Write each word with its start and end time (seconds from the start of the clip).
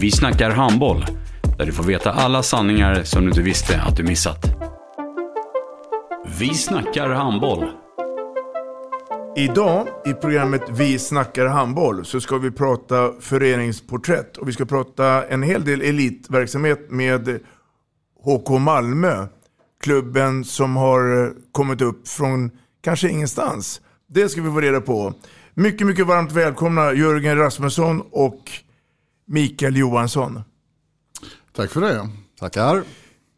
Vi 0.00 0.10
snackar 0.10 0.50
handboll, 0.50 1.04
där 1.58 1.66
du 1.66 1.72
får 1.72 1.84
veta 1.84 2.12
alla 2.12 2.42
sanningar 2.42 3.02
som 3.02 3.22
du 3.22 3.28
inte 3.28 3.42
visste 3.42 3.80
att 3.80 3.96
du 3.96 4.02
missat. 4.02 4.44
Vi 6.38 6.54
snackar 6.54 7.08
handboll. 7.08 7.64
Idag 9.36 9.86
i 10.06 10.12
programmet 10.12 10.62
Vi 10.70 10.98
snackar 10.98 11.46
handboll 11.46 12.04
så 12.04 12.20
ska 12.20 12.38
vi 12.38 12.50
prata 12.50 13.12
föreningsporträtt 13.20 14.36
och 14.36 14.48
vi 14.48 14.52
ska 14.52 14.64
prata 14.64 15.26
en 15.26 15.42
hel 15.42 15.64
del 15.64 15.82
elitverksamhet 15.82 16.90
med 16.90 17.40
HK 18.24 18.48
Malmö. 18.48 19.26
Klubben 19.82 20.44
som 20.44 20.76
har 20.76 21.32
kommit 21.52 21.80
upp 21.80 22.08
från 22.08 22.50
kanske 22.82 23.08
ingenstans. 23.08 23.80
Det 24.08 24.28
ska 24.28 24.42
vi 24.42 24.50
få 24.50 24.60
reda 24.60 24.80
på. 24.80 25.14
Mycket, 25.54 25.86
mycket 25.86 26.06
varmt 26.06 26.32
välkomna 26.32 26.92
Jörgen 26.92 27.38
Rasmusson 27.38 28.02
och 28.10 28.50
Mikael 29.30 29.76
Johansson. 29.76 30.42
Tack 31.56 31.70
för 31.70 31.80
det. 31.80 32.08
Tackar. 32.40 32.82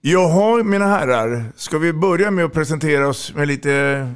Jaha, 0.00 0.62
mina 0.62 0.86
herrar. 0.86 1.52
Ska 1.56 1.78
vi 1.78 1.92
börja 1.92 2.30
med 2.30 2.44
att 2.44 2.52
presentera 2.52 3.08
oss 3.08 3.34
med 3.34 3.48
lite 3.48 4.14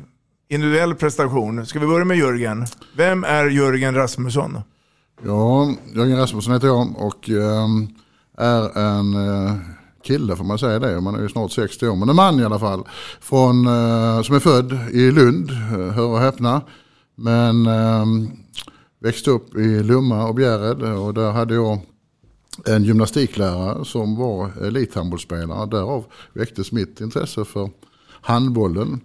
individuell 0.48 0.94
prestation? 0.94 1.66
Ska 1.66 1.78
vi 1.78 1.86
börja 1.86 2.04
med 2.04 2.16
Jörgen? 2.16 2.66
Vem 2.96 3.24
är 3.24 3.44
Jörgen 3.44 3.94
Rasmusson? 3.94 4.60
Ja, 5.24 5.74
Jörgen 5.94 6.18
Rasmusson 6.18 6.52
heter 6.52 6.66
jag 6.66 6.96
och 6.96 7.30
eh, 7.30 7.66
är 8.38 8.78
en 8.78 9.14
eh, 9.14 9.54
kille 10.04 10.36
får 10.36 10.44
man 10.44 10.58
säga 10.58 10.78
det. 10.78 11.00
Man 11.00 11.14
är 11.14 11.22
ju 11.22 11.28
snart 11.28 11.52
60 11.52 11.88
år, 11.88 11.96
men 11.96 12.08
en 12.08 12.16
man 12.16 12.40
i 12.40 12.44
alla 12.44 12.58
fall. 12.58 12.84
Från, 13.20 13.66
eh, 13.66 14.22
som 14.22 14.34
är 14.34 14.40
född 14.40 14.72
i 14.92 15.10
Lund, 15.10 15.50
eh, 15.50 15.94
hör 15.94 16.06
och 16.06 16.20
häpna. 16.20 16.60
Men 17.14 17.66
ehm, 17.66 18.30
växte 18.98 19.30
upp 19.30 19.56
i 19.56 19.82
Lumma 19.82 20.28
och 20.28 20.34
Bjärred 20.34 20.82
och 20.82 21.14
där 21.14 21.30
hade 21.30 21.54
jag 21.54 21.80
en 22.64 22.84
gymnastiklärare 22.84 23.84
som 23.84 24.16
var 24.16 24.62
elithandbollsspelare. 24.62 25.66
Därav 25.66 26.04
väcktes 26.32 26.72
mitt 26.72 27.00
intresse 27.00 27.44
för 27.44 27.70
handbollen. 28.20 29.00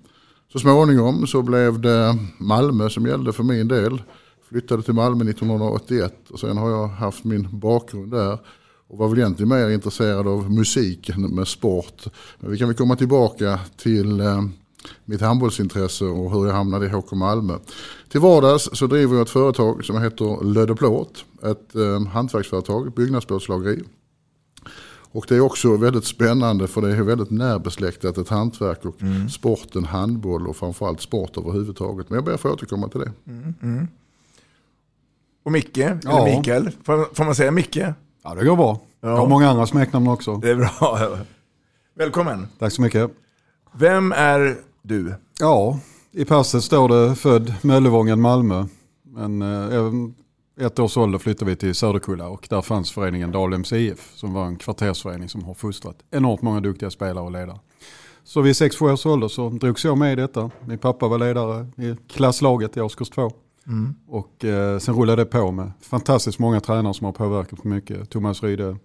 Så 0.52 0.60
småningom 0.60 1.28
så 1.28 1.42
blev 1.42 1.82
det 1.82 2.18
Malmö 2.38 2.90
som 2.90 3.06
gällde 3.06 3.34
för 3.34 3.44
min 3.44 3.68
del. 3.68 4.02
Flyttade 4.50 4.84
till 4.84 4.94
Malmö 4.94 5.30
1981 5.30 6.14
och 6.30 6.40
sen 6.40 6.58
har 6.58 6.70
jag 6.70 6.88
haft 6.88 7.24
min 7.24 7.60
bakgrund 7.60 8.12
där. 8.12 8.38
Och 8.88 8.98
var 8.98 9.08
väl 9.08 9.20
egentligen 9.20 9.50
mer 9.50 9.70
intresserad 9.70 10.28
av 10.28 10.52
musik 10.52 11.10
än 11.10 11.22
med 11.22 11.48
sport. 11.48 12.04
Men 12.40 12.52
vi 12.52 12.58
kan 12.58 12.68
väl 12.68 12.78
komma 12.78 12.96
tillbaka 12.96 13.60
till 13.78 14.20
eh, 14.20 14.42
mitt 15.06 15.22
handbollsintresse 15.22 16.06
och 16.06 16.32
hur 16.32 16.46
jag 16.48 16.54
hamnade 16.54 16.86
i 16.86 16.90
HK 16.90 17.12
Malmö. 17.12 17.54
Till 18.10 18.20
vardags 18.22 18.70
så 18.74 18.88
driver 18.88 19.14
jag 19.16 19.22
ett 19.22 19.30
företag 19.30 19.86
som 19.86 20.02
heter 20.02 20.44
Lödde 20.44 20.76
Plåt. 20.76 21.26
Ett 21.44 21.76
eh, 21.76 22.08
hantverksföretag, 22.08 22.94
byggnadsplåtslageri. 22.94 23.84
Och 25.14 25.26
det 25.28 25.36
är 25.36 25.40
också 25.42 25.78
väldigt 25.78 26.06
spännande 26.06 26.68
för 26.68 26.82
det 26.82 26.96
är 26.96 27.02
väldigt 27.02 27.32
närbesläktat 27.32 28.18
ett 28.18 28.30
hantverk 28.30 28.86
och 28.86 29.02
Mm. 29.02 29.30
sporten 29.30 29.86
handboll 29.86 30.48
och 30.48 30.56
framförallt 30.56 31.02
sport 31.02 31.38
överhuvudtaget. 31.38 32.10
Men 32.10 32.16
jag 32.16 32.26
ber 32.26 32.34
att 32.34 32.42
få 32.42 32.50
återkomma 32.54 32.88
till 32.90 33.00
det. 33.00 33.12
Mm, 33.28 33.54
mm. 33.62 33.88
Och 35.46 35.52
Micke, 35.52 35.78
Ja. 35.78 35.94
eller 36.04 36.38
Mikael, 36.38 36.72
får, 36.84 37.16
får 37.16 37.24
man 37.26 37.36
säga 37.36 37.52
Micke? 37.52 37.78
Ja, 38.24 38.36
det 38.36 38.46
går 38.46 38.56
bra. 38.56 38.80
Ja. 39.02 39.10
Jag 39.10 39.18
har 39.18 39.28
många 39.28 39.50
andra 39.50 39.68
smeknamn 39.68 40.08
också. 40.08 40.38
Det 40.38 40.50
är 40.50 40.56
bra. 40.56 41.18
Välkommen. 41.96 42.48
Tack 42.60 42.74
så 42.74 42.82
mycket. 42.82 43.12
Vem 43.74 44.12
är 44.12 44.58
du? 44.82 45.16
Ja, 45.40 45.80
i 46.12 46.26
passet 46.26 46.64
står 46.64 46.90
det 46.90 47.16
född 47.16 47.54
Möllevången, 47.62 48.22
Malmö. 48.22 48.66
Men 49.04 49.42
eh, 49.42 50.66
ett 50.66 50.80
års 50.80 50.98
ålder 50.98 51.20
flyttade 51.20 51.52
vi 51.52 51.58
till 51.58 51.76
Söderkulla 51.76 52.28
och 52.28 52.48
där 52.50 52.62
fanns 52.62 52.92
föreningen 52.92 53.32
Dalhems 53.32 53.74
IF 53.74 54.12
som 54.16 54.34
var 54.34 54.46
en 54.46 54.56
kvartersförening 54.56 55.30
som 55.30 55.44
har 55.44 55.54
fostrat 55.54 55.96
enormt 56.12 56.42
många 56.42 56.60
duktiga 56.60 56.90
spelare 56.90 57.26
och 57.26 57.32
ledare. 57.32 57.60
Så 58.24 58.42
vid 58.42 58.54
6-7 58.54 58.94
års 58.94 59.06
ålder 59.06 59.28
så 59.28 59.50
drogs 59.50 59.86
jag 59.86 59.98
med 59.98 60.14
i 60.14 60.16
detta. 60.16 60.52
Min 60.66 60.78
pappa 60.78 61.08
var 61.08 61.18
ledare 61.18 61.68
i 61.78 61.96
klasslaget 62.08 62.78
i 62.78 62.82
årskurs 62.82 63.10
2. 63.10 63.32
Mm. 63.68 63.96
Och 64.08 64.46
eh, 64.46 64.80
sen 64.80 64.96
rullade 64.96 65.22
det 65.22 65.26
på 65.26 65.52
med 65.52 65.72
fantastiskt 65.82 66.40
många 66.40 66.60
tränare 66.60 66.94
som 66.94 67.06
har 67.06 67.14
påverkat 67.14 67.64
mycket. 67.64 68.10
Thomas 68.10 68.44
Ryde, 68.44 68.78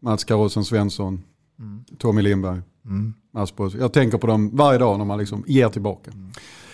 Mats 0.00 0.24
Karossen 0.24 0.64
Svensson, 0.64 1.22
Mm. 1.58 1.84
Tommy 1.98 2.22
Lindberg, 2.22 2.60
Mm. 2.86 3.14
Boss. 3.56 3.74
Jag 3.74 3.92
tänker 3.92 4.18
på 4.18 4.26
dem 4.26 4.50
varje 4.56 4.78
dag 4.78 4.98
när 4.98 5.04
man 5.04 5.18
liksom 5.18 5.44
ger 5.46 5.68
tillbaka. 5.68 6.10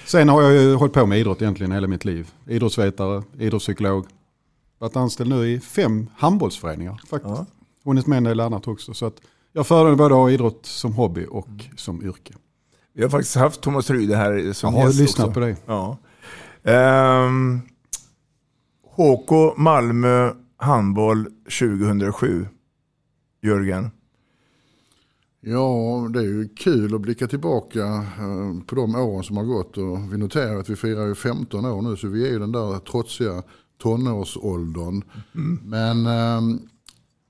Sen 0.07 0.29
har 0.29 0.43
jag 0.43 0.53
ju 0.53 0.75
hållit 0.75 0.93
på 0.95 1.07
med 1.07 1.19
idrott 1.19 1.43
egentligen 1.43 1.73
hela 1.73 1.87
mitt 1.89 2.05
liv. 2.05 2.31
Idrottsvetare, 2.47 3.23
idrottspsykolog. 3.39 4.07
Varit 4.79 4.97
anställd 4.97 5.31
nu 5.31 5.47
i 5.49 5.61
fem 5.61 6.07
handbollsföreningar 6.17 7.01
faktiskt. 7.09 7.35
Ja. 7.37 7.47
Hunnit 7.85 8.07
med 8.07 8.17
en 8.17 8.25
del 8.25 8.41
annat 8.41 8.69
också. 8.69 8.95
Så 8.95 9.07
att 9.07 9.17
jag 9.53 9.67
föredrar 9.67 9.95
både 9.97 10.15
att 10.15 10.21
ha 10.21 10.31
idrott 10.31 10.67
som 10.67 10.93
hobby 10.93 11.27
och 11.31 11.49
som 11.77 12.03
yrke. 12.03 12.35
Vi 12.95 13.03
har 13.03 13.11
faktiskt 13.11 13.37
haft 13.37 13.61
Thomas 13.61 13.91
Ryde 13.91 14.17
här 14.17 14.53
som 14.53 14.75
Jag 14.75 14.81
har 14.81 14.89
gäst 14.89 15.01
lyssnat 15.01 15.27
också. 15.27 15.35
på 15.35 15.41
dig. 15.41 15.57
Ja. 15.67 15.97
Ehm, 16.63 17.61
HK 18.97 19.57
Malmö 19.57 20.33
handboll 20.57 21.27
2007. 21.61 22.47
Jörgen. 23.43 23.91
Ja, 25.45 26.09
det 26.13 26.19
är 26.19 26.23
ju 26.23 26.49
kul 26.49 26.95
att 26.95 27.01
blicka 27.01 27.29
tillbaka 27.29 27.85
eh, 28.19 28.65
på 28.67 28.75
de 28.75 28.95
åren 28.95 29.23
som 29.25 29.37
har 29.37 29.45
gått. 29.45 29.77
Och 29.77 30.13
vi 30.13 30.19
noterar 30.19 30.61
att 30.61 30.71
vi 30.71 30.77
firar 30.77 31.07
ju 31.07 31.15
15 31.15 31.65
år 31.65 31.83
nu 31.83 31.97
så 31.97 32.09
vi 32.09 32.27
är 32.27 32.31
ju 32.31 32.39
den 32.39 32.53
där 32.53 32.79
trotsiga 32.79 33.43
tonårsåldern. 33.83 35.03
Men 35.63 36.07
eh, 36.07 36.61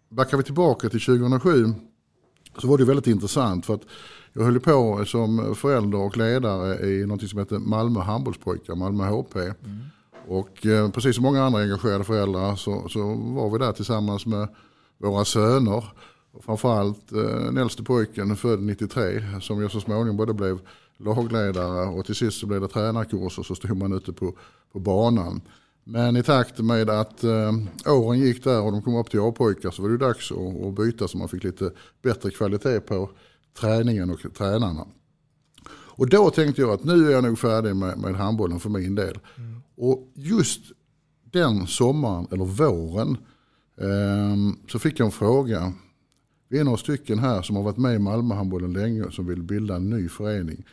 backar 0.09 0.37
vi 0.37 0.43
tillbaka 0.43 0.89
till 0.89 1.01
2007 1.01 1.73
så 2.59 2.69
var 2.69 2.79
det 2.79 2.85
väldigt 2.85 3.07
intressant 3.07 3.67
för 3.67 3.75
att 3.75 3.87
jag 4.33 4.45
höll 4.45 4.61
på 4.61 5.05
som 5.07 5.55
förälder 5.55 5.99
och 5.99 6.17
ledare 6.17 6.87
i 6.87 7.07
något 7.07 7.29
som 7.29 7.39
heter 7.39 7.59
Malmö 7.59 8.01
handbollspojkar, 8.01 8.75
Malmö 8.75 9.05
HP. 9.05 9.37
Och 10.29 10.67
eh, 10.67 10.91
precis 10.91 11.15
som 11.15 11.25
många 11.25 11.45
andra 11.45 11.61
engagerade 11.61 12.05
föräldrar 12.05 12.57
så, 12.57 12.89
så 12.89 13.15
var 13.15 13.51
vi 13.51 13.59
där 13.59 13.73
tillsammans 13.73 14.27
med 14.27 14.49
våra 14.99 15.25
söner. 15.25 15.85
Och 16.33 16.45
framförallt 16.45 17.13
eh, 17.13 17.19
den 17.19 17.57
äldste 17.57 17.83
pojken 17.83 18.37
född 18.37 18.63
93 18.63 19.23
som 19.41 19.63
jag 19.63 19.71
så 19.71 19.81
småningom 19.81 20.17
både 20.17 20.35
blev 20.35 20.61
lagledare 20.97 21.87
och 21.87 22.07
till 22.07 22.15
sist 22.15 22.41
så 22.41 22.47
blev 22.47 22.61
det 22.61 22.69
tränarkurser 22.69 23.43
så 23.43 23.55
stod 23.55 23.77
man 23.77 23.93
ute 23.93 24.13
på, 24.13 24.35
på 24.73 24.79
banan. 24.79 25.41
Men 25.85 26.17
i 26.17 26.23
takt 26.23 26.59
med 26.59 26.91
att 26.91 27.25
eh, 27.25 27.53
åren 27.87 28.21
gick 28.21 28.45
där 28.45 28.63
och 28.63 28.73
de 28.73 28.83
kom 28.83 28.97
upp 28.97 29.11
till 29.11 29.21
A-pojkar 29.21 29.71
så 29.71 29.83
var 29.83 29.89
det 29.89 29.99
dags 29.99 30.33
att, 30.33 30.67
att 30.67 30.75
byta 30.75 31.09
så 31.09 31.19
man 31.19 31.29
fick 31.29 31.45
lite 31.45 31.71
bättre 32.03 32.31
kvalitet 32.31 32.81
på 32.81 33.11
träningen 33.61 34.11
och 34.11 34.35
tränarna. 34.35 34.87
Och 35.95 36.09
då 36.09 36.31
tänkte 36.31 36.63
jag 36.63 36.71
att 36.71 36.85
nu 36.85 37.07
är 37.07 37.11
jag 37.11 37.25
nog 37.25 37.39
färdig 37.39 37.77
med, 37.77 37.99
med 37.99 38.15
handbollen 38.15 38.61
för 38.61 38.71
min 38.71 38.95
del. 38.95 39.19
Och 39.77 40.13
just 40.15 40.61
den 41.33 41.67
sommaren, 41.67 42.27
eller 42.31 42.45
våren, 42.45 43.17
ehm, 43.81 44.57
så 44.69 44.79
fick 44.79 45.01
jag 45.01 45.07
en 45.07 45.13
fråga. 45.13 45.73
Vi 46.53 46.59
är 46.59 46.65
några 46.65 46.79
stycken 46.79 47.19
här 47.19 47.43
som 47.43 47.57
har 47.57 47.63
varit 47.63 47.77
med 47.77 47.95
i 47.95 47.99
Malmöhandbollen 47.99 48.73
länge 48.73 49.03
och 49.03 49.13
som 49.13 49.27
vill 49.27 49.43
bilda 49.43 49.77
en 49.77 49.91
ny 49.91 50.09
förening. 50.09 50.65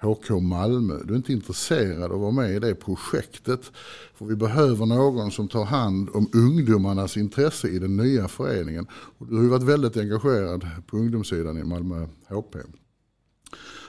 HK 0.00 0.30
Malmö. 0.30 0.94
Du 1.04 1.12
är 1.12 1.16
inte 1.16 1.32
intresserad 1.32 2.02
av 2.02 2.12
att 2.12 2.20
vara 2.20 2.30
med 2.30 2.56
i 2.56 2.58
det 2.58 2.74
projektet. 2.74 3.72
För 4.14 4.26
vi 4.26 4.36
behöver 4.36 4.86
någon 4.86 5.30
som 5.30 5.48
tar 5.48 5.64
hand 5.64 6.08
om 6.14 6.30
ungdomarnas 6.34 7.16
intresse 7.16 7.68
i 7.68 7.78
den 7.78 7.96
nya 7.96 8.28
föreningen. 8.28 8.86
Och 8.92 9.26
du 9.26 9.36
har 9.36 9.42
ju 9.42 9.48
varit 9.48 9.62
väldigt 9.62 9.96
engagerad 9.96 10.66
på 10.86 10.96
ungdomssidan 10.96 11.58
i 11.58 11.64
Malmö 11.64 12.06
HP. 12.28 12.56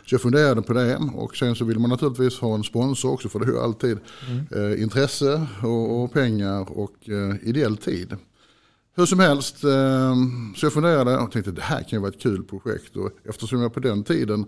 Så 0.05 0.13
jag 0.15 0.21
funderade 0.21 0.61
på 0.61 0.73
det 0.73 0.97
och 1.15 1.35
sen 1.35 1.55
så 1.55 1.65
vill 1.65 1.79
man 1.79 1.89
naturligtvis 1.89 2.39
ha 2.39 2.55
en 2.55 2.63
sponsor 2.63 3.11
också 3.11 3.29
för 3.29 3.39
det 3.39 3.45
är 3.45 3.51
ju 3.51 3.59
alltid 3.59 3.97
mm. 4.29 4.71
eh, 4.71 4.81
intresse 4.81 5.47
och, 5.63 6.03
och, 6.03 6.13
pengar 6.13 6.77
och 6.77 7.09
eh, 7.09 7.35
ideell 7.49 7.77
tid. 7.77 8.15
Hur 8.97 9.05
som 9.05 9.19
helst, 9.19 9.63
eh, 9.63 10.15
så 10.55 10.65
jag 10.65 10.73
funderade 10.73 11.17
och 11.17 11.31
tänkte 11.31 11.51
det 11.51 11.61
här 11.61 11.83
kan 11.83 11.97
ju 11.97 11.99
vara 11.99 12.11
ett 12.11 12.21
kul 12.21 12.43
projekt. 12.43 12.95
Och 12.95 13.11
eftersom 13.23 13.61
jag 13.61 13.73
på 13.73 13.79
den 13.79 14.03
tiden 14.03 14.45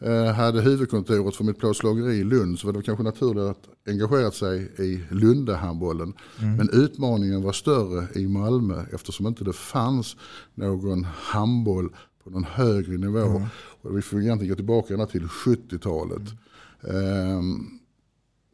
eh, 0.00 0.24
hade 0.24 0.60
huvudkontoret 0.60 1.36
för 1.36 1.44
mitt 1.44 1.58
plåtslageri 1.58 2.14
i 2.14 2.24
Lund 2.24 2.58
så 2.58 2.66
var 2.66 2.74
det 2.74 2.82
kanske 2.82 3.04
naturligt 3.04 3.44
att 3.44 3.68
engagera 3.88 4.30
sig 4.30 4.72
i 4.78 5.04
Lundahandbollen. 5.10 6.14
Mm. 6.38 6.56
Men 6.56 6.70
utmaningen 6.72 7.42
var 7.42 7.52
större 7.52 8.20
i 8.20 8.28
Malmö 8.28 8.84
eftersom 8.92 9.26
inte 9.26 9.44
det 9.44 9.52
fanns 9.52 10.16
någon 10.54 11.04
handboll 11.04 11.94
på 12.24 12.30
någon 12.30 12.44
högre 12.44 12.98
nivå. 12.98 13.26
Mm. 13.26 13.42
Och 13.82 13.96
vi 13.96 14.02
får 14.02 14.20
egentligen 14.20 14.50
gå 14.50 14.56
tillbaka 14.56 14.94
ända 14.94 15.06
till 15.06 15.26
70-talet. 15.26 16.22
Mm. 16.88 17.38
Um, 17.38 17.78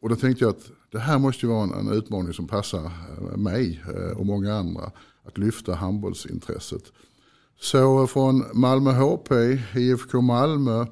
och 0.01 0.09
då 0.09 0.15
tänkte 0.15 0.43
jag 0.43 0.49
att 0.49 0.71
det 0.91 0.99
här 0.99 1.19
måste 1.19 1.45
ju 1.45 1.51
vara 1.51 1.63
en, 1.63 1.73
en 1.73 1.93
utmaning 1.93 2.33
som 2.33 2.47
passar 2.47 2.85
eh, 2.85 3.37
mig 3.37 3.83
uh, 3.95 4.17
och 4.17 4.25
många 4.25 4.53
andra. 4.55 4.91
Att 5.29 5.37
lyfta 5.37 5.75
handbollsintresset. 5.75 6.83
Så 7.59 8.07
från 8.07 8.43
Malmö 8.53 8.91
HP, 8.91 9.31
IFK 9.75 10.21
Malmö 10.21 10.85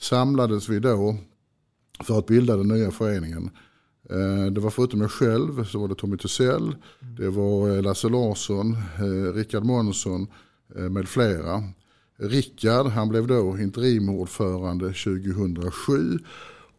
samlades 0.00 0.68
vi 0.68 0.78
då 0.78 1.16
för 2.04 2.18
att 2.18 2.26
bilda 2.26 2.56
den 2.56 2.68
nya 2.68 2.90
föreningen. 2.90 3.50
Ehm, 4.10 4.54
det 4.54 4.60
var 4.60 4.70
förutom 4.70 4.98
mig 4.98 5.08
själv 5.08 5.64
så 5.64 5.78
var 5.78 5.88
det 5.88 5.94
Tommy 5.94 6.16
Tusell, 6.16 6.62
mm. 6.62 7.14
det 7.16 7.30
var 7.30 7.76
eh, 7.76 7.82
Lasse 7.82 8.08
Larsson, 8.08 8.76
Rickard 9.34 9.64
Månsson 9.64 10.26
med 10.90 11.08
flera. 11.08 11.62
Rickard, 12.16 12.86
han 12.86 13.08
blev 13.08 13.26
då 13.26 13.58
interimordförande 13.58 14.86
2007. 14.86 16.18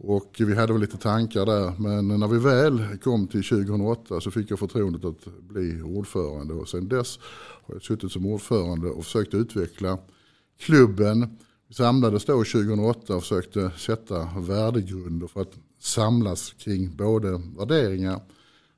Och 0.04 0.36
vi 0.38 0.56
hade 0.56 0.74
väl 0.74 0.82
lite 0.82 0.98
tankar 0.98 1.46
där. 1.46 1.74
Men 1.80 2.08
när 2.20 2.28
vi 2.28 2.40
väl 2.40 2.98
kom 3.04 3.28
till 3.28 3.44
2008 3.44 4.22
så 4.22 4.32
fick 4.32 4.52
jag 4.52 4.60
förtroendet 4.60 5.06
att 5.06 5.26
bli 5.42 5.82
ordförande. 5.82 6.54
Och 6.54 6.70
sen 6.70 6.88
dess 6.88 7.20
har 7.66 7.76
jag 7.76 7.82
suttit 7.82 8.12
som 8.12 8.26
ordförande 8.26 8.90
och 8.90 9.04
försökt 9.04 9.34
utveckla 9.34 9.98
klubben. 10.60 11.38
Vi 11.68 11.74
samlades 11.74 12.26
då 12.26 12.34
2008 12.34 13.16
och 13.16 13.22
försökte 13.22 13.72
sätta 13.78 14.30
värdegrunder 14.38 15.28
för 15.28 15.42
att 15.42 15.54
samlas 15.80 16.54
kring 16.54 16.96
både 16.96 17.42
värderingar 17.58 18.20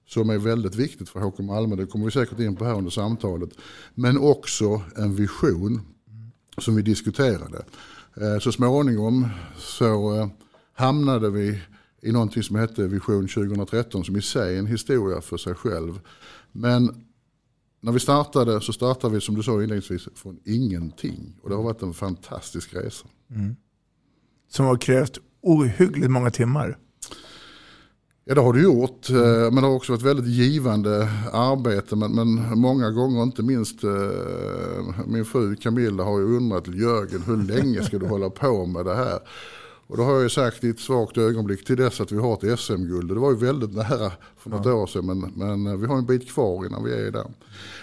som 0.08 0.30
är 0.30 0.38
väldigt 0.38 0.75
viktigt 0.75 1.10
för 1.10 1.20
HK 1.20 1.40
Malmö. 1.40 1.75
Det 1.75 1.86
kommer 1.86 2.06
vi 2.06 2.12
säkert 2.12 2.40
in 2.40 2.56
på 2.56 2.66
här 2.66 2.78
under 2.78 2.92
samtalet. 2.92 3.50
Men 3.94 4.18
också 4.18 4.81
en 4.96 5.16
vision 5.16 5.81
som 6.58 6.75
vi 6.75 6.81
diskuterade. 6.81 7.66
Eh, 8.22 8.40
så 8.40 8.52
småningom 8.52 9.30
så 9.58 10.16
eh, 10.16 10.28
hamnade 10.74 11.30
vi 11.30 11.62
i 12.02 12.12
någonting 12.12 12.44
som 12.44 12.56
hette 12.56 12.88
Vision 12.88 13.28
2013 13.28 14.06
som 14.06 14.16
i 14.16 14.22
sig 14.22 14.56
är 14.56 14.60
en 14.60 14.68
historia 14.68 15.22
för 15.22 15.38
sig 15.38 15.54
själv. 15.54 16.00
Men 16.52 17.06
när 17.81 17.92
vi 17.92 18.00
startade 18.00 18.62
så 18.62 18.74
startade 18.74 19.14
vi 19.14 19.22
som 19.22 19.36
du 19.36 19.44
sa 19.44 19.52
inledningsvis 19.52 20.08
från 20.16 20.40
ingenting. 20.46 21.36
Och 21.42 21.50
det 21.50 21.56
har 21.56 21.64
varit 21.64 21.81
en 21.81 21.94
fantastisk 21.94 22.74
resa. 22.74 23.08
Mm. 23.30 23.56
Som 24.50 24.66
har 24.66 24.78
krävt 24.78 25.18
ohyggligt 25.42 26.12
många 26.12 26.31
timmar. 26.31 26.78
Ja 28.25 28.36
det 28.36 28.42
har 28.42 28.54
det 28.54 28.62
gjort, 28.62 29.10
eh, 29.10 29.16
men 29.52 29.56
det 29.56 29.62
har 29.62 29.75
också 29.75 29.92
varit 29.92 30.02
väldigt 30.02 30.28
givande 30.28 31.10
arbete. 31.34 31.96
Men, 31.96 32.12
men 32.12 32.60
många 32.60 32.92
gånger, 32.92 33.24
inte 33.24 33.44
minst 33.44 33.84
eh, 33.84 33.90
min 35.08 35.25
fru 35.25 35.56
Camilla 35.56 36.04
har 36.04 36.20
ju 36.20 36.25
undrat, 36.38 36.68
Jörgen 36.68 37.22
hur 37.22 37.38
länge 37.38 37.84
ska 37.84 38.00
du 38.00 38.08
hålla 38.08 38.30
på 38.30 38.66
med 38.66 38.86
det 38.86 38.96
här? 38.96 39.20
Och 39.94 40.00
då 40.00 40.04
har 40.04 40.22
jag 40.22 40.31
sagt 40.31 40.63
i 40.63 40.69
ett 40.69 40.80
svagt 40.80 41.18
ögonblick 41.18 41.66
till 41.66 41.78
dess 41.78 42.01
att 42.01 42.12
vi 42.12 42.18
har 42.18 42.34
ett 42.34 42.60
SM-guld. 42.60 43.10
Det 43.10 43.19
var 43.19 43.31
ju 43.31 43.38
väldigt 43.38 43.74
nära 43.74 44.12
för 44.38 44.50
något 44.50 44.66
ja. 44.66 44.74
år 44.74 44.88
sedan 44.88 45.06
men, 45.06 45.19
men 45.36 45.68
eh, 45.68 45.78
vi 45.80 45.88
har 45.88 45.98
en 45.98 46.06
bit 46.06 46.30
kvar 46.30 46.66
innan 46.66 46.84
vi 46.84 46.94
är 46.94 47.12
där. 47.12 47.31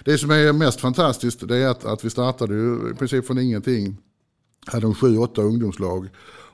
Det 0.05 0.19
som 0.19 0.31
är 0.31 0.53
mest 0.53 0.81
fantastiskt 0.81 1.49
det 1.49 1.57
är 1.57 1.69
att, 1.69 1.85
att 1.85 2.05
vi 2.05 2.11
startade 2.11 2.55
ju 2.55 2.91
i 2.91 2.95
princip 2.95 3.27
från 3.27 3.39
ingenting. 3.39 3.97
Hade 4.67 4.87
en 4.87 4.95
sju, 4.95 5.19
åtta 5.19 5.43
ungdomslag 5.43 6.09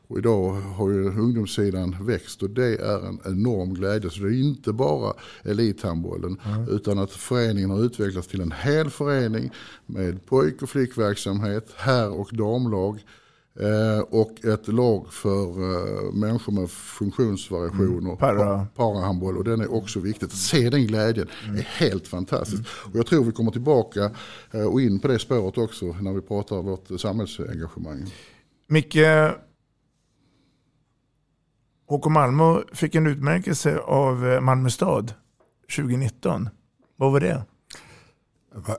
och 0.09 0.19
idag 0.19 0.51
har 0.53 0.91
ju 0.91 1.09
ungdomssidan 1.09 1.97
växt 2.01 2.43
och 2.43 2.51
det 2.51 2.77
är 2.77 3.09
en 3.09 3.21
enorm 3.25 3.75
glädje. 3.75 4.11
Så 4.11 4.21
det 4.21 4.29
är 4.29 4.41
inte 4.41 4.73
bara 4.73 5.13
elithandbollen 5.45 6.41
mm. 6.45 6.69
utan 6.69 6.99
att 6.99 7.13
föreningen 7.13 7.71
har 7.71 7.85
utvecklats 7.85 8.29
till 8.29 8.41
en 8.41 8.53
hel 8.53 8.91
förening 8.91 9.51
med 9.87 10.27
pojk 10.27 10.63
och 10.63 10.71
flickverksamhet, 10.71 11.75
herr 11.77 12.11
och 12.21 12.29
damlag. 12.33 13.03
Eh, 13.61 14.01
och 14.01 14.45
ett 14.45 14.69
lag 14.69 15.13
för 15.13 15.47
eh, 15.49 16.13
människor 16.13 16.53
med 16.53 16.71
funktionsvariationer, 16.71 17.99
mm, 17.99 18.17
para. 18.17 18.67
parahandboll. 18.67 19.37
Och 19.37 19.45
den 19.45 19.61
är 19.61 19.75
också 19.75 20.01
viktigt. 20.01 20.29
Att 20.33 20.39
se 20.39 20.71
den 20.71 20.87
glädjen 20.87 21.29
mm. 21.45 21.57
är 21.57 21.63
helt 21.63 22.09
fantastiskt. 22.09 22.63
Mm. 22.63 22.93
Och 22.93 22.99
jag 22.99 23.07
tror 23.07 23.25
vi 23.25 23.33
kommer 23.33 23.51
tillbaka 23.51 24.11
eh, 24.51 24.67
och 24.67 24.81
in 24.81 24.99
på 24.99 25.09
det 25.09 25.19
spåret 25.19 25.59
också 25.59 25.87
när 25.87 26.13
vi 26.13 26.21
pratar 26.21 26.57
om 26.57 26.67
vårt 26.67 27.01
samhällsengagemang. 27.01 28.13
Micke, 28.69 28.97
HK 31.89 32.07
Malmö 32.07 32.61
fick 32.73 32.95
en 32.95 33.07
utmärkelse 33.07 33.79
av 33.79 34.39
Malmö 34.43 34.71
stad 34.71 35.15
2019. 35.77 36.49
Vad 36.97 37.13
var 37.13 37.21
det? 37.21 37.45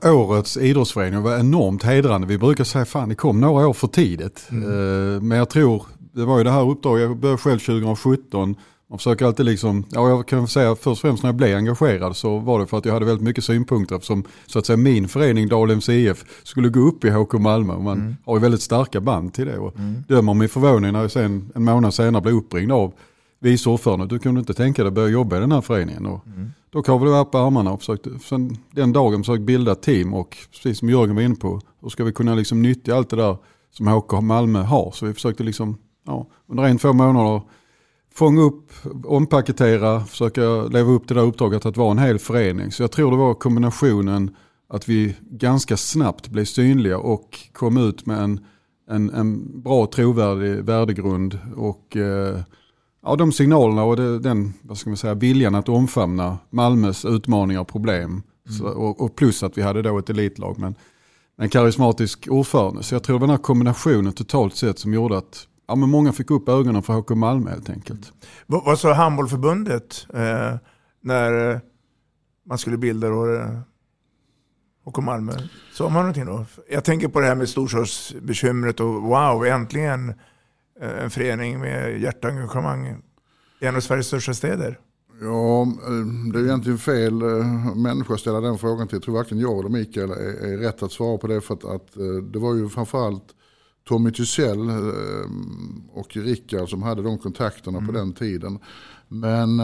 Årets 0.04 0.56
idrottsförening 0.56 1.22
var 1.22 1.38
enormt 1.38 1.82
hedrande. 1.82 2.26
Vi 2.26 2.38
brukar 2.38 2.64
säga 2.64 2.84
fan 2.84 3.08
det 3.08 3.14
kom 3.14 3.40
några 3.40 3.68
år 3.68 3.72
för 3.72 3.86
tidigt. 3.86 4.48
Mm. 4.50 4.64
Eh, 4.64 5.22
men 5.22 5.38
jag 5.38 5.48
tror, 5.48 5.82
det 6.12 6.24
var 6.24 6.38
ju 6.38 6.44
det 6.44 6.50
här 6.50 6.70
uppdraget, 6.70 7.02
jag 7.02 7.16
började 7.16 7.38
själv 7.38 7.58
2017. 7.58 8.56
Man 8.90 8.98
försöker 8.98 9.26
alltid 9.26 9.46
liksom, 9.46 9.84
ja 9.90 10.08
jag 10.08 10.28
kan 10.28 10.48
säga 10.48 10.74
först 10.74 10.86
och 10.86 10.98
främst 10.98 11.22
när 11.22 11.28
jag 11.28 11.36
blev 11.36 11.56
engagerad 11.56 12.16
så 12.16 12.38
var 12.38 12.60
det 12.60 12.66
för 12.66 12.78
att 12.78 12.84
jag 12.84 12.92
hade 12.92 13.06
väldigt 13.06 13.24
mycket 13.24 13.44
synpunkter 13.44 13.96
eftersom 13.96 14.24
så 14.46 14.58
att 14.58 14.66
säga 14.66 14.76
min 14.76 15.08
förening 15.08 15.48
Dalems 15.48 15.88
IF 15.88 16.24
skulle 16.42 16.68
gå 16.68 16.80
upp 16.80 17.04
i 17.04 17.10
HK 17.10 17.32
Malmö. 17.32 17.78
Man 17.78 18.00
mm. 18.00 18.16
har 18.24 18.36
ju 18.36 18.40
väldigt 18.40 18.62
starka 18.62 19.00
band 19.00 19.34
till 19.34 19.46
det. 19.46 19.58
Och 19.58 19.78
mm. 19.78 20.04
Dömer 20.08 20.34
min 20.34 20.48
förvåning 20.48 20.92
när 20.92 21.00
jag 21.00 21.10
sen 21.10 21.52
en 21.54 21.64
månad 21.64 21.94
senare 21.94 22.22
blev 22.22 22.34
uppringd 22.34 22.72
av 22.72 22.92
vice 23.40 23.68
ordförande. 23.70 24.06
Du 24.06 24.18
kunde 24.18 24.38
inte 24.40 24.54
tänka 24.54 24.82
dig 24.82 24.88
att 24.88 24.94
börja 24.94 25.08
jobba 25.08 25.36
i 25.36 25.40
den 25.40 25.52
här 25.52 25.60
föreningen. 25.60 26.06
Och 26.06 26.26
mm. 26.26 26.52
Då 26.70 26.82
kavlade 26.82 27.16
vi 27.16 27.20
upp 27.20 27.34
armarna 27.34 27.72
och 27.72 27.78
försökte, 27.78 28.18
sen 28.18 28.56
den 28.70 28.92
dagen 28.92 29.22
försökte 29.22 29.44
bilda 29.44 29.72
ett 29.72 29.82
team 29.82 30.14
och 30.14 30.36
precis 30.52 30.78
som 30.78 30.90
Jörgen 30.90 31.14
var 31.14 31.22
inne 31.22 31.34
på, 31.34 31.60
hur 31.80 31.88
ska 31.88 32.04
vi 32.04 32.12
kunna 32.12 32.34
liksom 32.34 32.62
nyttja 32.62 32.96
allt 32.96 33.10
det 33.10 33.16
där 33.16 33.36
som 33.70 33.86
HK 33.86 34.12
Malmö 34.12 34.62
har. 34.62 34.90
Så 34.90 35.06
vi 35.06 35.14
försökte 35.14 35.42
liksom, 35.42 35.78
ja, 36.06 36.26
under 36.46 36.64
en, 36.64 36.78
två 36.78 36.92
månader 36.92 37.42
fånga 38.14 38.42
upp, 38.42 38.72
ompaketera, 39.04 40.00
försöka 40.00 40.62
leva 40.62 40.90
upp 40.90 41.06
till 41.06 41.16
det 41.16 41.22
där 41.22 41.28
uppdraget 41.28 41.66
att 41.66 41.76
vara 41.76 41.90
en 41.90 41.98
hel 41.98 42.18
förening. 42.18 42.72
Så 42.72 42.82
jag 42.82 42.92
tror 42.92 43.10
det 43.10 43.16
var 43.16 43.34
kombinationen 43.34 44.36
att 44.68 44.88
vi 44.88 45.16
ganska 45.20 45.76
snabbt 45.76 46.28
blev 46.28 46.44
synliga 46.44 46.98
och 46.98 47.38
kom 47.52 47.76
ut 47.76 48.06
med 48.06 48.18
en, 48.18 48.40
en, 48.90 49.10
en 49.10 49.60
bra 49.62 49.86
trovärdig 49.86 50.64
värdegrund 50.64 51.38
och 51.56 51.96
eh, 51.96 52.40
ja, 53.08 53.16
de 53.16 53.32
signalerna 53.32 53.84
och 53.84 53.96
det, 53.96 54.18
den 54.18 54.54
vad 54.62 54.78
ska 54.78 54.90
man 54.90 54.96
säga, 54.96 55.14
viljan 55.14 55.54
att 55.54 55.68
omfamna 55.68 56.38
Malmös 56.50 57.04
utmaningar 57.04 57.60
och 57.60 57.68
problem. 57.68 58.10
Mm. 58.10 58.22
Så, 58.58 58.66
och, 58.66 59.00
och, 59.00 59.16
plus 59.16 59.42
att 59.42 59.58
vi 59.58 59.62
hade 59.62 59.82
då 59.82 59.98
ett 59.98 60.10
elitlag 60.10 60.58
med 60.58 60.74
en 61.38 61.48
karismatisk 61.48 62.28
ordförande. 62.30 62.82
Så 62.82 62.94
jag 62.94 63.02
tror 63.02 63.16
det 63.16 63.20
var 63.20 63.26
den 63.26 63.36
här 63.36 63.42
kombinationen 63.42 64.12
totalt 64.12 64.56
sett 64.56 64.78
som 64.78 64.94
gjorde 64.94 65.18
att 65.18 65.46
ja, 65.68 65.74
men 65.74 65.90
många 65.90 66.12
fick 66.12 66.30
upp 66.30 66.48
ögonen 66.48 66.82
för 66.82 66.92
HK 66.92 67.10
Malmö 67.10 67.50
helt 67.50 67.70
enkelt. 67.70 68.12
Mm. 68.48 68.62
Vad, 68.64 68.78
sa 68.78 68.92
handbollförbundet 68.92 70.06
eh, 70.14 70.56
när 71.00 71.50
eh, 71.50 71.58
man 72.46 72.58
skulle 72.58 72.76
bilda 72.76 73.08
då, 73.08 73.34
eh, 73.34 73.58
HK 74.84 74.98
Malmö? 74.98 75.32
Sa 75.72 75.84
man 75.84 76.02
någonting 76.02 76.26
då? 76.26 76.44
Jag 76.70 76.84
tänker 76.84 77.08
på 77.08 77.20
det 77.20 77.26
här 77.26 77.34
med 77.34 77.48
storstadsbekymret 77.48 78.80
och 78.80 79.02
wow, 79.02 79.46
äntligen 79.46 80.08
Eh, 80.08 80.14
en 80.80 81.10
förening 81.10 81.60
med 81.60 82.00
hjärtengagemang 82.00 82.86
i 83.60 83.66
en 83.66 83.76
av 83.76 83.80
Sveriges 83.80 84.06
största 84.06 84.34
städer? 84.34 84.78
Ja, 85.20 85.62
eh, 85.62 86.32
det 86.32 86.38
är 86.38 86.44
egentligen 86.44 86.78
fel 86.78 87.22
eh, 87.22 87.74
människa 87.76 88.14
att 88.14 88.20
ställa 88.20 88.40
den 88.40 88.58
frågan 88.58 88.88
till. 88.88 88.96
Jag 88.96 89.02
tror 89.02 89.14
varken 89.14 89.38
jag 89.38 89.58
eller 89.58 89.68
Mikael 89.68 90.10
är, 90.10 90.52
är 90.52 90.58
rätt 90.58 90.82
att 90.82 90.92
svara 90.92 91.18
på 91.18 91.26
det. 91.26 91.40
För 91.40 91.54
att, 91.54 91.64
att 91.64 91.92
det 92.32 92.38
var 92.38 92.54
ju 92.54 92.68
framförallt 92.68 93.24
Tommy 93.88 94.12
Tysell 94.12 94.70
och 95.92 96.16
Rickard 96.16 96.70
som 96.70 96.82
hade 96.82 97.02
de 97.02 97.18
kontakterna 97.18 97.78
mm. 97.78 97.86
på 97.86 97.98
den 97.98 98.12
tiden. 98.12 98.58
Men 99.08 99.60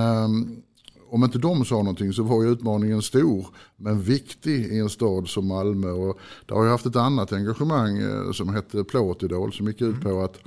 om 1.11 1.25
inte 1.25 1.39
de 1.39 1.65
sa 1.65 1.75
någonting 1.75 2.13
så 2.13 2.23
var 2.23 2.43
ju 2.43 2.49
utmaningen 2.49 3.03
stor 3.03 3.47
men 3.77 4.03
viktig 4.03 4.67
i 4.67 4.79
en 4.79 4.91
stad 4.91 5.29
som 5.29 5.49
Malmö. 5.49 5.91
Och 5.91 6.19
det 6.47 6.55
har 6.55 6.65
ju 6.65 6.71
haft 6.71 6.87
ett 6.87 6.97
annat 6.97 7.33
engagemang 7.33 8.01
som 8.33 8.55
hette 8.55 8.85
Plåtidol 8.85 9.53
som 9.53 9.67
gick 9.67 9.81
ut 9.81 9.95
mm. 9.95 10.03
på 10.03 10.23
att 10.23 10.39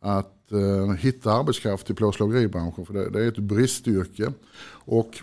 att 0.00 0.52
eh, 0.52 0.92
hitta 0.92 1.32
arbetskraft 1.32 1.90
i 1.90 1.94
plåtslageribranschen 1.94 2.86
för 2.86 2.94
det, 2.94 3.10
det 3.10 3.24
är 3.24 3.28
ett 3.28 3.38
bristyrke. 3.38 4.32
Och 4.70 5.22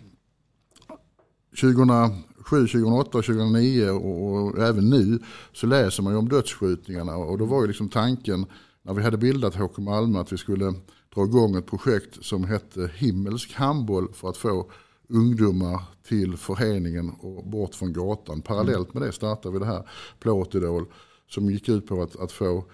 2007, 1.62 2.68
2008, 2.68 3.12
2009 3.12 3.90
och, 3.90 4.36
och, 4.36 4.60
även 4.60 4.90
nu 4.90 5.20
så 5.54 5.68
läser 5.68 6.04
man 6.04 6.14
ju 6.14 6.20
om 6.20 6.30
dödsskjutningarna 6.30 7.16
och 7.16 7.38
då 7.38 7.46
var 7.46 7.62
ju 7.62 7.68
liksom 7.68 7.90
tanken 7.90 8.46
när 8.82 8.94
vi 8.94 9.04
hade 9.04 9.18
bildat 9.18 9.56
HK 9.56 9.78
Malmö 9.78 10.20
att 10.20 10.34
vi 10.34 10.38
skulle 10.38 10.74
dra 11.16 11.24
igång 11.24 11.56
ett 11.56 11.66
projekt 11.66 12.26
som 12.26 12.44
hette 12.44 12.92
Himmelsk 12.96 13.54
handboll 13.54 14.14
för 14.14 14.30
att 14.30 14.38
få 14.38 14.72
ungdomar 15.10 15.82
till 16.08 16.38
föreningen 16.38 17.10
och 17.10 17.48
bort 17.48 17.76
från 17.76 17.94
gatan. 17.94 18.42
Parallellt 18.42 18.94
med 18.94 19.04
det 19.04 19.12
startade 19.12 19.54
vi 19.54 19.60
det 19.60 19.66
här 19.66 19.90
Plåtidol 20.20 20.86
som 21.28 21.50
gick 21.50 21.70
ut 21.70 21.88
på 21.88 22.02
att, 22.02 22.16
att 22.20 22.32
få 22.32 22.66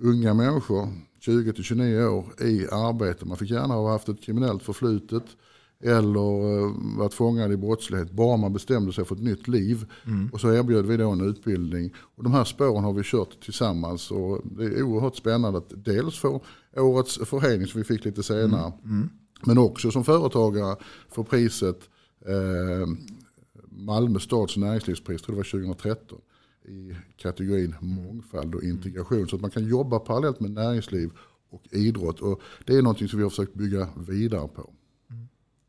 unga 0.00 0.34
människor, 0.34 0.88
20-29 1.20 2.06
år, 2.06 2.42
i 2.42 2.66
arbete. 2.66 3.26
Man 3.26 3.36
fick 3.36 3.50
gärna 3.50 3.74
ha 3.74 3.92
haft 3.92 4.08
ett 4.08 4.22
kriminellt 4.22 4.62
förflutet 4.62 5.24
eller 5.82 6.58
eh, 6.58 6.72
varit 6.98 7.14
fångad 7.14 7.52
i 7.52 7.56
brottslighet. 7.56 8.10
Bara 8.10 8.36
man 8.36 8.52
bestämde 8.52 8.92
sig 8.92 9.04
för 9.04 9.14
ett 9.14 9.22
nytt 9.22 9.48
liv. 9.48 9.86
Mm. 10.06 10.30
Och 10.32 10.40
så 10.40 10.52
erbjöd 10.52 10.86
vi 10.86 10.96
då 10.96 11.10
en 11.10 11.28
utbildning. 11.28 11.94
Och 12.16 12.24
de 12.24 12.32
här 12.32 12.44
spåren 12.44 12.84
har 12.84 12.92
vi 12.92 13.02
kört 13.04 13.44
tillsammans. 13.44 14.10
Och 14.10 14.40
det 14.44 14.64
är 14.64 14.82
oerhört 14.82 15.16
spännande 15.16 15.58
att 15.58 15.72
dels 15.84 16.18
få 16.18 16.42
årets 16.76 17.18
förening 17.18 17.66
som 17.66 17.78
vi 17.80 17.84
fick 17.84 18.04
lite 18.04 18.22
senare. 18.22 18.72
Mm. 18.84 18.96
Mm. 18.96 19.10
Men 19.46 19.58
också 19.58 19.90
som 19.90 20.04
företagare 20.04 20.76
få 21.08 21.24
priset 21.24 21.78
eh, 22.26 22.88
Malmö 23.70 24.18
stads 24.18 24.56
näringslivspris, 24.56 25.22
tror 25.22 25.34
det 25.34 25.36
var 25.36 25.62
2013 25.62 26.18
i 26.64 26.94
kategorin 27.16 27.74
mångfald 27.80 28.54
och 28.54 28.62
integration. 28.62 29.28
Så 29.28 29.36
att 29.36 29.42
man 29.42 29.50
kan 29.50 29.64
jobba 29.64 29.98
parallellt 29.98 30.40
med 30.40 30.50
näringsliv 30.50 31.10
och 31.50 31.62
idrott. 31.70 32.20
Och 32.20 32.40
det 32.66 32.76
är 32.76 32.82
någonting 32.82 33.08
som 33.08 33.18
vi 33.18 33.22
har 33.22 33.30
försökt 33.30 33.54
bygga 33.54 33.88
vidare 33.96 34.48
på. 34.48 34.70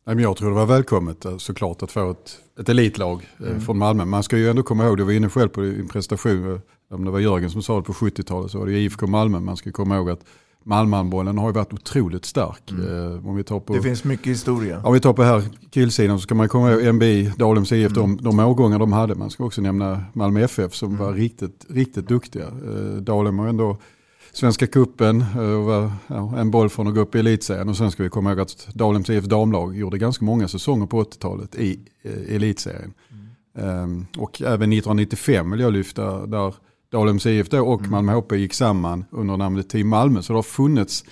Jag 0.04 0.38
tror 0.38 0.50
det 0.50 0.56
var 0.56 0.66
välkommet 0.66 1.26
eh, 1.26 1.38
såklart 1.38 1.84
att 1.84 1.92
få 1.92 2.12
ett, 2.12 2.40
ett 2.60 2.70
elitlag 2.70 3.30
eh, 3.40 3.48
mm. 3.48 3.62
från 3.62 3.78
Malmö. 3.78 4.06
Man 4.06 4.24
ska 4.24 4.38
ju 4.38 4.50
ändå 4.50 4.64
komma 4.64 4.86
ihåg, 4.86 4.98
du 4.98 5.04
var 5.04 5.12
inne 5.12 5.30
själv 5.30 5.50
på 5.50 5.62
din 5.62 5.88
prestation, 5.88 6.54
eh, 6.54 6.60
om 6.90 7.06
det 7.06 7.12
var 7.12 7.20
Jörgen 7.20 7.50
som 7.52 7.64
sa 7.64 7.76
det 7.76 7.84
på 7.84 7.94
70-talet 7.94 8.52
så 8.52 8.60
var 8.60 8.66
det 8.66 8.80
IFK 8.80 9.08
Malmö. 9.08 9.40
Man 9.40 9.58
ska 9.58 9.72
komma 9.72 9.96
ihåg 9.96 10.10
att 10.10 10.26
Malmöhandbollen 10.64 11.38
har 11.38 11.50
ju 11.50 11.54
varit 11.54 11.74
otroligt 11.74 12.26
stark. 12.26 12.72
Mm. 12.72 13.28
Om 13.28 13.36
vi 13.36 13.44
tar 13.44 13.60
på, 13.60 13.74
det 13.74 13.82
finns 13.82 14.04
mycket 14.04 14.28
historia. 14.28 14.82
Om 14.84 14.94
vi 14.94 15.00
tar 15.00 15.14
på 15.14 15.24
här 15.24 15.44
killsidan 15.70 16.20
så 16.20 16.24
ska 16.24 16.36
man 16.36 16.50
komma 16.50 16.72
ihåg 16.72 16.96
NBI, 16.96 17.32
Dalems 17.38 17.72
IF, 17.72 17.92
mm. 17.92 18.18
de, 18.18 18.24
de 18.24 18.40
årgångar 18.40 18.80
de 18.80 18.94
hade. 18.94 19.16
Man 19.16 19.30
ska 19.30 19.44
också 19.44 19.62
nämna 19.62 20.04
Malmö 20.14 20.42
FF 20.42 20.74
som 20.74 20.90
mm. 20.90 21.06
var 21.06 21.14
riktigt, 21.14 21.66
riktigt 21.70 22.08
duktiga. 22.08 22.46
Dalem 23.00 23.40
har 23.40 23.48
ändå 23.48 23.78
Svenska 24.34 24.68
kuppen 24.68 25.26
och 25.38 25.64
var 25.64 25.92
en 26.38 26.52
boll 26.52 26.70
från 26.70 26.88
att 26.88 26.96
gå 26.96 27.02
upp 27.02 27.16
i 27.16 27.20
elitserien. 27.20 27.70
Och 27.70 27.78
sen 27.78 27.92
ska 27.92 28.04
vi 28.04 28.10
komma 28.10 28.30
ihåg 28.30 28.40
att 28.40 28.68
Dalems 28.74 29.10
IF 29.10 29.26
damlag 29.26 29.78
gjorde 29.78 29.98
ganska 29.98 30.26
många 30.26 30.48
säsonger 30.48 30.86
på 30.86 31.04
80-talet 31.04 31.56
i 31.56 31.80
eh, 32.04 32.36
elitserien. 32.36 32.94
Mm. 33.12 33.84
Um, 33.84 34.08
och 34.18 34.42
även 34.42 34.74
1995 34.74 35.52
vill 35.52 35.60
jag 35.60 35.74
lyfta 35.74 36.26
där 36.26 36.54
Dalems 36.92 37.26
IF 37.26 37.50
då 37.50 37.68
och 37.68 37.80
mm. 37.80 37.92
Malmö 37.92 38.14
HP 38.14 38.32
gick 38.32 38.54
samman 38.54 39.06
under 39.12 39.38
namnet 39.38 39.70
Team 39.70 39.88
Malmö. 39.88 40.22
Så 40.22 40.34
det 40.34 40.38
har 40.38 40.44
funnits 40.44 41.06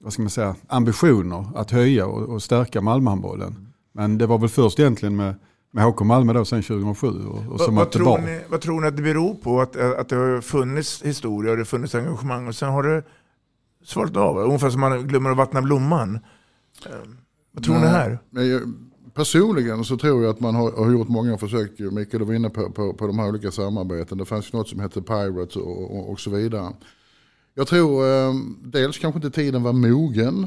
vad 0.00 0.12
ska 0.12 0.22
man 0.22 0.30
säga, 0.30 0.56
ambitioner 0.68 1.44
att 1.54 1.70
höja 1.70 2.06
och, 2.06 2.28
och 2.28 2.42
stärka 2.42 2.80
Malmöhandbollen. 2.80 3.48
Mm. 3.48 3.66
Men 3.92 4.18
det 4.18 4.26
var 4.26 4.38
väl 4.38 4.48
först 4.48 4.78
egentligen 4.78 5.16
med 5.16 5.34
med 5.70 5.84
HK 5.84 6.00
Malmö 6.00 6.32
då 6.32 6.44
sen 6.44 6.62
2007. 6.62 7.06
Och, 7.06 7.38
och 7.38 7.58
vad, 7.58 7.74
vad, 7.74 7.90
tror 7.90 8.18
ni, 8.18 8.40
vad 8.48 8.60
tror 8.60 8.80
ni 8.80 8.86
att 8.86 8.96
det 8.96 9.02
beror 9.02 9.34
på? 9.34 9.60
Att, 9.60 9.76
att 9.76 10.08
det 10.08 10.16
har 10.16 10.40
funnits 10.40 11.02
historia 11.02 11.50
och 11.50 11.56
det 11.56 11.60
har 11.60 11.64
funnits 11.64 11.94
engagemang 11.94 12.48
och 12.48 12.54
sen 12.54 12.68
har 12.68 12.82
det 12.82 13.02
svalt 13.84 14.16
av? 14.16 14.38
Ungefär 14.38 14.70
som 14.70 14.80
man 14.80 15.08
glömmer 15.08 15.30
att 15.30 15.36
vattna 15.36 15.62
blomman. 15.62 16.18
Ehm, 16.86 17.16
vad 17.52 17.64
tror 17.64 17.74
Nej, 17.74 17.82
ni 17.82 17.88
här? 17.88 18.18
Personligen 19.18 19.84
så 19.84 19.96
tror 19.96 20.22
jag 20.22 20.30
att 20.30 20.40
man 20.40 20.54
har, 20.54 20.72
har 20.72 20.92
gjort 20.92 21.08
många 21.08 21.38
försök. 21.38 21.78
Mikael 21.78 22.24
var 22.24 22.34
inne 22.34 22.50
på, 22.50 22.70
på, 22.70 22.92
på 22.92 23.06
de 23.06 23.18
här 23.18 23.28
olika 23.28 23.50
samarbeten. 23.50 24.18
Det 24.18 24.24
fanns 24.24 24.52
ju 24.52 24.58
något 24.58 24.68
som 24.68 24.80
hette 24.80 25.02
Pirates 25.02 25.56
och, 25.56 25.96
och, 25.96 26.10
och 26.10 26.20
så 26.20 26.30
vidare. 26.30 26.72
Jag 27.54 27.66
tror 27.66 28.06
eh, 28.06 28.34
dels 28.62 28.98
kanske 28.98 29.18
inte 29.18 29.30
tiden 29.30 29.62
var 29.62 29.72
mogen. 29.72 30.46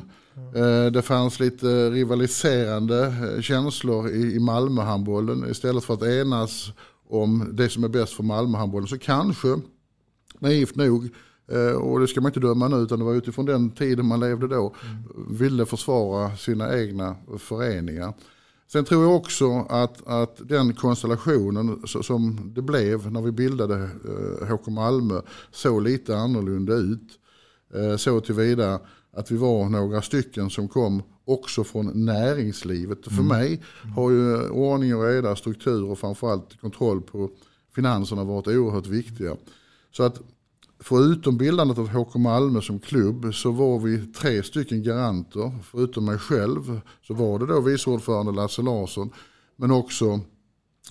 Eh, 0.56 0.92
det 0.92 1.01
fanns 1.01 1.40
lite 1.40 1.90
rivaliserande 1.90 3.06
eh, 3.06 3.42
känslor 3.42 4.10
i, 4.10 4.36
i 4.36 4.40
Malmöhandbollen. 4.40 5.51
Istället 5.51 5.84
för 5.84 5.94
att 5.94 6.04
enas 6.04 6.72
om 7.10 7.50
det 7.54 7.70
som 7.70 7.84
är 7.84 7.90
bäst 7.90 8.13
för 8.13 8.24
Malmöhandbollen 8.24 8.88
så 8.88 8.98
kanske, 8.98 9.60
naivt 10.40 10.75
nog, 10.75 11.10
eh, 11.51 11.75
och 11.75 12.00
det 12.00 12.08
ska 12.08 12.22
man 12.22 12.30
inte 12.30 12.40
döma 12.40 12.68
nu 12.68 12.75
utan 12.78 13.00
det 13.00 13.06
var 13.06 13.13
utifrån 13.13 13.46
den 13.46 13.70
tiden 13.70 14.06
man 14.06 14.20
levde 14.20 14.48
då, 14.48 14.75
mm. 14.86 15.38
ville 15.38 15.66
försvara 15.66 16.36
sina 16.36 16.80
egna 16.80 17.16
föreningar. 17.40 18.13
Sen 18.72 18.86
tror 18.86 19.04
jag 19.04 19.16
också 19.16 19.66
att, 19.70 20.08
att 20.08 20.50
den 20.50 20.74
konstellationen 20.74 21.82
som 21.88 22.51
det 22.56 22.62
blev 22.62 23.12
när 23.12 23.22
vi 23.22 23.32
bildade 23.32 23.90
HK 24.50 24.68
Malmö 24.68 25.22
såg 25.51 25.82
lite 25.82 26.18
annorlunda 26.18 26.74
ut. 26.74 27.20
Så 27.98 28.20
tillvida 28.20 28.80
att 29.13 29.32
vi 29.32 29.38
var 29.38 29.70
några 29.70 30.01
stycken 30.01 30.50
som 30.50 30.68
kom 30.68 31.04
också 31.25 31.63
från 31.63 32.06
näringslivet. 32.06 33.08
Mm. 33.08 33.18
För 33.18 33.24
mig 33.24 33.63
har 33.96 34.12
ju 34.12 34.50
ordning 34.50 34.96
och 34.96 35.04
reda, 35.04 35.36
struktur 35.36 35.86
och 35.86 36.00
framförallt 36.00 36.62
kontroll 36.62 37.01
på 37.01 37.30
finanserna 37.75 38.24
varit 38.24 38.48
oerhört 38.48 38.88
viktiga. 38.88 39.36
Så 39.92 40.04
att 40.04 40.22
förutom 40.84 41.38
bildandet 41.38 41.78
av 41.78 41.88
HK 41.88 42.16
Malmö 42.16 42.62
som 42.62 42.80
klubb 42.80 43.34
så 43.34 43.52
var 43.52 43.80
vi 43.80 44.08
tre 44.08 44.44
stycken 44.44 44.84
garanter. 44.84 45.52
Förutom 45.64 46.06
mig 46.06 46.18
själv 46.18 46.82
så 47.08 47.14
var 47.14 47.40
det 47.40 47.46
då 47.46 47.62
vice 47.62 47.90
ordförande 47.90 48.32
Lasse 48.32 48.62
Larsson 48.62 49.10
men 49.56 49.72
också 49.72 50.20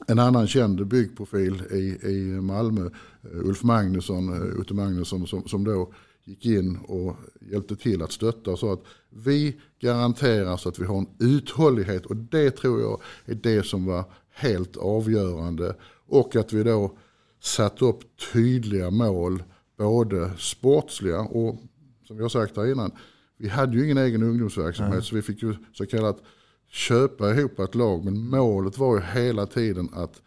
en 0.06 0.18
annan 0.18 0.46
känd 0.46 0.86
byggprofil 0.86 1.62
i, 1.70 2.08
i 2.08 2.40
Malmö, 2.40 2.90
eh, 3.22 3.46
Ulf 3.48 3.62
Magnusson, 3.62 4.28
eh, 4.32 4.60
Ute 4.60 4.74
Magnusson 4.74 5.26
som, 5.26 5.48
som 5.48 5.64
då 5.64 5.92
gick 6.24 6.46
in 6.46 6.76
och 6.76 7.16
hjälpte 7.40 7.76
till 7.76 8.02
att 8.02 8.12
stötta 8.12 8.50
och 8.50 8.58
sa 8.58 8.72
att 8.72 8.84
vi 9.10 9.56
garanterar 9.80 10.56
så 10.56 10.68
att 10.68 10.78
vi 10.78 10.84
har 10.84 10.98
en 10.98 11.08
uthållighet 11.18 12.06
och 12.06 12.16
det 12.16 12.50
tror 12.50 12.80
jag 12.80 13.00
är 13.24 13.34
det 13.34 13.66
som 13.66 13.84
var 13.86 14.04
helt 14.34 14.76
avgörande. 14.76 15.76
Och 16.06 16.36
att 16.36 16.52
vi 16.52 16.62
då 16.62 16.96
satt 17.40 17.82
upp 17.82 18.00
tydliga 18.32 18.90
mål, 18.90 19.42
både 19.80 20.30
sportsliga 20.38 21.20
och 21.20 21.58
som 22.06 22.20
har 22.20 22.28
sagt 22.28 22.56
här 22.56 22.72
innan, 22.72 22.90
vi 23.36 23.48
hade 23.48 23.76
ju 23.76 23.84
ingen 23.84 23.98
egen 23.98 24.22
ungdomsverksamhet 24.22 24.94
Nej. 24.94 25.02
så 25.02 25.14
vi 25.14 25.22
fick 25.22 25.42
ju 25.42 25.54
så 25.72 25.86
kallat 25.86 26.22
köpa 26.70 27.30
ihop 27.30 27.58
ett 27.58 27.74
lag. 27.74 28.04
Men 28.04 28.28
målet 28.28 28.78
var 28.78 28.96
ju 28.96 29.02
hela 29.02 29.46
tiden 29.46 29.88
att 29.92 30.22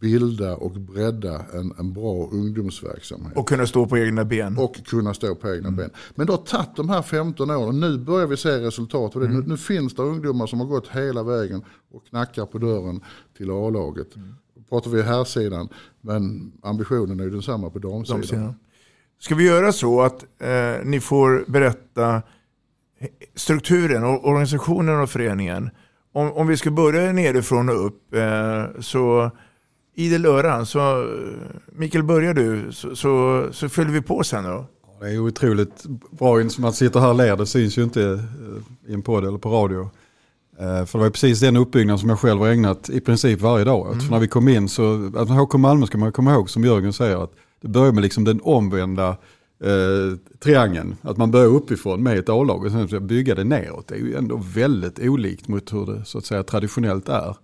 bilda 0.00 0.56
och 0.56 0.70
bredda 0.70 1.44
en, 1.54 1.72
en 1.78 1.92
bra 1.92 2.28
ungdomsverksamhet. 2.32 3.36
Och 3.36 3.48
kunna 3.48 3.66
stå 3.66 3.86
på 3.86 3.98
egna 3.98 4.24
ben. 4.24 4.58
Och 4.58 4.86
kunna 4.86 5.14
stå 5.14 5.34
på 5.34 5.54
egna 5.54 5.68
mm. 5.68 5.76
ben. 5.76 5.90
Men 6.14 6.26
det 6.26 6.32
har 6.32 6.38
tagit 6.38 6.76
de 6.76 6.88
här 6.88 7.02
15 7.02 7.50
åren. 7.50 7.80
Nu 7.80 7.98
börjar 7.98 8.26
vi 8.26 8.36
se 8.36 8.48
resultat. 8.48 9.14
Och 9.14 9.20
det. 9.20 9.26
Mm. 9.26 9.40
Nu, 9.40 9.46
nu, 9.46 9.56
finns 9.56 9.94
det 9.94 10.02
ungdomar 10.02 10.46
som 10.46 10.60
har 10.60 10.66
gått 10.66 10.88
hela 10.88 11.22
vägen 11.22 11.62
och 11.90 12.06
knackar 12.06 12.46
på 12.46 12.58
dörren 12.58 13.00
till 13.36 13.50
A-laget. 13.50 14.16
Mm. 14.16 14.34
pratar 14.68 14.90
vi 14.90 15.02
här 15.02 15.24
sidan 15.24 15.68
men 16.00 16.52
ambitionen 16.62 17.20
är 17.20 17.24
ju 17.24 17.30
densamma 17.30 17.70
på 17.70 17.78
damsidan. 17.78 18.20
damsidan. 18.20 18.54
Ska 19.20 19.34
vi 19.34 19.44
göra 19.44 19.72
så 19.72 20.02
att 20.02 20.24
eh, 20.38 20.84
ni 20.84 21.00
får 21.00 21.44
berätta 21.46 22.22
strukturen, 23.34 24.04
och 24.04 24.28
organisationen 24.28 25.00
och 25.00 25.10
föreningen. 25.10 25.70
Om, 26.12 26.32
om 26.32 26.46
vi 26.46 26.56
ska 26.56 26.70
börja 26.70 27.12
nerifrån 27.12 27.68
och 27.68 27.86
upp 27.86 28.14
eh, 28.14 28.80
så 28.80 29.30
idel 29.94 30.26
öran. 30.26 30.66
Så 30.66 31.06
Mikael, 31.72 32.04
börjar 32.04 32.34
du 32.34 32.72
så, 32.72 32.96
så, 32.96 33.46
så 33.52 33.68
följer 33.68 33.92
vi 33.92 34.02
på 34.02 34.24
sen 34.24 34.44
då. 34.44 34.66
Det 35.00 35.10
är 35.10 35.18
otroligt 35.18 35.84
bra 36.10 36.48
som 36.48 36.64
att 36.64 36.74
sitta 36.74 37.00
här 37.00 37.08
och 37.08 37.14
ler. 37.14 37.36
Det 37.36 37.46
syns 37.46 37.78
ju 37.78 37.82
inte 37.82 38.02
eh, 38.02 38.90
i 38.90 38.94
en 38.94 39.02
podd 39.02 39.24
eller 39.24 39.38
på 39.38 39.48
radio. 39.50 39.90
Eh, 40.58 40.84
för 40.84 40.98
det 40.98 41.04
var 41.04 41.10
precis 41.10 41.40
den 41.40 41.56
uppbyggnad 41.56 42.00
som 42.00 42.08
jag 42.08 42.18
själv 42.18 42.40
har 42.40 42.48
ägnat 42.48 42.90
i 42.90 43.00
princip 43.00 43.40
varje 43.40 43.64
dag. 43.64 43.86
Mm. 43.86 44.00
För 44.00 44.10
när 44.10 44.18
vi 44.18 44.28
kom 44.28 44.48
in 44.48 44.68
så, 44.68 45.12
att 45.16 45.28
HK 45.28 45.54
Malmö 45.54 45.86
ska 45.86 45.98
man 45.98 46.12
komma 46.12 46.32
ihåg 46.32 46.50
som 46.50 46.64
Jörgen 46.64 46.92
säger 46.92 47.24
att 47.24 47.32
det 47.60 47.68
börjar 47.68 47.92
med 47.92 48.02
liksom 48.02 48.24
den 48.24 48.40
omvända 48.42 49.08
eh, 49.64 50.16
triangeln. 50.38 50.96
Att 51.02 51.16
man 51.16 51.30
börjar 51.30 51.46
uppifrån 51.46 52.02
med 52.02 52.18
ett 52.18 52.28
A-lag 52.28 52.64
och 52.64 52.70
sen 52.90 53.06
bygga 53.06 53.34
det 53.34 53.44
neråt. 53.44 53.88
Det 53.88 53.94
är 53.94 53.98
ju 53.98 54.14
ändå 54.14 54.42
väldigt 54.54 54.98
olikt 54.98 55.48
mot 55.48 55.72
hur 55.72 55.86
det 55.86 56.04
så 56.04 56.18
att 56.18 56.24
säga 56.24 56.42
traditionellt 56.42 57.08
är. 57.08 57.36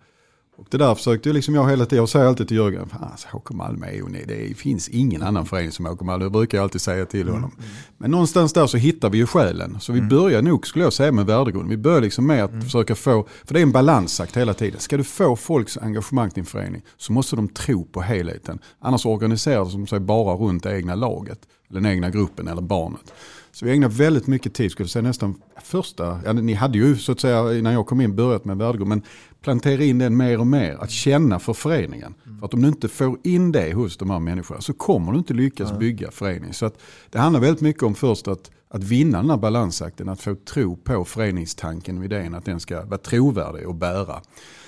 Och 0.58 0.66
det 0.70 0.78
där 0.78 0.94
försökte 0.94 1.32
liksom 1.32 1.54
jag 1.54 1.70
hela 1.70 1.84
tiden, 1.84 1.98
jag 1.98 2.08
säger 2.08 2.26
alltid 2.26 2.48
till 2.48 2.56
Jörgen, 2.56 2.88
alltså, 3.00 3.28
HK 3.28 3.50
Malmö 3.50 3.86
är 3.86 4.02
unik, 4.02 4.24
det 4.28 4.58
finns 4.58 4.88
ingen 4.88 5.22
annan 5.22 5.46
förening 5.46 5.72
som 5.72 5.86
HK 5.86 6.00
Malmö, 6.00 6.24
det 6.24 6.30
brukar 6.30 6.58
jag 6.58 6.62
alltid 6.62 6.80
säga 6.80 7.06
till 7.06 7.28
honom. 7.28 7.50
Mm. 7.58 7.70
Men 7.98 8.10
någonstans 8.10 8.52
där 8.52 8.66
så 8.66 8.76
hittar 8.76 9.10
vi 9.10 9.18
ju 9.18 9.26
själen. 9.26 9.80
Så 9.80 9.92
vi 9.92 9.98
mm. 9.98 10.08
börjar 10.08 10.42
nog, 10.42 10.66
skulle 10.66 10.84
jag 10.84 10.92
säga, 10.92 11.12
med 11.12 11.26
värdegrund. 11.26 11.68
Vi 11.68 11.76
börjar 11.76 12.00
liksom 12.00 12.26
med 12.26 12.44
att 12.44 12.50
mm. 12.50 12.62
försöka 12.62 12.94
få, 12.94 13.26
för 13.44 13.54
det 13.54 13.60
är 13.60 13.62
en 13.62 13.72
balansakt 13.72 14.36
hela 14.36 14.54
tiden. 14.54 14.80
Ska 14.80 14.96
du 14.96 15.04
få 15.04 15.36
folks 15.36 15.78
engagemang 15.78 16.30
i 16.34 16.40
en 16.40 16.46
förening 16.46 16.82
så 16.96 17.12
måste 17.12 17.36
de 17.36 17.48
tro 17.48 17.84
på 17.84 18.00
helheten. 18.00 18.58
Annars 18.80 19.06
organiserar 19.06 19.64
de 19.72 19.86
sig 19.86 20.00
bara 20.00 20.36
runt 20.36 20.62
det 20.62 20.76
egna 20.76 20.94
laget, 20.94 21.38
eller 21.70 21.80
den 21.80 21.92
egna 21.92 22.10
gruppen 22.10 22.48
eller 22.48 22.62
barnet. 22.62 23.12
Så 23.52 23.64
vi 23.64 23.72
ägnar 23.72 23.88
väldigt 23.88 24.26
mycket 24.26 24.54
tid, 24.54 24.70
skulle 24.70 24.84
jag 24.84 24.90
säga 24.90 25.02
nästan 25.02 25.34
första, 25.62 26.20
ja, 26.24 26.32
ni 26.32 26.54
hade 26.54 26.78
ju 26.78 26.96
så 26.96 27.12
att 27.12 27.20
säga 27.20 27.58
innan 27.58 27.72
jag 27.72 27.86
kom 27.86 28.00
in 28.00 28.16
börjat 28.16 28.44
med 28.44 28.56
värdegrund, 28.56 28.88
men 28.88 29.02
plantera 29.46 29.84
in 29.84 29.98
den 29.98 30.16
mer 30.16 30.40
och 30.40 30.46
mer, 30.46 30.76
att 30.80 30.90
känna 30.90 31.38
för 31.38 31.52
föreningen. 31.52 32.14
Mm. 32.26 32.38
För 32.38 32.46
att 32.46 32.54
om 32.54 32.62
du 32.62 32.68
inte 32.68 32.88
får 32.88 33.18
in 33.22 33.52
det 33.52 33.72
hos 33.72 33.96
de 33.96 34.10
här 34.10 34.18
människorna 34.18 34.60
så 34.60 34.72
kommer 34.72 35.12
du 35.12 35.18
inte 35.18 35.34
lyckas 35.34 35.68
mm. 35.68 35.78
bygga 35.78 36.10
förening. 36.10 36.52
Så 36.52 36.66
att 36.66 36.78
det 37.10 37.18
handlar 37.18 37.40
väldigt 37.40 37.60
mycket 37.60 37.82
om 37.82 37.94
först 37.94 38.28
att, 38.28 38.50
att 38.68 38.84
vinna 38.84 39.18
den 39.20 39.30
här 39.30 39.36
balansakten, 39.36 40.08
att 40.08 40.20
få 40.20 40.34
tro 40.34 40.76
på 40.76 41.04
föreningstanken 41.04 41.98
och 41.98 42.04
idén 42.04 42.34
att 42.34 42.44
den 42.44 42.60
ska 42.60 42.84
vara 42.84 42.98
trovärdig 42.98 43.68
och 43.68 43.74
bära. 43.74 44.22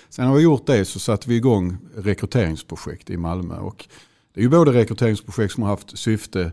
Sen 0.09 0.27
har 0.27 0.35
vi 0.35 0.43
gjort 0.43 0.67
det 0.67 0.85
så 0.85 0.99
satte 0.99 1.29
vi 1.29 1.37
igång 1.37 1.77
rekryteringsprojekt 1.97 3.11
i 3.11 3.17
Malmö. 3.17 3.57
Och 3.57 3.89
det 4.35 4.41
är 4.41 4.43
ju 4.43 4.51
både 4.51 4.73
rekryteringsprojekt 4.73 5.55
som 5.55 5.63
har 5.63 5.71
haft 5.71 5.99
syfte 5.99 6.53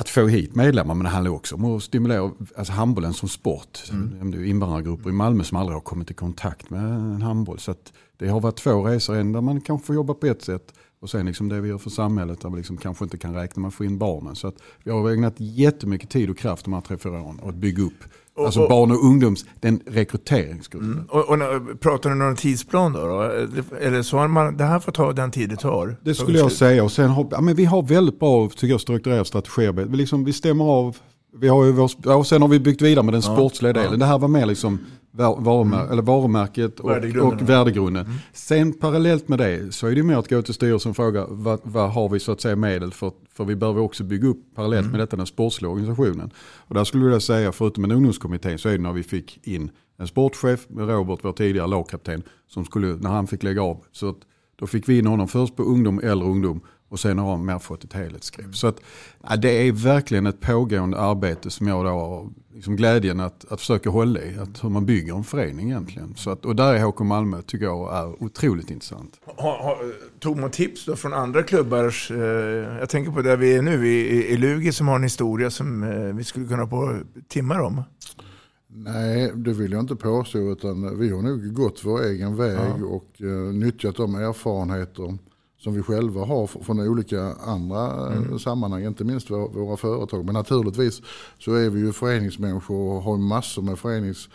att 0.00 0.08
få 0.08 0.26
hit 0.26 0.54
medlemmar 0.54 0.94
men 0.94 1.04
det 1.04 1.10
handlar 1.10 1.30
också 1.30 1.54
om 1.54 1.64
att 1.64 1.82
stimulera 1.82 2.30
alltså 2.56 2.72
handbollen 2.72 3.14
som 3.14 3.28
sport. 3.28 3.82
Mm. 3.92 4.44
Invandrargrupper 4.44 5.10
i 5.10 5.12
Malmö 5.12 5.44
som 5.44 5.56
aldrig 5.56 5.76
har 5.76 5.80
kommit 5.80 6.10
i 6.10 6.14
kontakt 6.14 6.70
med 6.70 6.84
en 6.84 7.22
handboll. 7.22 7.58
Så 7.58 7.74
det 8.18 8.28
har 8.28 8.40
varit 8.40 8.56
två 8.56 8.82
resor, 8.82 9.16
en 9.16 9.32
där 9.32 9.40
man 9.40 9.60
kanske 9.60 9.86
får 9.86 9.94
jobba 9.94 10.14
på 10.14 10.26
ett 10.26 10.42
sätt 10.42 10.74
och 11.00 11.10
sen 11.10 11.26
liksom 11.26 11.48
det 11.48 11.60
vi 11.60 11.68
gör 11.68 11.78
för 11.78 11.90
samhället 11.90 12.40
där 12.40 12.50
vi 12.50 12.56
liksom 12.56 12.76
kanske 12.76 13.04
inte 13.04 13.18
kan 13.18 13.34
räkna 13.34 13.60
med 13.60 13.68
att 13.68 13.74
få 13.74 13.84
in 13.84 13.98
barnen. 13.98 14.36
Så 14.36 14.48
att 14.48 14.54
vi 14.82 14.90
har 14.90 15.10
ägnat 15.10 15.34
jättemycket 15.36 16.10
tid 16.10 16.30
och 16.30 16.38
kraft 16.38 16.64
de 16.64 16.74
här 16.74 16.80
tre, 16.80 16.98
fyra 16.98 17.22
åren 17.22 17.40
att 17.42 17.54
bygga 17.54 17.82
upp 17.82 18.04
och, 18.36 18.44
alltså 18.46 18.68
barn 18.68 18.90
och 18.90 19.04
ungdoms, 19.04 19.44
den 19.60 19.80
rekryteringsgruppen. 19.86 20.92
Mm. 20.92 21.04
Och, 21.08 21.28
och, 21.28 21.80
pratar 21.80 22.10
du 22.10 22.28
om 22.28 22.36
tidsplan 22.36 22.92
då? 22.92 23.00
då? 23.00 23.22
Eller 23.76 24.02
så 24.02 24.28
man, 24.28 24.56
det 24.56 24.64
här 24.64 24.80
får 24.80 24.92
ta 24.92 25.12
den 25.12 25.30
tid 25.30 25.50
det 25.50 25.56
tar? 25.56 25.96
Det 26.02 26.14
skulle 26.14 26.38
jag 26.38 26.52
säga. 26.52 26.84
Och 26.84 26.92
sen 26.92 27.10
har, 27.10 27.28
ja, 27.30 27.40
men 27.40 27.54
vi 27.54 27.64
har 27.64 27.82
väldigt 27.82 28.18
bra 28.18 28.48
tycker 28.48 28.66
jag, 28.66 28.80
strukturerat 28.80 29.26
strategiarbete. 29.26 29.88
Vi, 29.90 29.96
liksom, 29.96 30.24
vi 30.24 30.32
stämmer 30.32 30.64
av, 30.64 30.96
vi 31.32 31.48
har 31.48 31.64
ju 31.64 31.72
vår, 31.72 32.16
och 32.16 32.26
sen 32.26 32.42
har 32.42 32.48
vi 32.48 32.60
byggt 32.60 32.82
vidare 32.82 33.04
med 33.04 33.14
den 33.14 33.22
ja, 33.24 33.34
sportsliga 33.36 33.72
delen. 33.72 33.92
Ja. 33.92 33.96
Det 33.96 34.04
här 34.04 34.18
var 34.18 34.28
mer 34.28 34.46
liksom 34.46 34.78
varumär 35.12 35.80
mm. 35.80 35.92
eller 35.92 36.02
varumärket 36.02 36.80
och 36.80 36.90
värdegrunden. 36.90 37.40
Och 37.40 37.48
värdegrunden. 37.48 38.06
Mm. 38.06 38.18
Sen 38.32 38.72
parallellt 38.72 39.28
med 39.28 39.38
det 39.38 39.74
så 39.74 39.86
är 39.86 39.94
det 39.94 40.02
mer 40.02 40.16
att 40.16 40.28
gå 40.28 40.42
till 40.42 40.54
styrelsen 40.54 40.90
och 40.90 40.96
fråga 40.96 41.26
vad, 41.28 41.60
vad 41.62 41.90
har 41.90 42.08
vi 42.08 42.20
så 42.20 42.32
att 42.32 42.40
säga 42.40 42.56
medel 42.56 42.92
för, 42.92 43.12
för 43.32 43.44
vi 43.44 43.56
behöver 43.56 43.80
också 43.80 44.04
bygga 44.04 44.28
upp 44.28 44.54
parallellt 44.54 44.84
mm. 44.84 44.90
med 44.90 45.00
detta 45.00 45.16
den 45.16 45.26
sportsliga 45.26 45.70
organisationen. 45.70 46.30
Och 46.38 46.74
där 46.74 46.84
skulle 46.84 47.06
jag 47.06 47.22
säga 47.22 47.52
förutom 47.52 47.84
en 47.84 47.90
ungdomskommitté 47.90 48.58
så 48.58 48.68
är 48.68 48.72
det 48.72 48.82
när 48.82 48.92
vi 48.92 49.02
fick 49.02 49.46
in 49.46 49.70
en 49.98 50.06
sportchef 50.06 50.66
med 50.68 50.88
Robert, 50.88 51.18
vår 51.22 51.32
tidigare 51.32 51.68
lagkapten, 51.68 52.22
som 52.48 52.64
skulle, 52.64 52.86
när 52.86 53.10
han 53.10 53.26
fick 53.26 53.42
lägga 53.42 53.62
av. 53.62 53.84
Så 53.92 54.08
att, 54.08 54.18
då 54.56 54.66
fick 54.66 54.88
vi 54.88 54.98
in 54.98 55.06
honom 55.06 55.28
först 55.28 55.56
på 55.56 55.62
ungdom, 55.62 56.00
äldre 56.02 56.28
ungdom 56.28 56.60
och 56.90 57.00
sen 57.00 57.18
har 57.18 57.30
han 57.30 57.44
mer 57.44 57.58
fått 57.58 57.84
ett 57.84 57.92
helhetsgrepp. 57.92 58.44
Mm. 58.44 58.54
Så 58.54 58.66
att, 58.66 58.80
ja, 59.28 59.36
det 59.36 59.68
är 59.68 59.72
verkligen 59.72 60.26
ett 60.26 60.40
pågående 60.40 60.98
arbete 60.98 61.50
som 61.50 61.66
jag 61.68 61.84
då 61.84 61.90
har 61.90 62.28
liksom 62.54 62.76
glädjen 62.76 63.20
att, 63.20 63.52
att 63.52 63.60
försöka 63.60 63.90
hålla 63.90 64.20
i. 64.20 64.38
Att 64.38 64.64
hur 64.64 64.68
man 64.68 64.86
bygger 64.86 65.14
en 65.14 65.24
förening 65.24 65.70
egentligen. 65.70 66.14
Så 66.16 66.30
att, 66.30 66.44
och 66.44 66.56
där 66.56 66.74
är 66.74 66.84
HK 66.84 67.00
Malmö 67.00 67.42
tycker 67.42 67.64
jag 67.64 67.96
är 67.96 68.22
otroligt 68.22 68.70
intressant. 68.70 69.20
Ha, 69.24 69.62
ha, 69.62 69.78
tog 70.18 70.38
man 70.38 70.50
tips 70.50 70.84
då 70.84 70.96
från 70.96 71.14
andra 71.14 71.42
klubbar? 71.42 71.94
Eh, 72.10 72.18
jag 72.78 72.88
tänker 72.88 73.12
på 73.12 73.22
där 73.22 73.36
vi 73.36 73.56
är 73.56 73.62
nu 73.62 73.88
i, 73.88 74.26
i 74.26 74.36
Lugi 74.36 74.72
som 74.72 74.88
har 74.88 74.96
en 74.96 75.02
historia 75.02 75.50
som 75.50 75.82
eh, 75.82 76.14
vi 76.14 76.24
skulle 76.24 76.46
kunna 76.46 76.66
på 76.66 76.98
timmar 77.28 77.60
om. 77.60 77.82
Nej, 78.72 79.32
det 79.34 79.52
vill 79.52 79.72
jag 79.72 79.80
inte 79.80 79.96
påstå. 79.96 80.38
Utan 80.38 80.98
vi 80.98 81.10
har 81.10 81.22
nog 81.22 81.54
gått 81.54 81.80
vår 81.84 82.02
egen 82.02 82.36
väg 82.36 82.58
ja. 82.80 82.86
och 82.86 83.20
uh, 83.20 83.52
nyttjat 83.52 83.96
de 83.96 84.14
erfarenheter 84.14 85.18
som 85.60 85.74
vi 85.74 85.82
själva 85.82 86.24
har 86.24 86.46
från 86.46 86.80
olika 86.80 87.34
andra 87.34 88.06
eh, 88.10 88.16
mm. 88.16 88.38
sammanhang, 88.38 88.84
inte 88.84 89.04
minst 89.04 89.30
våra 89.30 89.76
företag. 89.76 90.24
Men 90.24 90.34
naturligtvis 90.34 91.02
så 91.38 91.54
är 91.54 91.70
vi 91.70 91.80
ju 91.80 91.92
föreningsmänniskor 91.92 92.96
och 92.96 93.02
har 93.02 93.16
massor 93.16 93.62
med 93.62 93.78
förenings 93.78 94.28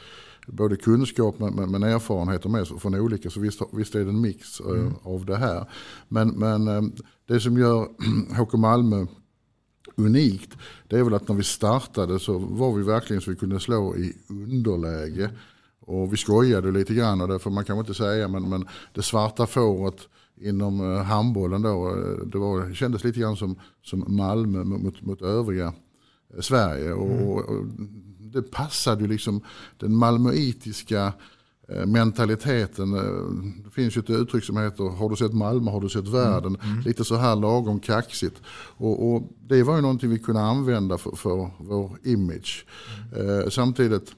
både 0.47 0.75
kunskap 0.75 1.39
men, 1.39 1.71
men 1.71 1.83
erfarenheter 1.83 2.49
med 2.49 2.67
från 2.67 2.95
olika. 2.95 3.29
Så 3.29 3.39
visst, 3.39 3.61
visst 3.71 3.95
är 3.95 3.99
det 3.99 4.09
en 4.09 4.21
mix 4.21 4.59
eh, 4.59 4.65
mm. 4.65 4.93
av 5.03 5.25
det 5.25 5.37
här. 5.37 5.69
Men, 6.07 6.29
men 6.29 6.67
eh, 6.67 6.81
det 7.27 7.39
som 7.39 7.57
gör 7.57 7.87
HK 8.43 8.53
Malmö 8.53 9.05
unikt 9.95 10.57
det 10.87 10.99
är 10.99 11.03
väl 11.03 11.13
att 11.13 11.27
när 11.27 11.35
vi 11.35 11.43
startade 11.43 12.19
så 12.19 12.37
var 12.37 12.73
vi 12.73 12.83
verkligen 12.83 13.21
så 13.21 13.31
vi 13.31 13.37
kunde 13.37 13.59
slå 13.59 13.95
i 13.95 14.13
underläge. 14.29 15.29
Och 15.79 16.13
vi 16.13 16.17
skojade 16.17 16.71
lite 16.71 16.93
grann 16.93 17.21
och 17.21 17.27
det 17.27 17.39
får 17.39 17.51
man 17.51 17.65
kanske 17.65 17.79
inte 17.79 17.93
säga 17.93 18.27
men, 18.27 18.49
men 18.49 18.67
det 18.93 19.01
svarta 19.01 19.47
fåret 19.47 20.07
inom 20.41 20.93
eh, 20.93 21.03
handbollen 21.03 21.61
då. 21.61 21.89
Eh, 21.89 22.27
det, 22.27 22.37
var, 22.37 22.65
det 22.65 22.75
kändes 22.75 23.03
lite 23.03 23.19
grann 23.19 23.37
som, 23.37 23.59
som 23.83 24.05
Malmö 24.07 24.63
mot, 24.63 25.01
mot 25.01 25.21
övriga 25.21 25.73
eh, 26.33 26.41
Sverige. 26.41 26.93
Och, 26.93 27.11
mm. 27.11 27.27
och, 27.27 27.65
det 28.19 28.41
passade 28.41 29.01
ju 29.01 29.07
liksom 29.07 29.41
den 29.77 29.95
malmöitiska 29.95 31.13
mentaliteten. 31.87 32.91
Det 33.63 33.69
finns 33.71 33.97
ju 33.97 33.99
ett 33.99 34.09
uttryck 34.09 34.43
som 34.43 34.57
heter 34.57 34.83
har 34.83 35.09
du 35.09 35.15
sett 35.15 35.33
Malmö 35.33 35.71
har 35.71 35.81
du 35.81 35.89
sett 35.89 36.07
världen. 36.07 36.55
Mm. 36.55 36.71
Mm. 36.71 36.83
Lite 36.83 37.03
så 37.03 37.15
här 37.15 37.35
lagom 37.35 37.79
kaxigt. 37.79 38.41
Och, 38.77 39.13
och, 39.13 39.29
det 39.47 39.63
var 39.63 39.75
ju 39.75 39.81
någonting 39.81 40.09
vi 40.09 40.19
kunde 40.19 40.41
använda 40.41 40.97
för, 40.97 41.15
för 41.15 41.49
vår 41.57 41.97
image. 42.03 42.65
Mm. 43.13 43.39
Eh, 43.39 43.49
samtidigt 43.49 44.15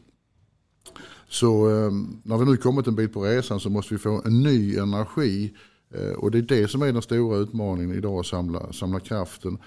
så 1.30 1.70
eh, 1.70 1.92
när 2.24 2.38
vi 2.38 2.46
nu 2.46 2.58
kommit 2.58 2.88
en 2.88 2.96
bit 2.96 3.14
på 3.14 3.24
resan 3.24 3.60
så 3.60 3.70
måste 3.70 3.94
vi 3.94 3.98
få 3.98 4.22
en 4.26 4.44
ny 4.44 4.78
energi 4.78 5.54
och 6.18 6.32
det 6.32 6.38
är 6.38 6.42
det 6.42 6.68
som 6.68 6.82
är 6.82 6.94
den 6.94 7.02
stora 7.02 7.38
utmaningen 7.38 7.98
idag, 7.98 8.20
att 8.20 8.26
samla, 8.26 8.74
samla 8.74 9.00
kraften. 9.00 9.58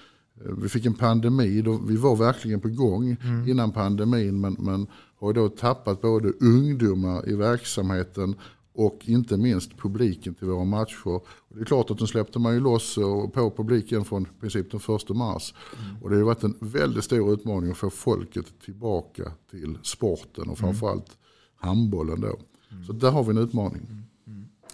Eh, 0.44 0.52
vi 0.62 0.68
fick 0.68 0.86
en 0.86 0.94
pandemi, 0.94 1.62
då 1.62 1.80
vi 1.88 1.96
var 1.96 2.16
verkligen 2.16 2.60
på 2.60 2.68
gång 2.68 3.16
mm. 3.22 3.48
innan 3.48 3.72
pandemin 3.72 4.40
men, 4.40 4.56
men 4.58 4.86
har 5.16 5.32
då 5.32 5.48
tappat 5.48 6.00
både 6.00 6.32
ungdomar 6.40 7.28
i 7.28 7.34
verksamheten 7.34 8.34
och 8.72 9.08
inte 9.08 9.36
minst 9.36 9.78
publiken 9.78 10.34
till 10.34 10.46
våra 10.46 10.64
matcher. 10.64 11.06
Och 11.06 11.26
det 11.48 11.60
är 11.60 11.64
klart 11.64 11.90
att 11.90 11.98
den 11.98 12.06
släppte 12.06 12.38
man 12.38 12.54
ju 12.54 12.60
loss 12.60 12.94
på 13.32 13.52
publiken 13.56 14.04
från 14.04 14.26
princip 14.40 14.70
den 14.70 14.80
1 14.96 15.08
mars. 15.08 15.54
Mm. 15.78 16.02
Och 16.02 16.10
det 16.10 16.16
har 16.16 16.22
varit 16.22 16.42
en 16.42 16.54
väldigt 16.60 17.04
stor 17.04 17.32
utmaning 17.32 17.70
att 17.70 17.76
få 17.76 17.90
folket 17.90 18.46
tillbaka 18.64 19.32
till 19.50 19.78
sporten 19.82 20.42
och 20.42 20.46
mm. 20.46 20.56
framförallt 20.56 21.06
mm. 21.06 21.16
handbollen 21.54 22.20
då. 22.20 22.36
Mm. 22.70 22.84
Så 22.84 22.92
där 22.92 23.10
har 23.10 23.24
vi 23.24 23.30
en 23.30 23.38
utmaning. 23.38 23.80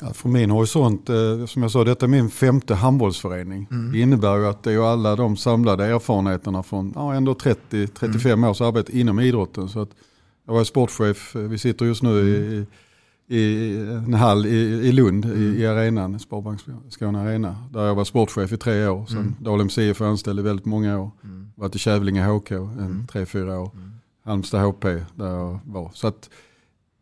Ja, 0.01 0.13
från 0.13 0.33
min 0.33 0.51
horisont, 0.51 1.09
eh, 1.09 1.47
som 1.47 1.63
jag 1.63 1.71
sa, 1.71 1.85
detta 1.85 2.07
är 2.07 2.11
min 2.11 2.31
femte 2.31 2.75
handbollsförening. 2.75 3.69
Mm. 3.71 3.93
Det 3.93 3.99
innebär 3.99 4.37
ju 4.37 4.47
att 4.47 4.63
det 4.63 4.73
är 4.73 4.93
alla 4.93 5.17
de 5.17 5.37
samlade 5.37 5.85
erfarenheterna 5.85 6.63
från 6.63 6.93
ja, 6.95 7.15
ändå 7.15 7.33
30-35 7.35 8.27
mm. 8.27 8.45
års 8.45 8.61
arbete 8.61 8.99
inom 8.99 9.21
idrotten. 9.21 9.69
Så 9.69 9.81
att 9.81 9.91
jag 10.47 10.55
var 10.55 10.65
sportchef, 10.65 11.37
eh, 11.37 11.43
vi 11.43 11.59
sitter 11.59 11.87
just 11.87 12.03
nu 12.03 12.21
mm. 12.21 12.67
i, 13.29 13.37
i 13.37 13.77
en 13.77 14.15
hall 14.15 14.47
i, 14.47 14.59
i 14.89 14.93
Lund 14.93 15.25
i, 15.25 15.29
mm. 15.29 15.57
i 15.57 15.67
arenan, 15.67 16.19
Sparbank 16.19 16.61
Skåne 16.89 17.21
Arena. 17.21 17.57
Där 17.71 17.87
jag 17.87 17.95
var 17.95 18.05
sportchef 18.05 18.53
i 18.53 18.57
tre 18.57 18.87
år. 18.87 19.07
Sen 19.07 19.19
mm. 19.19 19.35
Dalhem 19.41 19.69
CF 19.69 20.01
anställd 20.01 20.41
i 20.41 20.43
väldigt 20.43 20.67
många 20.67 21.01
år. 21.01 21.11
Mm. 21.25 21.49
Varit 21.55 21.77
i 21.77 21.79
Kävlinge 21.79 22.25
HK 22.25 22.51
en 22.51 22.79
mm. 22.79 23.07
tre, 23.07 23.27
fyra 23.27 23.61
år. 23.61 23.71
Mm. 23.75 23.93
Halmstad 24.25 24.61
HP 24.61 24.85
där 25.15 25.27
jag 25.27 25.59
var. 25.65 25.91
Så 25.95 26.07
att, 26.07 26.31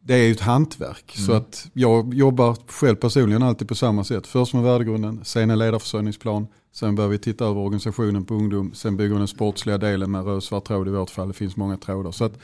det 0.06 0.14
är 0.14 0.26
ju 0.26 0.32
ett 0.32 0.40
hantverk. 0.40 1.14
Mm. 1.16 1.26
Så 1.26 1.32
att 1.32 1.66
jag 1.72 2.14
jobbar 2.14 2.56
själv 2.66 2.96
personligen 2.96 3.42
alltid 3.42 3.68
på 3.68 3.74
samma 3.74 4.04
sätt. 4.04 4.26
Först 4.26 4.54
med 4.54 4.62
värdegrunden, 4.62 5.20
sen 5.24 5.50
en 5.50 5.58
ledarförsörjningsplan. 5.58 6.46
Sen 6.72 6.94
börjar 6.94 7.10
vi 7.10 7.18
titta 7.18 7.44
över 7.44 7.60
organisationen 7.60 8.24
på 8.24 8.34
ungdom. 8.34 8.74
Sen 8.74 8.96
bygger 8.96 9.18
den 9.18 9.28
sportsliga 9.28 9.78
delen 9.78 10.10
med 10.10 10.24
röd 10.24 10.42
svart 10.42 10.64
tråd 10.64 10.88
i 10.88 10.90
vårt 10.90 11.10
fall. 11.10 11.28
Det 11.28 11.34
finns 11.34 11.56
många 11.56 11.76
trådar. 11.76 12.10
Så 12.10 12.24
att, 12.24 12.38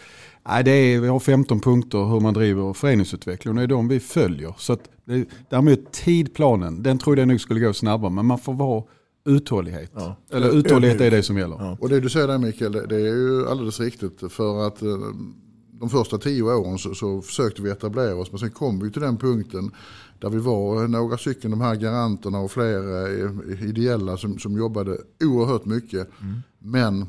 nej, 0.48 0.64
det 0.64 0.70
är, 0.70 1.00
vi 1.00 1.08
har 1.08 1.20
15 1.20 1.60
punkter 1.60 1.98
hur 1.98 2.20
man 2.20 2.34
driver 2.34 2.72
föreningsutveckling. 2.72 3.50
Och 3.50 3.56
det 3.56 3.62
är 3.62 3.66
de 3.66 3.88
vi 3.88 4.00
följer. 4.00 4.54
Så 4.58 4.72
att, 4.72 4.80
det, 5.04 5.28
däremot 5.50 5.92
tidplanen, 5.92 6.82
den 6.82 6.98
trodde 6.98 7.20
jag 7.20 7.28
nog 7.28 7.40
skulle 7.40 7.60
gå 7.60 7.72
snabbare. 7.72 8.10
Men 8.10 8.26
man 8.26 8.38
får 8.38 8.54
vara 8.54 8.84
uthållighet. 9.26 9.90
Ja. 9.94 10.16
Eller 10.32 10.56
uthållighet 10.56 11.00
är 11.00 11.10
det 11.10 11.22
som 11.22 11.38
gäller. 11.38 11.56
Ja. 11.58 11.76
Och 11.80 11.88
det 11.88 12.00
du 12.00 12.08
säger 12.08 12.28
där 12.28 12.38
Mikael, 12.38 12.72
det 12.72 12.96
är 12.96 13.14
ju 13.16 13.48
alldeles 13.48 13.80
riktigt. 13.80 14.32
För 14.32 14.66
att 14.66 14.82
eh, 14.82 14.88
de 15.80 15.90
första 15.90 16.18
tio 16.18 16.42
åren 16.42 16.78
så, 16.78 16.94
så, 16.94 17.22
försökte 17.22 17.62
vi 17.62 17.70
etablera 17.70 18.16
oss. 18.16 18.32
Men 18.32 18.38
sen 18.38 18.50
kom 18.50 18.78
vi 18.78 18.90
till 18.90 19.02
den 19.02 19.16
punkten 19.16 19.70
där 20.18 20.28
vi 20.28 20.38
var 20.38 20.88
några 20.88 21.18
stycken, 21.18 21.50
de 21.50 21.60
här 21.60 21.74
garanterna 21.74 22.38
och 22.38 22.50
fler 22.50 23.68
ideella 23.68 24.16
som, 24.16 24.38
som 24.38 24.58
jobbade 24.58 24.98
oerhört 25.24 25.64
mycket. 25.64 26.08
Mm. 26.20 26.40
Men 26.58 27.06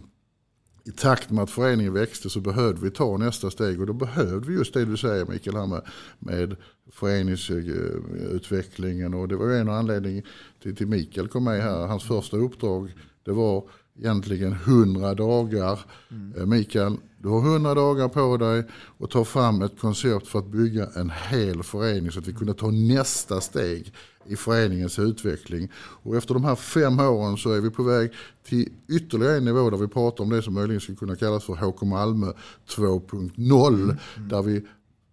i 0.84 0.92
takt 0.92 1.32
med 1.32 1.44
att 1.44 1.50
föreningen 1.50 1.94
växte 1.94 2.30
så 2.30 2.40
behövde 2.40 2.82
vi 2.82 2.92
ta 2.92 3.18
nästa 3.18 3.52
steg 3.52 3.82
och 3.82 3.88
då 3.88 3.94
behövde 3.94 4.48
vi 4.48 4.54
just 4.54 4.74
det 4.74 4.86
du 4.86 4.98
säger 4.98 5.26
Mikael 5.26 5.56
här 5.56 5.68
med, 5.68 5.82
med 6.20 6.56
föreningsutvecklingen 6.92 9.14
och 9.14 9.28
det 9.28 9.36
var 9.36 9.52
en 9.52 9.70
anledning 9.70 10.24
till, 10.62 10.76
till 10.76 10.88
Mikael 10.88 11.28
kom 11.28 11.44
med 11.44 11.64
här. 11.64 11.88
Hans 11.88 12.04
första 12.04 12.38
uppdrag 12.38 12.94
det 13.24 13.32
var 13.32 13.64
egentligen 14.00 14.52
100 14.52 15.16
dagar. 15.16 15.80
Mm. 16.12 16.50
Mikael, 16.50 16.98
du 17.22 17.30
har 17.30 17.40
100 17.40 17.76
dagar 17.76 18.08
på 18.08 18.38
dig 18.38 18.64
att 19.00 19.10
ta 19.10 19.26
fram 19.26 19.62
ett 19.62 19.80
koncept 19.80 20.28
för 20.28 20.40
att 20.40 20.48
bygga 20.48 20.88
en 20.96 21.10
hel 21.30 21.64
förening 21.64 22.12
så 22.12 22.20
att 22.20 22.28
vi 22.28 22.34
kunde 22.34 22.54
ta 22.54 22.72
nästa 22.72 23.42
steg 23.42 23.94
i 24.26 24.36
föreningens 24.36 25.00
utveckling. 25.00 25.72
Och 25.76 26.16
efter 26.16 26.34
de 26.34 26.44
här 26.44 26.56
fem 26.56 27.00
åren 27.00 27.38
så 27.38 27.52
är 27.52 27.62
vi 27.62 27.70
på 27.70 27.84
väg 27.84 28.12
till 28.44 28.70
ytterligare 28.90 29.38
en 29.38 29.46
nivå 29.46 29.70
där 29.70 29.78
vi 29.78 29.88
pratar 29.88 30.24
om 30.24 30.30
det 30.30 30.42
som 30.42 30.54
möjligen 30.54 30.82
skulle 30.82 30.98
kunna 30.98 31.16
kallas 31.16 31.44
för 31.44 31.54
HK 31.54 31.82
Malmö 31.82 32.32
2.0. 32.70 33.68
Mm. 33.68 33.84
Mm. 33.84 33.98
Där 34.30 34.42
vi 34.42 34.66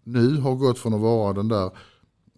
nu 0.04 0.36
har 0.36 0.54
gått 0.54 0.78
från 0.78 0.94
att 0.94 1.00
vara 1.00 1.32
den 1.32 1.48
där 1.48 1.70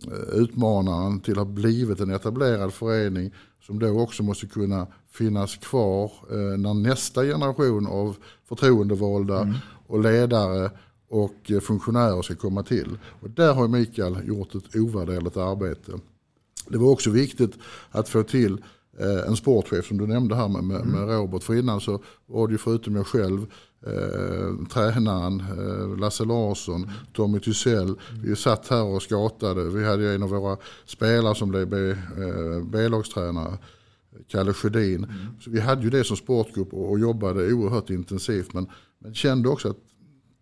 eh, 0.06 0.34
utmanaren 0.34 1.20
till 1.20 1.32
att 1.32 1.46
ha 1.46 1.54
blivit 1.54 2.00
en 2.00 2.10
etablerad 2.10 2.72
förening 2.72 3.32
som 3.60 3.78
då 3.78 4.00
också 4.00 4.22
måste 4.22 4.46
kunna 4.46 4.86
finnas 5.10 5.56
kvar 5.56 6.12
eh, 6.30 6.58
när 6.58 6.74
nästa 6.74 7.22
generation 7.22 7.86
av 7.86 8.16
förtroendevalda 8.48 9.40
mm. 9.40 9.54
och 9.86 10.00
ledare 10.00 10.70
och 11.08 11.50
eh, 11.50 11.60
funktionärer 11.60 12.22
ska 12.22 12.34
komma 12.34 12.62
till. 12.62 12.98
Och 13.20 13.30
där 13.30 13.54
har 13.54 13.68
Mikael 13.68 14.28
gjort 14.28 14.54
ett 14.54 14.76
ovärderligt 14.76 15.36
arbete. 15.36 15.92
Det 16.68 16.78
var 16.78 16.90
också 16.90 17.10
viktigt 17.10 17.52
att 17.90 18.08
få 18.08 18.22
till 18.22 18.62
eh, 18.98 19.28
en 19.28 19.36
sportchef 19.36 19.86
som 19.86 19.98
du 19.98 20.06
nämnde 20.06 20.34
här 20.34 20.48
med, 20.48 20.64
med, 20.64 20.86
med 20.86 21.08
Robert. 21.08 21.42
För 21.42 21.54
innan 21.54 21.80
så 21.80 22.02
var 22.26 22.46
det 22.46 22.52
ju 22.52 22.58
förutom 22.58 22.96
jag 22.96 23.06
själv 23.06 23.46
eh, 23.86 24.66
tränaren 24.72 25.40
eh, 25.40 25.98
Lasse 25.98 26.24
Larsson, 26.24 26.90
Tommy 27.12 27.40
Tysell. 27.40 27.94
Vi 28.22 28.36
satt 28.36 28.68
här 28.68 28.82
och 28.82 29.02
skatade. 29.02 29.64
Vi 29.64 29.84
hade 29.84 30.14
en 30.14 30.22
av 30.22 30.28
våra 30.28 30.56
spelare 30.86 31.34
som 31.34 31.48
blev 31.48 31.74
eh, 31.74 32.64
B-lagstränare. 32.64 33.58
Kalle 34.28 34.52
Sjödin. 34.52 35.04
Mm. 35.04 35.16
Så 35.40 35.50
vi 35.50 35.60
hade 35.60 35.82
ju 35.82 35.90
det 35.90 36.04
som 36.04 36.16
sportgrupp 36.16 36.74
och, 36.74 36.90
och 36.90 36.98
jobbade 36.98 37.52
oerhört 37.52 37.90
intensivt. 37.90 38.54
Men, 38.54 38.66
men 38.98 39.14
kände 39.14 39.48
också 39.48 39.68
att 39.68 39.76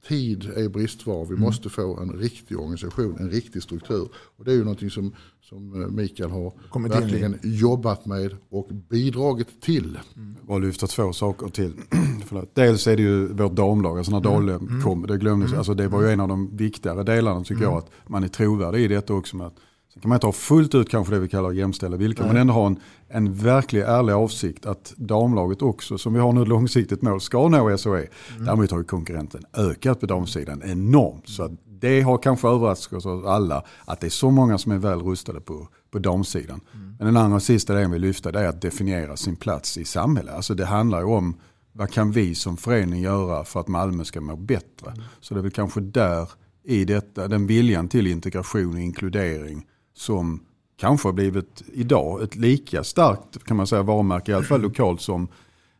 tid 0.09 0.51
är 0.57 0.69
bristvar. 0.69 1.25
Vi 1.25 1.29
mm. 1.29 1.41
måste 1.41 1.69
få 1.69 2.01
en 2.01 2.13
riktig 2.13 2.59
organisation, 2.59 3.17
en 3.19 3.31
riktig 3.31 3.63
struktur. 3.63 4.09
Och 4.37 4.45
det 4.45 4.51
är 4.51 4.55
ju 4.55 4.65
någonting 4.65 4.91
som, 4.91 5.15
som 5.41 5.83
eh, 5.83 5.89
Mikael 5.89 6.31
har 6.31 6.53
Kommit 6.71 6.93
verkligen 6.93 7.39
jobbat 7.43 8.07
med 8.07 8.37
och 8.49 8.69
bidragit 8.91 9.61
till. 9.61 9.99
Mm. 10.17 10.37
Och 10.47 10.61
lyfta 10.61 10.87
två 10.87 11.13
saker 11.13 11.49
till. 11.49 11.73
Dels 12.55 12.87
är 12.87 12.97
det 12.97 13.03
ju 13.03 13.27
vårt 13.27 13.53
damlag, 13.53 13.99
alltså 13.99 14.13
när 14.13 14.21
Dale 14.21 14.55
mm. 14.55 14.83
kom, 14.83 15.07
det 15.07 15.19
glömdes, 15.19 15.49
mm. 15.49 15.59
alltså 15.59 15.75
det 15.75 15.89
var 15.89 16.03
ju 16.03 16.11
en 16.11 16.21
av 16.21 16.29
de 16.29 16.57
viktigare 16.57 17.03
delarna 17.03 17.45
tycker 17.45 17.63
jag, 17.63 17.73
mm. 17.73 17.85
att 17.85 17.91
man 18.07 18.25
är 18.25 18.29
trovärdig 18.29 18.85
i 18.85 18.89
detta 18.89 19.15
också. 19.15 19.37
Med 19.37 19.47
att 19.47 19.57
Sen 19.93 20.03
kan 20.03 20.09
man 20.09 20.17
inte 20.17 20.27
ha 20.27 20.33
fullt 20.33 20.75
ut 20.75 20.89
kanske 20.89 21.15
det 21.15 21.21
vi 21.21 21.29
kallar 21.29 21.53
jämställda 21.53 21.97
villkor. 21.97 22.25
Men 22.25 22.37
ändå 22.37 22.55
ha 22.55 22.67
en, 22.67 22.77
en 23.09 23.35
verklig 23.35 23.81
ärlig 23.81 24.13
avsikt 24.13 24.67
att 24.67 24.95
damlaget 24.97 25.63
också, 25.63 25.99
som 25.99 26.15
vi 26.15 26.21
har 26.21 26.33
nu 26.33 26.45
långsiktigt 26.45 27.03
mål, 27.03 27.21
ska 27.21 27.49
nå 27.49 27.79
SOE. 27.79 27.99
Mm. 27.99 28.45
Däremot 28.45 28.71
har 28.71 28.79
ju 28.79 28.85
konkurrenten 28.85 29.45
ökat 29.57 30.01
på 30.01 30.07
damsidan 30.07 30.63
enormt. 30.65 31.29
Så 31.29 31.57
det 31.81 32.01
har 32.01 32.19
kanske 32.19 32.49
överraskat 32.49 33.07
oss 33.07 33.25
alla 33.27 33.65
att 33.85 34.01
det 34.01 34.07
är 34.07 34.11
så 34.11 34.31
många 34.31 34.59
som 34.59 34.73
är 34.73 34.79
väl 34.79 35.01
rustade 35.01 35.41
på, 35.41 35.69
på 35.91 35.99
damsidan. 35.99 36.61
Mm. 36.75 36.97
Men 36.99 37.07
den 37.07 37.17
andra 37.17 37.37
och 37.37 37.43
sista 37.43 37.75
delen 37.75 37.91
vi 37.91 37.99
lyfter 37.99 38.33
det 38.33 38.41
är 38.41 38.49
att 38.49 38.63
definiera 38.63 39.17
sin 39.17 39.37
plats 39.37 39.79
i 39.79 39.85
samhället. 39.85 40.35
Alltså 40.35 40.55
det 40.55 40.67
handlar 40.67 40.99
ju 40.99 41.07
om 41.07 41.37
vad 41.73 41.91
kan 41.91 42.13
vi 42.13 42.35
som 42.35 42.57
förening 42.57 43.03
göra 43.03 43.45
för 43.45 43.61
att 43.61 43.69
Malmö 43.69 44.05
ska 44.05 44.21
må 44.21 44.37
bättre. 44.37 44.91
Mm. 44.91 45.03
Så 45.21 45.35
det 45.35 45.41
är 45.41 45.43
väl 45.43 45.51
kanske 45.51 45.81
där 45.81 46.31
i 46.65 46.85
detta, 46.85 47.29
den 47.29 47.47
viljan 47.47 47.89
till 47.89 48.07
integration 48.07 48.75
och 48.75 48.81
inkludering 48.81 49.67
som 49.95 50.41
kanske 50.81 51.09
har 51.09 51.13
blivit 51.13 51.63
idag 51.73 52.23
ett 52.23 52.37
lika 52.37 52.85
starkt 52.85 53.45
kan 53.45 53.57
man 53.57 53.67
säga, 53.67 53.83
varumärke, 53.83 54.33
i 54.33 54.35
alla 54.35 54.45
fall 54.45 54.61
lokalt 54.69 55.01
som 55.01 55.29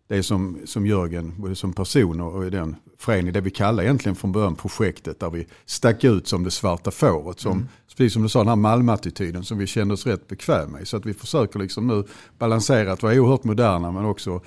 det 0.09 0.23
som, 0.23 0.59
som 0.65 0.87
Jörgen, 0.87 1.35
både 1.37 1.55
som 1.55 1.73
person 1.73 2.21
och 2.21 2.47
i 2.47 2.51
den 2.51 2.77
förening, 2.99 3.33
det 3.33 3.41
vi 3.41 3.51
kallar 3.51 3.83
egentligen 3.83 4.17
från 4.17 4.33
början 4.33 4.57
projektet 4.57 5.21
där 5.21 5.31
vi 5.31 5.47
stack 5.67 6.05
ut 6.05 6.29
som 6.29 6.45
det 6.45 6.51
svarta 6.51 6.91
fåret. 6.91 7.41
Som, 7.41 7.53
mm. 7.53 7.69
Precis 7.97 8.13
som 8.13 8.23
du 8.23 8.29
sa, 8.29 8.39
den 8.39 8.49
här 8.49 8.57
Malmö-attityden 8.57 9.45
som 9.45 9.59
vi 9.59 9.67
kände 9.67 9.95
oss 9.95 10.07
rätt 10.07 10.29
bekväma 10.29 10.67
med. 10.67 10.89
Så 10.89 10.97
att 10.97 11.07
vi 11.07 11.15
försöker 11.15 11.59
liksom 11.59 11.87
nu 11.87 12.05
balansera 12.39 12.93
att 12.93 13.03
vara 13.03 13.21
oerhört 13.21 13.45
moderna 13.45 13.93
men 13.93 14.05
också 14.05 14.41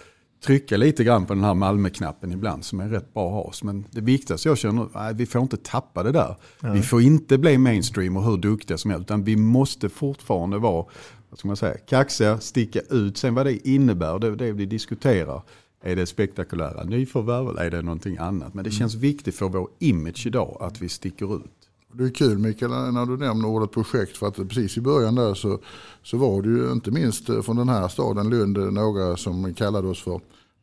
trycka 0.43 0.77
lite 0.77 1.03
grann 1.03 1.25
på 1.25 1.33
den 1.33 1.43
här 1.43 1.53
Malmö-knappen 1.53 2.31
ibland 2.31 2.65
som 2.65 2.79
är 2.79 2.89
rätt 2.89 3.13
bra 3.13 3.27
att 3.27 3.33
ha. 3.33 3.53
Men 3.63 3.85
det 3.91 4.01
viktigaste 4.01 4.49
jag 4.49 4.57
känner 4.57 4.97
är 4.97 5.13
vi 5.13 5.25
får 5.25 5.41
inte 5.41 5.57
tappa 5.57 6.03
det 6.03 6.11
där. 6.11 6.35
Nej. 6.59 6.73
Vi 6.73 6.81
får 6.81 7.01
inte 7.01 7.37
bli 7.37 7.57
mainstream 7.57 8.17
och 8.17 8.23
hur 8.23 8.37
duktiga 8.37 8.77
som 8.77 8.91
helst. 8.91 9.05
Utan 9.05 9.23
vi 9.23 9.35
måste 9.35 9.89
fortfarande 9.89 10.57
vara 10.57 10.85
vad 11.29 11.39
ska 11.39 11.47
man 11.47 11.57
säga, 11.57 11.77
kaxiga, 11.77 12.39
sticka 12.39 12.79
ut. 12.89 13.17
Sen 13.17 13.35
vad 13.35 13.45
det 13.45 13.67
innebär, 13.67 14.19
det 14.19 14.27
är 14.27 14.31
det 14.31 14.51
vi 14.51 14.65
diskuterar. 14.65 15.41
Är 15.83 15.95
det 15.95 16.05
spektakulära 16.05 16.83
nyförvärv 16.83 17.49
eller 17.49 17.61
är 17.61 17.71
det 17.71 17.81
någonting 17.81 18.17
annat? 18.17 18.53
Men 18.53 18.63
det 18.63 18.69
mm. 18.69 18.79
känns 18.79 18.95
viktigt 18.95 19.35
för 19.35 19.49
vår 19.49 19.69
image 19.79 20.27
idag 20.27 20.57
att 20.61 20.81
vi 20.81 20.89
sticker 20.89 21.35
ut. 21.35 21.60
Det 21.93 22.03
är 22.03 22.09
kul 22.09 22.37
Mikael 22.37 22.71
när 22.71 23.05
du 23.05 23.17
nämner 23.17 23.47
ordet 23.47 23.71
projekt 23.71 24.17
för 24.17 24.27
att 24.27 24.35
precis 24.35 24.77
i 24.77 24.81
början 24.81 25.15
där 25.15 25.33
så, 25.33 25.59
så 26.03 26.17
var 26.17 26.41
det 26.41 26.49
ju 26.49 26.71
inte 26.71 26.91
minst 26.91 27.25
från 27.25 27.55
den 27.55 27.69
här 27.69 27.87
staden 27.87 28.29
Lund 28.29 28.73
några 28.73 29.17
som 29.17 29.53
kallade 29.53 29.87
oss 29.87 30.01
för 30.01 30.21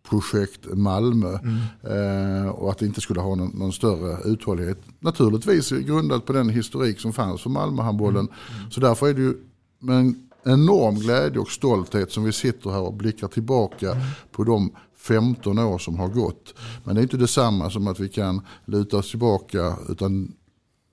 projekt 0.08 0.60
Malmö. 0.74 1.38
Mm. 1.38 2.44
Eh, 2.44 2.50
och 2.50 2.70
att 2.70 2.78
det 2.78 2.86
inte 2.86 3.00
skulle 3.00 3.20
ha 3.20 3.34
någon, 3.34 3.50
någon, 3.54 3.72
större 3.72 4.30
uthållighet. 4.30 4.78
Naturligtvis 5.00 5.70
grundat 5.70 6.24
på 6.26 6.32
den 6.32 6.48
historik 6.48 7.00
som 7.00 7.12
fanns 7.12 7.42
för 7.42 7.50
Malmöhandbollen. 7.50 8.28
Mm. 8.28 8.58
Mm. 8.58 8.70
Så 8.70 8.80
därför 8.80 9.08
är 9.08 9.14
det 9.14 9.20
ju 9.20 9.34
med 9.78 9.96
en 9.96 10.28
enorm 10.44 10.94
glädje 10.94 11.40
och 11.40 11.48
stolthet 11.48 12.12
som 12.12 12.24
vi 12.24 12.32
sitter 12.32 12.70
här 12.70 12.80
och 12.80 12.94
blickar 12.94 13.28
tillbaka 13.28 13.90
mm. 13.90 14.04
på 14.32 14.44
de 14.44 14.70
15 14.96 15.58
år 15.58 15.78
som 15.78 15.98
har 15.98 16.08
gått. 16.08 16.54
Men 16.84 16.94
det 16.94 17.00
är 17.00 17.02
inte 17.02 17.16
detsamma 17.16 17.70
som 17.70 17.88
att 17.88 18.00
vi 18.00 18.08
kan 18.08 18.40
luta 18.64 18.96
oss 18.96 19.10
tillbaka 19.10 19.76
utan 19.88 20.32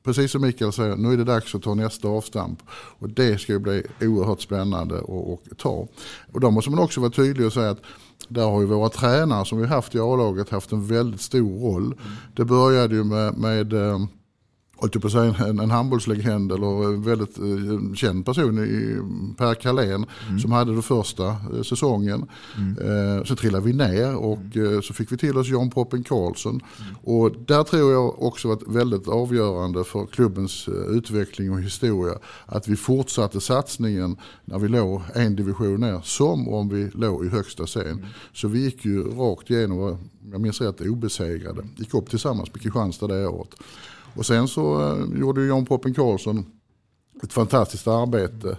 precis 0.06 0.32
som 0.32 0.42
Mikael 0.42 0.72
säger, 0.72 0.96
nu 0.96 1.14
är 1.14 1.18
det 1.18 1.24
dags 1.24 1.56
att 1.56 1.64
ta 1.64 1.74
nästa 1.74 2.08
avstamp. 2.08 2.60
Och 2.72 3.10
det 3.10 3.42
ska 3.42 3.60
bli 3.60 3.84
oerhört 4.02 4.42
spännande 4.42 4.98
att 4.98 5.58
ta. 5.58 5.88
Och 6.34 6.40
då 6.40 6.52
måste 6.52 6.72
man 6.72 6.80
också 6.80 7.02
vara 7.02 7.12
tydlig 7.12 7.48
och 7.48 7.54
säga 7.54 7.70
att 7.70 7.82
där 8.28 8.46
har 8.46 8.62
ju 8.62 8.68
våra 8.68 8.90
tränare 8.90 9.46
som 9.46 9.62
vi 9.62 9.68
haft 9.68 9.96
i 9.96 10.00
A-laget 10.00 10.50
haft 10.50 10.72
en 10.72 10.88
väldigt 10.88 11.22
stor 11.22 11.60
roll. 11.60 11.84
Mm. 11.84 11.98
Det 12.36 12.46
började 12.46 12.96
ju 12.96 13.04
med, 13.04 13.38
med 13.38 13.74
på 15.00 15.10
säga, 15.10 15.36
en, 15.48 15.60
en 15.60 15.72
handbollslegend 15.72 16.52
eller 16.52 16.86
en 16.86 17.02
väldigt 17.02 17.38
eh, 17.38 17.94
känd 17.96 18.26
person 18.26 18.60
i 18.60 18.98
Per 19.38 19.54
Kalén 19.54 20.06
mm. 20.28 20.40
som 20.40 20.52
hade 20.52 20.76
det 20.76 20.82
första 20.82 21.28
eh, 21.28 21.62
säsongen. 21.64 22.26
Mm. 22.58 23.18
Eh, 23.18 23.24
så 23.24 23.36
trillade 23.36 23.66
vi 23.66 23.74
ner 23.74 24.16
och 24.16 24.58
eh, 24.58 24.82
så 24.82 24.94
fick 24.94 25.12
vi 25.12 25.18
till 25.18 25.38
oss 25.38 25.48
John 25.48 25.70
Poppen 25.70 26.04
Karlsson. 26.04 26.62
Mm. 26.82 26.96
Och 27.04 27.32
där 27.46 27.64
tror 27.64 27.92
jag 27.92 28.24
också 28.24 28.48
varit 28.48 28.68
väldigt 28.68 29.08
avgörande 29.08 29.84
för 29.84 30.06
klubbens 30.06 30.68
eh, 30.68 30.98
utveckling 30.98 31.52
och 31.52 31.62
historia. 31.62 32.14
Att 32.46 32.68
vi 32.68 32.76
fortsatte 32.76 33.42
satsningen 33.42 34.18
när 34.46 34.60
vi 34.60 34.68
låg 34.68 35.02
en 35.14 35.36
division 35.36 35.80
ner 35.80 36.02
som 36.04 36.48
om 36.48 36.70
vi 36.70 36.90
låg 36.94 37.26
i 37.26 37.30
högsta 37.30 37.66
scen. 37.66 37.88
Mm. 37.88 38.06
Så 38.34 38.48
vi 38.48 38.60
gick 38.60 38.86
ju 38.86 39.04
rakt 39.04 39.50
igenom, 39.50 39.98
jag 40.32 40.42
minns 40.42 40.62
rätt, 40.62 40.82
obesegrade. 40.82 41.64
Gick 41.76 41.94
upp 41.94 42.10
tillsammans 42.10 42.54
med 42.54 42.62
Kristianstad 42.62 43.08
det 43.08 43.28
året. 43.28 43.56
Och 44.16 44.26
sen 44.26 44.48
så 44.48 44.94
uh, 44.94 45.20
gjorde 45.20 45.46
John 45.46 45.66
Poppen 45.66 45.94
Karlsson 45.94 46.46
ett 47.24 47.34
fantastiskt 47.34 47.88
arbete. 47.88 48.58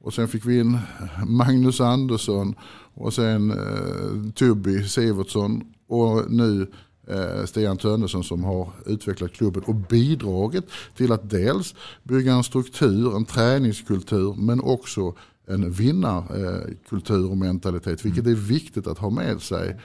Och 0.00 0.14
sen 0.14 0.28
fick 0.28 0.46
vi 0.46 0.60
in 0.60 0.78
Magnus 1.26 1.80
Andersson 1.80 2.54
och 2.94 3.14
sen 3.14 3.50
uh, 3.50 4.32
Tubby 4.32 4.88
Sivertsson 4.88 5.62
och 5.88 6.30
nu 6.30 6.66
uh, 7.10 7.44
Stian 7.44 7.76
Tönnesson 7.76 8.24
som 8.24 8.44
har 8.44 8.70
utvecklat 8.86 9.32
klubben 9.32 9.62
och 9.62 9.74
bidragit 9.74 10.64
till 10.96 11.12
att 11.12 11.30
dels 11.30 11.74
bygga 12.02 12.32
en 12.32 12.44
struktur, 12.44 13.16
en 13.16 13.24
träningskultur 13.24 14.34
men 14.38 14.60
också 14.60 15.14
en 15.50 15.70
vinnarkultur 15.70 17.30
och 17.30 17.36
mentalitet, 17.36 18.04
vilket 18.04 18.26
är 18.26 18.34
viktigt 18.34 18.86
att 18.86 18.98
ha 18.98 19.10
med 19.10 19.42
sig. 19.42 19.76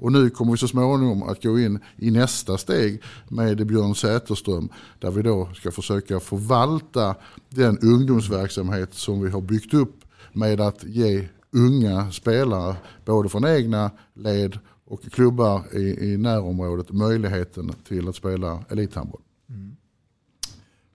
Och 0.00 0.12
nu 0.12 0.30
kommer 0.30 0.52
vi 0.52 0.58
så 0.58 0.68
småningom 0.68 1.22
att 1.22 1.42
gå 1.42 1.58
in 1.58 1.78
i 1.96 2.10
nästa 2.10 2.58
steg 2.58 3.02
med 3.28 3.66
Björn 3.66 3.94
Säterström, 3.94 4.68
där 4.98 5.10
vi 5.10 5.22
då 5.22 5.48
ska 5.54 5.70
försöka 5.70 6.20
förvalta 6.20 7.14
den 7.48 7.78
ungdomsverksamhet 7.78 8.94
som 8.94 9.20
vi 9.20 9.30
har 9.30 9.40
byggt 9.40 9.74
upp 9.74 10.04
med 10.32 10.60
att 10.60 10.84
ge 10.84 11.28
unga 11.52 12.10
spelare, 12.10 12.76
både 13.04 13.28
från 13.28 13.44
egna 13.44 13.90
led 14.14 14.58
och 14.84 15.02
klubbar 15.02 15.62
i, 15.76 16.12
i 16.12 16.16
närområdet, 16.16 16.92
möjligheten 16.92 17.72
till 17.88 18.08
att 18.08 18.16
spela 18.16 18.64
elithandboll. 18.70 19.20
Mm. 19.48 19.76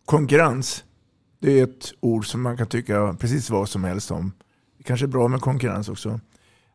Konkurrens 0.05 0.83
det 1.39 1.59
är 1.59 1.63
ett 1.63 1.93
ord 1.99 2.27
som 2.27 2.41
man 2.41 2.57
kan 2.57 2.67
tycka 2.67 3.15
precis 3.19 3.49
vad 3.49 3.69
som 3.69 3.83
helst 3.83 4.11
om. 4.11 4.31
Det 4.77 4.83
kanske 4.83 5.05
är 5.05 5.07
bra 5.07 5.27
med 5.27 5.41
konkurrens 5.41 5.89
också. 5.89 6.19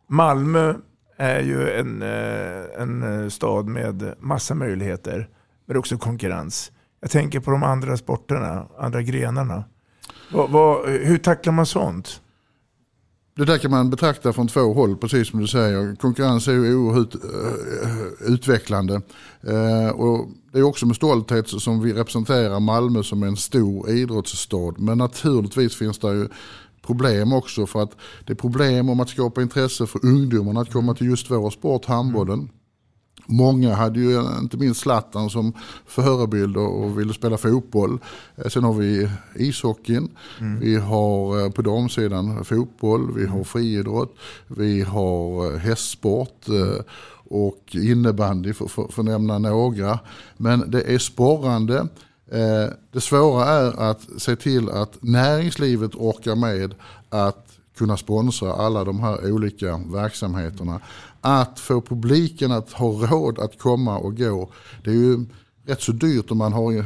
Malmö 0.07 0.75
är 1.21 1.41
ju 1.41 1.71
en, 1.71 2.03
eh, 2.03 2.83
en 2.83 3.23
eh, 3.23 3.29
stad 3.29 3.67
med 3.67 4.15
massa 4.19 4.55
möjligheter, 4.55 5.29
men 5.67 5.77
också 5.77 5.99
konkurrens. 5.99 6.73
Jag 7.01 7.11
tänker 7.11 7.41
på 7.41 7.51
de 7.51 7.63
andra 7.63 7.97
sporterna, 7.97 8.67
andra 8.79 9.03
grenarna. 9.03 9.65
Vad, 10.33 10.51
vad, 10.51 10.89
hur 10.89 11.19
tacklar 11.19 11.53
man 11.53 11.67
sånt? 11.67 12.21
Det 13.37 13.45
där 13.45 13.59
kan 13.59 13.71
man 13.71 13.91
betrakta 13.91 14.33
från 14.33 14.49
två 14.49 14.73
håll, 14.73 14.97
precis 14.97 15.29
som 15.29 15.41
du 15.41 15.47
säger. 15.47 15.97
Konkurrens 15.97 16.49
är 16.49 16.53
ju 16.53 16.77
oerhört 16.77 17.15
uh, 17.15 18.33
utvecklande. 18.33 19.01
Uh, 19.49 19.89
och 19.89 20.29
det 20.53 20.59
är 20.59 20.63
också 20.63 20.87
med 20.87 20.97
stolthet 20.97 21.49
som 21.49 21.83
vi 21.83 21.93
representerar 21.93 22.61
Malmö 22.61 23.03
som 23.03 23.23
en 23.23 23.37
stor 23.37 23.91
idrottsstad. 23.91 24.75
Men 24.79 24.99
naturligtvis 24.99 25.77
finns 25.77 25.99
det 25.99 26.13
ju 26.13 26.29
problem 26.83 27.33
också 27.33 27.67
för 27.67 27.83
att 27.83 27.97
det 28.27 28.33
är 28.33 28.37
problem 28.37 28.89
om 28.89 29.01
att 29.01 29.09
skapa 29.09 29.43
intresse 29.43 29.87
för 29.87 30.07
ungdomarna 30.07 30.61
att 30.61 30.73
komma 30.73 30.95
till 30.95 31.07
just 31.07 31.31
vår 31.31 31.51
sport, 31.51 31.85
handbollen. 31.85 32.49
Många 33.27 33.75
hade 33.75 34.01
ju 34.01 34.21
inte 34.41 34.57
minst 34.57 34.81
Zlatan 34.81 35.31
som 35.31 35.53
förebild 35.87 36.57
och 36.57 36.99
ville 36.99 37.15
spela 37.15 37.39
fotboll. 37.39 37.99
Eh, 38.37 38.49
sen 38.49 38.65
har 38.65 38.73
vi 38.73 39.11
ishockeyn, 39.37 40.09
mm. 40.41 40.61
vi 40.61 40.77
har 40.77 41.45
eh, 41.45 41.51
på 41.51 41.63
damsidan 41.63 42.45
fotboll, 42.45 43.15
vi 43.15 43.27
har 43.27 43.45
friidrott, 43.45 44.17
vi 44.47 44.83
har 44.83 45.53
eh, 45.53 45.59
hästsport 45.59 46.47
och 47.31 47.77
innebandy 47.77 48.53
för 48.53 49.01
att 49.01 49.05
nämna 49.05 49.39
några. 49.39 49.99
Men 50.37 50.71
det 50.71 50.83
är 50.83 50.99
sporrande. 50.99 51.89
Eh, 52.33 52.73
det 52.93 53.01
svåra 53.01 53.45
är 53.45 53.91
att 53.91 54.09
se 54.19 54.37
till 54.37 54.71
att 54.71 55.03
näringslivet 55.03 55.95
orkar 55.95 56.37
med 56.37 56.75
att 57.09 57.47
kunna 57.77 57.97
sponsra 57.97 58.53
alla 58.53 58.85
de 58.85 59.01
här 59.01 59.33
olika 59.33 59.81
verksamheterna. 59.93 60.81
Att 61.21 61.61
få 61.61 61.81
publiken 61.81 62.53
att 62.53 62.73
ha 62.73 62.89
råd 62.89 63.39
att 63.39 63.59
komma 63.59 63.99
och 63.99 64.17
gå. 64.17 64.51
Det 64.85 64.91
är 64.91 64.95
ju 64.95 65.27
rätt 65.67 65.83
så 65.83 65.93
dyrt 65.93 66.31
om 66.31 66.39
man 66.39 66.53
har 66.53 66.73
eh, 66.79 66.85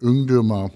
ungdomar 0.00 0.70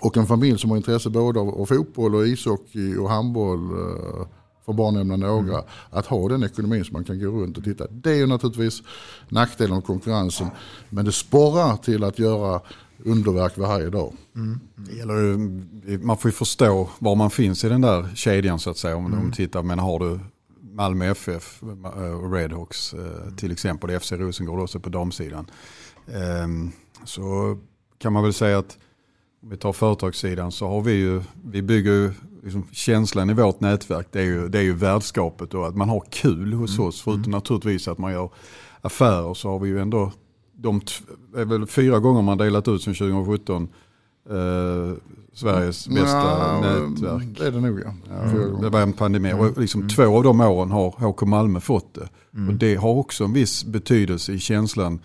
och 0.00 0.16
en 0.16 0.26
familj 0.26 0.58
som 0.58 0.70
har 0.70 0.76
intresse 0.76 1.10
både 1.10 1.40
av, 1.40 1.66
fotboll 1.66 2.14
och 2.14 2.26
ishockey 2.26 2.96
och 2.96 3.10
handboll. 3.10 3.70
Eh, 3.70 4.26
för 4.70 4.76
bara 4.76 4.90
nämna 4.90 5.16
några. 5.16 5.54
Mm. 5.54 5.64
Att 5.90 6.06
ha 6.06 6.28
den 6.28 6.42
ekonomin 6.42 6.84
som 6.84 6.92
man 6.92 7.04
kan 7.04 7.18
gå 7.18 7.26
runt 7.26 7.58
och 7.58 7.64
titta. 7.64 7.86
Det 7.90 8.10
är 8.10 8.16
ju 8.16 8.26
naturligtvis 8.26 8.82
nackdelen 9.28 9.76
av 9.76 9.80
konkurrensen. 9.80 10.48
Men 10.88 11.04
det 11.04 11.12
sporrar 11.12 11.76
till 11.76 12.04
att 12.04 12.18
göra 12.18 12.60
underverk 13.04 13.58
varje 13.58 13.90
dag. 13.90 14.12
Mm. 14.36 14.60
Det 14.74 14.96
gäller, 14.96 15.98
man 16.04 16.16
får 16.16 16.28
ju 16.28 16.32
förstå 16.32 16.88
var 16.98 17.14
man 17.14 17.30
finns 17.30 17.64
i 17.64 17.68
den 17.68 17.80
där 17.80 18.08
kedjan 18.14 18.58
så 18.58 18.70
att 18.70 18.76
säga. 18.76 18.96
Om, 18.96 19.06
mm. 19.06 19.18
om 19.18 19.32
tittar, 19.32 19.62
men 19.62 19.78
har 19.78 19.98
du 19.98 20.18
Malmö 20.60 21.10
FF 21.10 21.62
och 22.22 22.32
Redhawks 22.32 22.94
eh, 22.94 23.34
till 23.36 23.52
exempel, 23.52 23.90
och 23.90 24.02
FC 24.02 24.12
Rosengård 24.12 24.60
också 24.60 24.80
på 24.80 24.88
damsidan. 24.88 25.50
Ehm, 26.14 26.72
så 27.04 27.58
kan 27.98 28.12
man 28.12 28.22
väl 28.22 28.32
säga 28.32 28.58
att 28.58 28.78
om 29.42 29.50
vi 29.50 29.56
tar 29.56 29.72
företagssidan 29.72 30.52
så 30.52 30.68
har 30.68 30.80
vi 30.80 30.92
ju, 30.92 31.22
vi 31.44 31.62
bygger 31.62 31.92
ju 31.92 32.12
liksom 32.42 32.66
känslan 32.72 33.30
i 33.30 33.34
vårt 33.34 33.60
nätverk, 33.60 34.08
det 34.10 34.20
är 34.20 34.24
ju, 34.24 34.48
det 34.48 34.58
är 34.58 34.62
ju 34.62 34.74
värdskapet 34.74 35.54
och 35.54 35.68
att 35.68 35.76
man 35.76 35.88
har 35.88 36.04
kul 36.10 36.52
hos 36.52 36.78
mm. 36.78 36.88
oss. 36.88 37.02
Förutom 37.02 37.22
mm. 37.22 37.30
naturligtvis 37.30 37.88
att 37.88 37.98
man 37.98 38.12
gör 38.12 38.30
affärer 38.80 39.34
så 39.34 39.48
har 39.48 39.58
vi 39.58 39.68
ju 39.68 39.80
ändå 39.80 40.12
de 40.52 40.80
är 41.36 41.44
väl 41.44 41.66
fyra 41.66 41.98
gånger 41.98 42.22
man 42.22 42.38
delat 42.38 42.68
ut 42.68 42.82
sedan 42.82 42.94
2017 42.94 43.68
eh, 44.30 44.36
Sveriges 45.32 45.88
bästa 45.88 46.18
ja, 46.18 46.60
nätverk. 46.60 47.38
Det 47.38 47.46
är 47.46 47.50
det 47.50 47.60
nog 47.60 47.80
ja. 47.80 47.94
ja 48.08 48.60
det 48.62 48.68
var 48.68 48.80
en 48.80 48.92
pandemi 48.92 49.30
mm. 49.30 49.40
och 49.40 49.58
liksom 49.58 49.80
mm. 49.80 49.88
två 49.88 50.16
av 50.16 50.22
de 50.22 50.40
åren 50.40 50.70
har 50.70 50.90
HK 50.90 51.22
Malmö 51.22 51.60
fått 51.60 51.94
det. 51.94 52.08
Mm. 52.34 52.48
Och 52.48 52.54
det 52.54 52.74
har 52.74 52.90
också 52.90 53.24
en 53.24 53.32
viss 53.32 53.64
betydelse 53.64 54.32
i 54.32 54.38
känslan 54.38 55.00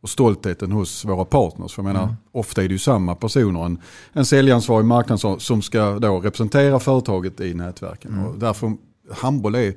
och 0.00 0.08
stoltheten 0.08 0.72
hos 0.72 1.04
våra 1.04 1.24
partners. 1.24 1.74
För 1.74 1.82
jag 1.82 1.92
menar, 1.92 2.02
mm. 2.02 2.14
ofta 2.32 2.62
är 2.62 2.68
det 2.68 2.72
ju 2.72 2.78
samma 2.78 3.14
personer, 3.14 3.64
en, 3.64 3.78
en 4.12 4.24
säljansvarig 4.24 4.86
marknadsförare 4.86 5.40
som 5.40 5.62
ska 5.62 5.98
då 5.98 6.20
representera 6.20 6.78
företaget 6.78 7.40
i 7.40 7.54
nätverken. 7.54 8.12
Mm. 8.12 8.26
Och 8.26 8.38
därför 8.38 8.76
handboll 9.10 9.54
är 9.54 9.74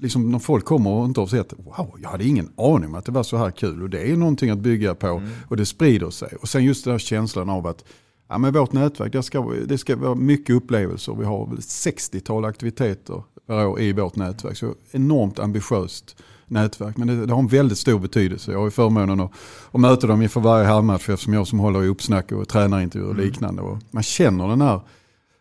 liksom 0.00 0.30
när 0.30 0.38
folk 0.38 0.64
kommer 0.64 0.90
och 0.90 1.04
inte 1.04 1.20
har 1.20 1.26
sett, 1.26 1.52
wow, 1.56 1.98
jag 2.02 2.08
hade 2.08 2.24
ingen 2.24 2.52
aning 2.56 2.88
om 2.88 2.94
att 2.94 3.04
det 3.04 3.12
var 3.12 3.22
så 3.22 3.36
här 3.36 3.50
kul. 3.50 3.82
Och 3.82 3.90
det 3.90 4.10
är 4.10 4.16
någonting 4.16 4.50
att 4.50 4.58
bygga 4.58 4.94
på 4.94 5.06
mm. 5.06 5.28
och 5.48 5.56
det 5.56 5.66
sprider 5.66 6.10
sig. 6.10 6.28
Och 6.40 6.48
sen 6.48 6.64
just 6.64 6.84
den 6.84 6.90
här 6.90 6.98
känslan 6.98 7.50
av 7.50 7.66
att 7.66 7.84
ja, 8.28 8.38
men 8.38 8.52
vårt 8.52 8.72
nätverk, 8.72 9.12
det 9.12 9.22
ska, 9.22 9.42
det 9.66 9.78
ska 9.78 9.96
vara 9.96 10.14
mycket 10.14 10.56
upplevelser. 10.56 11.14
Vi 11.14 11.24
har 11.24 11.46
60-tal 11.46 12.44
aktiviteter 12.44 13.22
per 13.46 13.66
år 13.66 13.80
i 13.80 13.92
vårt 13.92 14.16
nätverk. 14.16 14.56
Så 14.56 14.74
enormt 14.90 15.38
ambitiöst 15.38 16.16
nätverk. 16.50 16.96
Men 16.96 17.08
det, 17.08 17.26
det, 17.26 17.32
har 17.32 17.40
en 17.40 17.48
väldigt 17.48 17.78
stor 17.78 17.98
betydelse. 17.98 18.52
Jag 18.52 18.58
har 18.58 18.64
ju 18.64 18.70
förmånen 18.70 19.20
att, 19.20 19.32
att 19.72 19.80
möta 19.80 20.06
dem 20.06 20.22
inför 20.22 20.40
varje 20.40 20.66
halvmatch 20.66 21.08
eftersom 21.08 21.34
jag 21.34 21.46
som 21.46 21.58
håller 21.58 21.84
i 21.84 21.88
uppsnack 21.88 22.32
och 22.32 22.48
tränarintervjuer 22.48 23.08
och 23.08 23.14
mm. 23.14 23.26
liknande. 23.26 23.62
Och 23.62 23.78
man 23.90 24.02
känner 24.02 24.48
den 24.48 24.60
här 24.60 24.80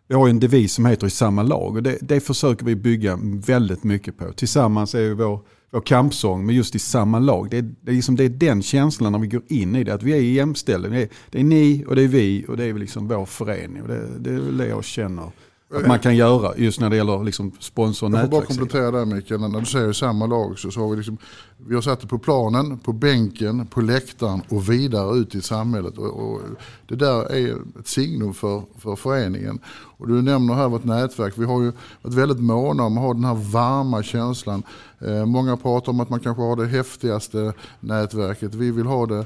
vi 0.08 0.16
har 0.16 0.28
ju 0.28 0.32
en 0.32 0.40
devis 0.40 0.74
som 0.74 0.86
heter 0.86 1.08
i 1.08 1.10
samma 1.10 1.44
lag 1.44 1.76
och 1.76 1.84
det, 1.84 1.98
det 2.02 2.20
försöker 2.20 2.66
vi 2.66 2.76
bygga 2.76 3.20
väldigt 3.24 3.84
mycket 3.84 4.18
på. 4.18 4.32
Tillsammans 4.32 4.96
är 4.96 5.00
ju 5.00 5.14
vår, 5.14 5.40
vår 5.72 5.82
kampsång, 5.82 6.46
men 6.46 6.56
just 6.56 6.76
i 6.76 6.80
samma 6.80 7.20
lag. 7.20 7.50
Det 7.50 7.58
är, 7.58 7.62
det, 7.82 7.92
är 7.92 7.96
liksom, 7.96 8.16
det 8.16 8.24
är 8.24 8.30
den 8.30 8.62
känslan 8.62 9.12
när 9.12 9.20
vi 9.20 9.28
går 9.28 9.42
in 9.48 9.76
i 9.76 9.84
det, 9.84 9.94
att 9.94 10.04
vi 10.04 10.14
är 10.14 10.22
jämställda. 10.22 10.90
Det 10.90 11.02
är, 11.02 11.10
det 11.32 11.40
är 11.40 11.44
ni 11.44 11.86
och 11.88 11.96
det 11.96 12.02
är 12.02 12.08
vi 12.08 12.46
och 12.48 12.58
det 12.58 12.66
är 12.66 12.74
liksom 12.74 13.08
vår 13.08 13.26
förening. 13.26 13.82
Och 13.82 13.88
det, 13.88 14.08
det 14.20 14.30
är 14.30 14.40
väl 14.40 14.58
det 14.58 14.68
jag 14.68 14.86
känner 14.86 15.32
att 15.74 15.88
man 15.88 16.00
kan 16.00 16.16
göra 16.16 16.58
just 16.58 16.80
när 16.80 16.90
det 16.90 16.96
gäller 16.96 17.24
liksom 17.24 17.52
sponsor 17.60 18.12
Jag 18.12 18.22
får 18.22 18.28
bara 18.28 18.46
komplettera 18.46 18.92
där 18.92 19.06
Mikael, 19.06 19.42
när 19.42 19.60
du 19.60 19.66
säger 19.66 19.94
samma 19.94 20.26
lag 20.26 20.60
så, 20.60 20.72
så 20.72 20.80
har 20.80 20.90
vi 20.90 20.96
liksom, 20.96 21.18
vi 21.58 21.76
har 21.76 21.82
satt 21.82 22.02
det 22.02 22.08
på 22.08 22.20
planen, 22.20 22.78
på 22.78 22.94
bänken, 22.94 23.68
på 23.68 23.82
läktaren 23.82 24.42
och 24.50 24.70
vidare 24.70 25.18
ut 25.18 25.36
i 25.36 25.42
samhället. 25.42 25.98
Och, 25.98 26.06
och 26.06 26.42
det 26.88 26.96
där 26.96 27.34
är 27.34 27.58
ett 27.80 27.88
signum 27.88 28.34
för, 28.34 28.62
för 28.78 28.96
föreningen. 28.96 29.60
Och 29.98 30.08
du 30.08 30.22
nämner 30.22 30.54
här 30.54 30.68
vårt 30.68 30.84
nätverk, 30.84 31.34
vi 31.38 31.46
har 31.46 31.62
ju 31.62 31.72
varit 32.02 32.16
väldigt 32.16 32.40
måna 32.40 32.84
om 32.84 32.98
att 32.98 33.04
ha 33.04 33.14
den 33.14 33.26
här 33.26 33.52
varma 33.52 34.04
känslan. 34.04 34.64
Eh, 35.00 35.26
många 35.26 35.58
pratar 35.58 35.92
om 35.92 36.00
att 36.00 36.10
man 36.10 36.20
kanske 36.20 36.44
har 36.44 36.56
det 36.56 36.66
häftigaste 36.66 37.54
nätverket, 37.80 38.56
vi 38.56 38.72
vill 38.72 38.86
ha 38.86 39.06
det 39.06 39.26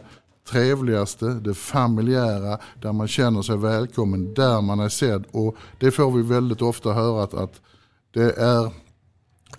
trevligaste, 0.50 1.26
det 1.26 1.54
familjära, 1.54 2.60
där 2.82 2.94
man 2.94 3.08
känner 3.08 3.42
sig 3.42 3.58
välkommen, 3.58 4.34
där 4.34 4.62
man 4.62 4.80
är 4.80 4.90
sedd. 4.90 5.26
Och 5.32 5.56
det 5.80 5.92
får 5.92 6.12
vi 6.12 6.22
väldigt 6.22 6.62
ofta 6.62 6.94
höra 6.94 7.24
att, 7.24 7.34
att 7.34 7.62
det 8.14 8.38
är 8.38 8.72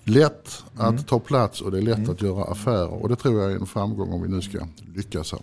lätt 0.03 0.63
att 0.75 0.89
mm. 0.89 1.03
ta 1.03 1.19
plats 1.19 1.61
och 1.61 1.71
det 1.71 1.77
är 1.77 1.81
lätt 1.81 1.97
mm. 1.97 2.09
att 2.09 2.21
göra 2.21 2.43
affärer. 2.43 3.03
Och 3.03 3.09
det 3.09 3.15
tror 3.15 3.41
jag 3.41 3.51
är 3.51 3.55
en 3.55 3.65
framgång 3.65 4.13
om 4.13 4.21
vi 4.21 4.27
nu 4.27 4.41
ska 4.41 4.57
lyckas 4.95 5.31
här. 5.31 5.41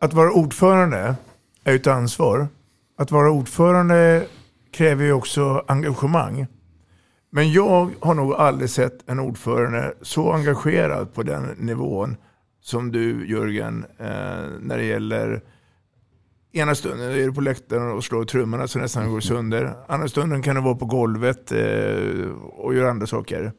Att 0.00 0.12
vara 0.12 0.32
ordförande 0.32 1.16
är 1.64 1.74
ett 1.74 1.86
ansvar. 1.86 2.48
Att 2.98 3.10
vara 3.10 3.30
ordförande 3.30 4.26
kräver 4.72 5.04
ju 5.04 5.12
också 5.12 5.64
engagemang. 5.66 6.46
Men 7.30 7.52
jag 7.52 7.90
har 8.00 8.14
nog 8.14 8.34
aldrig 8.34 8.70
sett 8.70 9.10
en 9.10 9.18
ordförande 9.18 9.94
så 10.02 10.32
engagerad 10.32 11.14
på 11.14 11.22
den 11.22 11.42
nivån 11.58 12.16
som 12.62 12.92
du 12.92 13.26
Jörgen, 13.26 13.84
eh, 13.98 14.06
när 14.60 14.76
det 14.76 14.84
gäller 14.84 15.42
Ena 16.52 16.74
stunden 16.74 17.10
är 17.10 17.16
du 17.16 17.32
på 17.32 17.40
läktaren 17.40 17.92
och 17.92 18.04
slår 18.04 18.24
trummorna 18.24 18.68
så 18.68 18.78
nästan 18.78 19.10
går 19.10 19.20
sönder. 19.20 19.74
Andra 19.88 20.08
stunden 20.08 20.42
kan 20.42 20.54
du 20.54 20.62
vara 20.62 20.74
på 20.74 20.84
golvet 20.84 21.52
eh, 21.52 22.30
och 22.52 22.74
göra 22.74 22.90
andra 22.90 23.06
saker. 23.06 23.52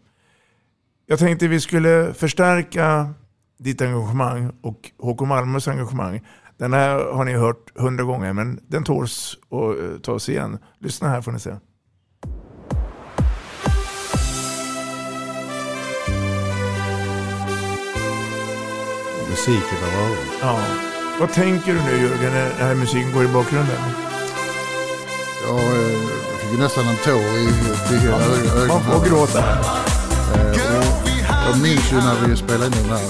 Jag 1.06 1.20
tänkte 1.20 1.48
vi 1.48 1.60
skulle 1.60 2.14
förstärka 2.14 3.14
ditt 3.60 3.82
engagemang 3.82 4.52
och 4.62 4.92
HK 4.98 5.22
Malmös 5.22 5.68
engagemang. 5.68 6.22
Den 6.58 6.74
här 6.74 7.12
har 7.14 7.26
ni 7.26 7.34
hört 7.34 7.78
hundra 7.78 8.04
gånger 8.04 8.34
men 8.34 8.60
den 8.68 8.84
tåls 8.84 9.38
att 9.50 9.80
eh, 9.80 9.98
tas 10.00 10.30
igen. 10.30 10.58
Lyssna 10.80 11.10
här 11.10 11.22
får 11.22 11.32
ni 11.32 11.40
se. 11.40 11.56
Musik 19.34 19.64
i 19.74 19.76
våra 19.82 20.04
öron. 20.06 20.26
Ja. 20.42 20.60
Vad 21.20 21.34
tänker 21.34 21.74
du 21.74 21.82
nu 21.82 22.02
Jörgen 22.02 22.34
när 22.34 22.50
den 22.50 22.68
här 22.68 22.76
musiken 22.76 23.12
går 23.14 23.24
i 23.24 23.28
bakgrunden? 23.28 23.78
Ja, 25.48 25.58
eh, 25.58 25.92
jag 26.32 26.50
fick 26.50 26.60
nästan 26.60 26.88
en 26.88 26.96
tår 26.96 27.38
i, 27.38 27.46
i 27.94 28.06
ja, 28.06 28.20
ögonen. 28.20 28.68
Man 28.68 28.84
får 28.84 29.10
gråta. 29.10 29.40
Eh, 30.34 30.56
jag 31.48 31.60
minns 31.62 31.92
ju 31.92 31.96
när 31.96 32.28
vi 32.28 32.36
spelade 32.36 32.66
in 32.66 32.72
den 32.72 32.98
här. 32.98 33.10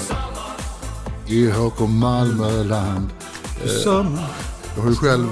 I 1.26 1.50
HK 1.50 1.80
Malmöland. 1.80 3.10
Eh, 3.64 3.70
jag 4.76 4.82
har 4.82 4.90
ju 4.90 4.96
själv 4.96 5.28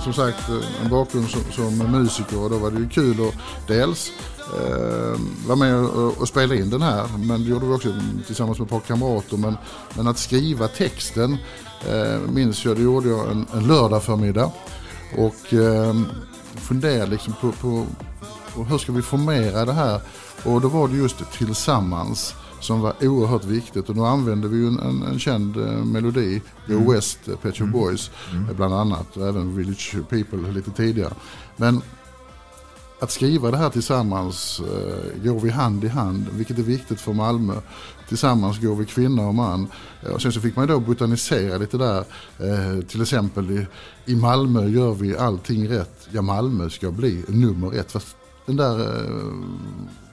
som 0.00 0.12
sagt 0.12 0.48
en 0.84 0.90
bakgrund 0.90 1.30
som, 1.30 1.40
som 1.50 1.78
musiker 1.78 2.42
och 2.42 2.50
då 2.50 2.58
var 2.58 2.70
det 2.70 2.78
ju 2.78 2.88
kul 2.88 3.28
att 3.28 3.34
dels 3.68 4.10
eh, 4.52 5.20
var 5.46 5.56
med 5.56 5.84
och, 5.84 6.28
spelade 6.28 6.56
in 6.56 6.70
den 6.70 6.82
här. 6.82 7.06
Men 7.18 7.44
det 7.44 7.50
gjorde 7.50 7.66
vi 7.66 7.72
också 7.72 7.94
tillsammans 8.26 8.58
med 8.58 8.64
ett 8.66 8.70
par 8.70 8.80
kamrater. 8.80 9.36
Men, 9.36 9.56
men 9.94 10.06
att 10.06 10.18
skriva 10.18 10.68
texten 10.68 11.36
eh, 11.88 12.20
minns 12.32 12.64
jag, 12.64 12.76
det 12.76 12.82
gjorde 12.82 13.08
jag 13.08 13.30
en, 13.30 13.46
en 13.54 13.66
lördag 13.66 14.02
förmiddag. 14.02 14.50
Och 15.18 15.54
eh, 15.54 15.94
funderade 16.54 17.10
liksom 17.10 17.34
på, 17.40 17.52
på, 17.52 17.86
på 18.54 18.64
hur 18.64 18.78
ska 18.78 18.92
vi 18.92 19.02
formera 19.02 19.64
det 19.64 19.72
här. 19.72 20.00
Och 20.44 20.60
då 20.60 20.68
var 20.68 20.88
det 20.88 20.96
just 20.96 21.32
tillsammans 21.32 22.34
som 22.62 22.80
var 22.80 22.94
oerhört 23.00 23.44
viktigt. 23.44 23.88
Och 23.88 23.96
nu 23.96 24.02
använde 24.02 24.48
vi 24.48 24.56
ju 24.56 24.66
en, 24.66 24.78
en, 24.78 25.02
en 25.02 25.18
känd 25.18 25.56
eh, 25.56 25.84
melodi, 25.84 26.42
Go 26.66 26.74
Mm. 26.74 26.92
West, 26.92 27.18
Pet 27.42 27.56
Shop 27.56 27.66
Boys 27.66 28.10
eh, 28.32 28.56
bland 28.56 28.74
annat. 28.74 29.16
Och 29.16 29.28
även 29.28 29.56
Village 29.56 29.96
People 30.08 30.50
lite 30.52 30.70
tidigare. 30.70 31.14
Men 31.56 31.82
att 33.02 33.10
skriva 33.10 33.50
det 33.50 33.56
här 33.56 33.70
tillsammans 33.70 34.60
eh, 34.60 35.24
går 35.24 35.40
vi 35.40 35.50
hand 35.50 35.84
i 35.84 35.88
hand, 35.88 36.26
vilket 36.32 36.58
är 36.58 36.62
viktigt 36.62 37.00
för 37.00 37.12
Malmö. 37.12 37.54
Tillsammans 38.08 38.60
går 38.60 38.76
vi 38.76 38.84
kvinna 38.86 39.26
och 39.26 39.34
man. 39.34 39.66
Och 40.12 40.22
sen 40.22 40.32
så 40.32 40.40
fick 40.40 40.56
man 40.56 40.68
då 40.68 40.80
botanisera 40.80 41.58
lite 41.58 41.78
där. 41.78 42.04
Eh, 42.38 42.84
till 42.84 43.02
exempel 43.02 43.50
i, 43.50 43.66
i 44.12 44.16
Malmö 44.16 44.68
gör 44.68 44.94
vi 44.94 45.16
allting 45.16 45.68
rätt. 45.68 46.08
Ja, 46.10 46.22
Malmö 46.22 46.70
ska 46.70 46.90
bli 46.90 47.24
nummer 47.28 47.74
ett. 47.74 47.92
Fast 47.92 48.16
den 48.46 48.56
där 48.56 48.80
eh, 48.80 49.32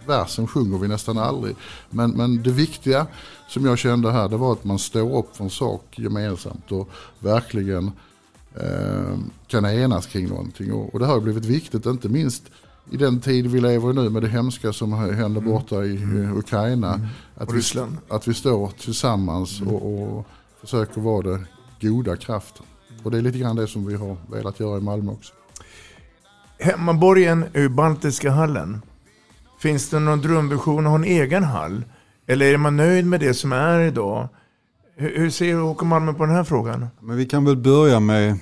versen 0.07 0.47
sjunger 0.47 0.77
vi 0.77 0.87
nästan 0.87 1.17
aldrig. 1.17 1.55
Men, 1.89 2.11
men 2.11 2.43
det 2.43 2.51
viktiga 2.51 3.07
som 3.47 3.65
jag 3.65 3.77
kände 3.77 4.11
här, 4.11 4.29
det 4.29 4.37
var 4.37 4.53
att 4.53 4.63
man 4.63 4.79
står 4.79 5.17
upp 5.17 5.35
för 5.35 5.43
en 5.43 5.49
sak 5.49 5.99
gemensamt 5.99 6.71
och 6.71 6.89
verkligen 7.19 7.91
eh, 8.55 9.17
kan 9.47 9.65
enas 9.65 10.05
kring 10.07 10.27
någonting. 10.27 10.73
Och, 10.73 10.93
och 10.93 10.99
det 10.99 11.05
har 11.05 11.19
blivit 11.19 11.45
viktigt, 11.45 11.85
inte 11.85 12.09
minst 12.09 12.43
i 12.91 12.97
den 12.97 13.19
tid 13.19 13.47
vi 13.47 13.61
lever 13.61 13.91
i 13.91 13.93
nu 13.93 14.09
med 14.09 14.21
det 14.21 14.27
hemska 14.27 14.73
som 14.73 14.93
händer 14.93 15.41
borta 15.41 15.83
i 15.85 15.95
eh, 15.95 16.37
Ukraina. 16.37 17.09
Att, 17.35 17.49
Och 17.49 17.55
vi, 17.55 17.61
att 18.09 18.27
vi 18.27 18.33
står 18.33 18.67
tillsammans 18.67 19.61
och, 19.61 19.93
och 19.93 20.27
försöker 20.61 21.01
vara 21.01 21.21
det 21.21 21.39
goda 21.81 22.15
kraften. 22.15 22.65
Och 23.03 23.11
det 23.11 23.17
är 23.17 23.21
lite 23.21 23.39
grann 23.39 23.55
det 23.55 23.67
som 23.67 23.85
vi 23.85 23.95
har 23.95 24.17
velat 24.31 24.59
göra 24.59 24.77
i 24.77 24.81
Malmö 24.81 25.11
också. 25.11 25.33
Hemmaborgen 26.59 27.45
är 27.53 27.69
Baltiska 27.69 28.31
hallen. 28.31 28.81
Finns 29.59 29.89
det 29.89 29.99
någon 29.99 30.21
drömvision 30.21 30.85
att 30.85 30.89
ha 30.89 30.95
en 30.95 31.03
egen 31.03 31.43
hall? 31.43 31.83
Eller 32.27 32.53
är 32.53 32.57
man 32.57 32.77
nöjd 32.77 33.05
med 33.05 33.19
det 33.19 33.33
som 33.33 33.51
är 33.51 33.79
idag? 33.79 34.27
Hur, 34.95 35.17
hur 35.17 35.29
ser 35.29 35.55
Håkan 35.55 35.87
Malmö 35.87 36.13
på 36.13 36.25
den 36.25 36.35
här 36.35 36.43
frågan? 36.43 36.87
Men 36.99 37.17
vi 37.17 37.25
kan 37.25 37.45
väl 37.45 37.57
börja 37.57 37.99
med, 37.99 38.39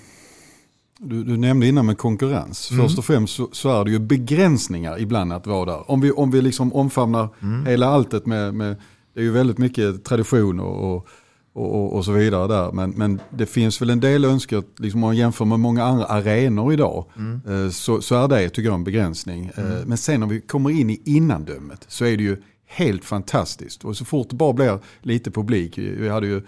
du, 1.00 1.24
du 1.24 1.38
nämnde 1.38 1.68
innan 1.68 1.86
med 1.86 1.98
konkurrens. 1.98 2.72
Mm. 2.72 2.86
Först 2.86 2.98
och 2.98 3.06
främst 3.06 3.36
så, 3.36 3.50
så 3.52 3.82
är 3.82 3.86
det 3.86 3.92
ju 3.92 4.00
begränsningar 4.00 5.00
ibland 5.02 5.34
att 5.34 5.48
vara 5.48 5.66
där. 5.66 5.92
Om 5.92 6.02
vi, 6.02 6.12
om 6.12 6.32
vi 6.32 6.42
liksom 6.42 6.74
omfamnar 6.74 7.30
Mm. 7.42 7.66
hela 7.66 7.88
alltet 7.88 8.26
med, 8.26 8.54
med, 8.54 8.76
det 9.14 9.20
är 9.20 9.24
ju 9.24 9.32
väldigt 9.32 9.58
mycket 9.58 10.04
tradition 10.04 10.60
och, 10.60 10.94
och, 10.96 11.08
och, 11.54 11.94
och 11.96 12.06
så 12.06 12.12
vidare 12.12 12.48
där. 12.48 12.72
Men, 12.72 12.90
men 12.90 13.20
det 13.30 13.46
finns 13.46 13.82
väl 13.82 13.90
en 13.90 14.00
del 14.00 14.26
önskar, 14.26 14.64
liksom 14.80 15.04
om 15.04 15.08
man 15.08 15.16
jämför 15.18 15.46
med 15.46 15.60
många 15.60 15.84
andra 15.84 16.06
arenor 16.06 16.74
idag, 16.74 17.06
Mm. 17.18 17.42
eh, 17.66 17.70
så, 17.72 18.02
så 18.02 18.16
är 18.16 18.28
det 18.28 18.50
tycker 18.50 18.70
jag 18.70 18.76
en 18.76 18.84
begränsning. 18.84 19.52
Eh, 19.58 19.64
Men 19.86 19.98
sen 19.98 20.20
när 20.20 20.28
vi 20.28 20.42
kommer 20.42 20.70
in 20.70 20.90
i 20.90 21.02
innandömet 21.06 21.86
så 21.88 22.06
är 22.06 22.18
det 22.18 22.24
ju 22.24 22.38
helt 22.66 23.06
fantastiskt. 23.06 23.86
Och 23.86 23.98
så 23.98 24.06
fort 24.06 24.30
det 24.30 24.36
bara 24.36 24.54
blir 24.54 24.80
lite 25.02 25.32
publik, 25.32 25.78
vi 25.78 25.90
vi 25.96 26.10
hade 26.10 26.28
ju 26.28 26.42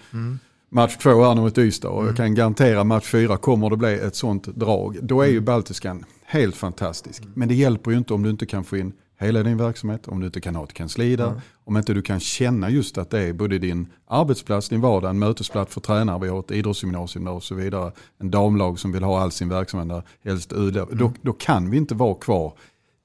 match 0.69 0.97
två 0.97 1.23
här 1.23 1.36
nu 1.36 1.41
mot 1.41 1.58
Ystad 1.58 1.89
och 1.89 2.08
jag 2.08 2.15
kan 2.15 2.36
garantera 2.36 2.84
match 2.84 3.05
fyra 3.05 3.38
kommer 3.38 3.69
det 3.69 3.77
bli 3.77 3.93
ett 3.93 4.15
sånt 4.15 4.47
drag. 4.47 4.97
Då 5.01 5.21
är 5.21 5.27
ju 5.27 5.41
Baltiskan 5.41 6.05
helt 6.25 6.55
fantastisk. 6.55 7.23
Men 7.34 7.47
det 7.47 7.55
hjälper 7.55 7.91
ju 7.91 7.97
inte 7.97 8.13
om 8.13 8.23
du 8.23 8.29
inte 8.29 8.45
kan 8.45 8.63
få 8.63 8.77
in 8.77 8.93
hela 9.19 9.43
din 9.43 9.58
verksamhet, 9.58 10.08
om 10.08 10.19
du 10.19 10.25
inte 10.25 10.41
kan 10.41 10.55
ha 10.55 10.63
ett 10.63 10.73
kansli 10.73 11.15
där, 11.15 11.41
om 11.63 11.77
inte 11.77 11.93
du 11.93 12.01
kan 12.01 12.19
känna 12.19 12.69
just 12.69 12.97
att 12.97 13.10
det 13.10 13.19
är 13.19 13.34
både 13.34 13.60
din 13.60 13.88
arbetsplats, 14.08 14.69
din 14.69 14.82
vardag, 14.82 15.10
en 15.10 15.19
mötesplats 15.19 15.73
för 15.73 15.82
tränare, 15.82 16.19
vi 16.19 16.27
har 16.27 16.39
ett 16.39 16.51
idrottsgymnasium 16.51 17.25
där 17.25 17.32
och 17.32 17.43
så 17.43 17.55
vidare, 17.55 17.91
en 18.19 18.32
damlag 18.32 18.79
som 18.79 18.91
vill 18.91 19.03
ha 19.03 19.21
all 19.21 19.32
sin 19.32 19.49
verksamhet 19.49 19.89
där, 19.89 20.03
helst 20.23 20.53
UD. 20.53 20.73
Då, 20.91 21.13
då 21.21 21.34
kan 21.34 21.69
vi 21.69 21.77
inte 21.77 21.95
vara 21.95 22.15
kvar 22.15 22.53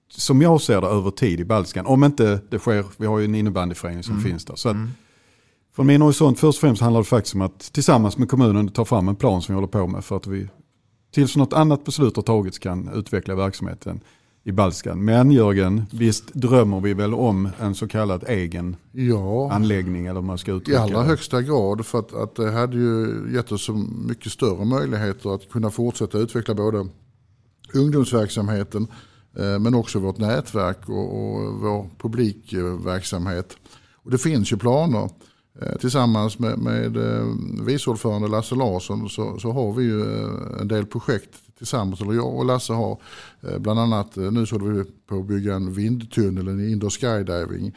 som 0.09 0.43
jag 0.43 0.61
ser 0.61 0.81
det 0.81 0.87
över 0.87 1.11
tid 1.11 1.41
i 1.41 1.45
Baltikan. 1.45 1.87
Om 1.87 2.05
inte 2.05 2.41
det 2.51 2.59
sker, 2.59 2.85
vi 2.97 3.07
har 3.07 3.19
ju 3.19 3.25
en 3.25 3.35
innebandyförening 3.35 4.03
som 4.03 4.21
finns 4.21 4.45
där. 4.45 4.57
Så 4.57 4.69
att, 4.69 4.77
Från 5.77 5.87
min 5.87 6.03
horisont 6.03 6.39
först 6.39 6.57
och 6.57 6.61
främst 6.61 6.83
handlar 6.83 7.01
det 7.01 7.05
faktiskt 7.05 7.35
om 7.35 7.41
att 7.43 7.59
tillsammans 7.73 8.19
med 8.19 8.29
kommunen 8.29 8.69
ta 8.69 8.85
fram 8.85 9.09
en 9.09 9.17
plan 9.17 9.43
som 9.43 9.53
vi 9.53 9.55
håller 9.55 9.69
på 9.69 9.87
med 9.87 10.05
för 10.05 10.17
att 10.17 10.27
vi 10.27 10.49
tills 11.15 11.37
något 11.37 11.53
annat 11.53 11.85
beslut 11.85 12.17
har 12.17 12.23
tagits 12.23 12.59
kan 12.59 12.89
utveckla 12.95 13.35
verksamheten 13.35 14.01
i 14.45 14.53
Baltikan. 14.53 15.05
Men 15.05 15.31
Jörgen, 15.31 15.87
visst 15.93 16.35
drömmer 16.35 16.81
vi 16.81 16.95
väl 16.95 17.15
om 17.15 17.49
en 17.61 17.75
så 17.75 17.89
kallad 17.89 18.25
egen 18.29 18.77
Ja. 18.93 19.53
anläggning 19.53 20.07
eller 20.07 20.21
man 20.21 20.39
ska 20.39 20.53
I 20.53 20.55
uttrycka 20.55 20.81
allra 20.81 20.99
det. 20.99 21.05
högsta 21.05 21.43
grad 21.43 21.87
för 21.87 21.99
att, 21.99 22.15
att 22.15 22.37
det 22.37 22.51
hade 22.51 22.77
ju 22.77 23.25
gett 23.35 23.53
oss 23.53 23.65
så 23.65 23.73
mycket 24.09 24.33
större 24.33 24.65
möjligheter 24.65 25.35
att 25.35 25.49
kunna 25.51 25.71
fortsätta 25.71 26.19
utveckla 26.19 26.55
både 26.55 26.87
ungdomsverksamheten 27.75 28.87
eh, 29.39 29.59
men 29.59 29.75
också 29.75 29.99
vårt 29.99 30.19
nätverk 30.19 30.89
och, 30.89 31.15
och 31.21 31.55
vår 31.61 31.91
publikverksamhet. 31.99 33.57
Och 34.05 34.11
det 34.11 34.19
finns 34.19 34.53
ju 34.53 34.57
planer. 34.57 35.11
Eh, 35.61 35.77
tillsammans 35.77 36.39
med, 36.39 36.59
med 36.59 36.97
eh, 36.97 37.27
vice 37.67 37.91
ordförande 37.91 38.29
Lasse 38.29 38.55
Larsson 38.55 39.09
så, 39.09 39.39
så 39.39 39.53
har 39.53 39.73
vi 39.73 39.85
ju 39.85 40.01
eh, 40.01 40.61
en 40.61 40.69
del 40.69 40.87
projekt 40.87 41.31
tillsammans, 41.59 42.01
eller 42.01 42.13
jag 42.13 42.37
och 42.37 42.45
Lasse 42.45 42.73
har. 42.73 42.99
Bland 43.59 43.81
annat 43.81 44.17
nu 44.17 44.47
så 44.47 44.59
håller 44.59 44.73
vi 44.73 44.85
på 45.07 45.19
att 45.19 45.27
bygga 45.27 45.55
en 45.55 45.73
vindtunnel, 45.73 46.49
en 46.49 46.71
indoor 46.71 46.91
skydiving 46.91 47.73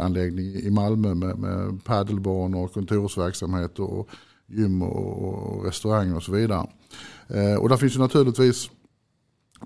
anläggning 0.00 0.46
i 0.46 0.70
Malmö 0.70 1.14
med, 1.14 1.38
med 1.38 1.84
padelbanor, 1.84 2.68
kontorsverksamhet 2.68 3.78
och 3.78 4.08
gym 4.46 4.82
och, 4.82 5.64
restauranger 5.64 5.66
restaurang 5.66 6.12
och 6.12 6.22
så 6.22 6.32
vidare. 6.32 6.66
Och 7.58 7.68
där 7.68 7.76
finns 7.76 7.96
ju 7.96 7.98
naturligtvis 7.98 8.70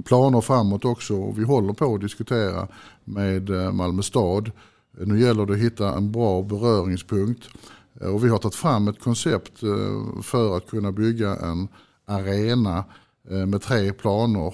planer 0.04 0.40
framåt 0.40 0.84
också 0.84 1.14
och 1.14 1.38
vi 1.38 1.44
håller 1.44 1.72
på 1.72 1.94
att 1.94 2.00
diskutera 2.00 2.68
med 3.04 3.50
Malmö 3.74 4.02
stad. 4.02 4.50
Nu 5.00 5.20
gäller 5.20 5.46
det 5.46 5.52
att 5.52 5.58
hitta 5.58 5.96
en 5.96 6.12
bra 6.12 6.42
beröringspunkt 6.42 7.48
eh, 8.00 8.08
och 8.08 8.24
vi 8.24 8.28
har 8.28 8.38
tagit 8.38 8.54
fram 8.54 8.88
ett 8.88 9.00
koncept 9.00 9.62
eh, 9.62 10.22
för 10.22 10.56
att 10.56 10.70
kunna 10.70 10.92
bygga 10.92 11.36
en 11.36 11.68
arena 12.04 12.84
eh, 13.30 13.46
med 13.46 13.62
tre 13.62 13.92
planer. 13.92 14.52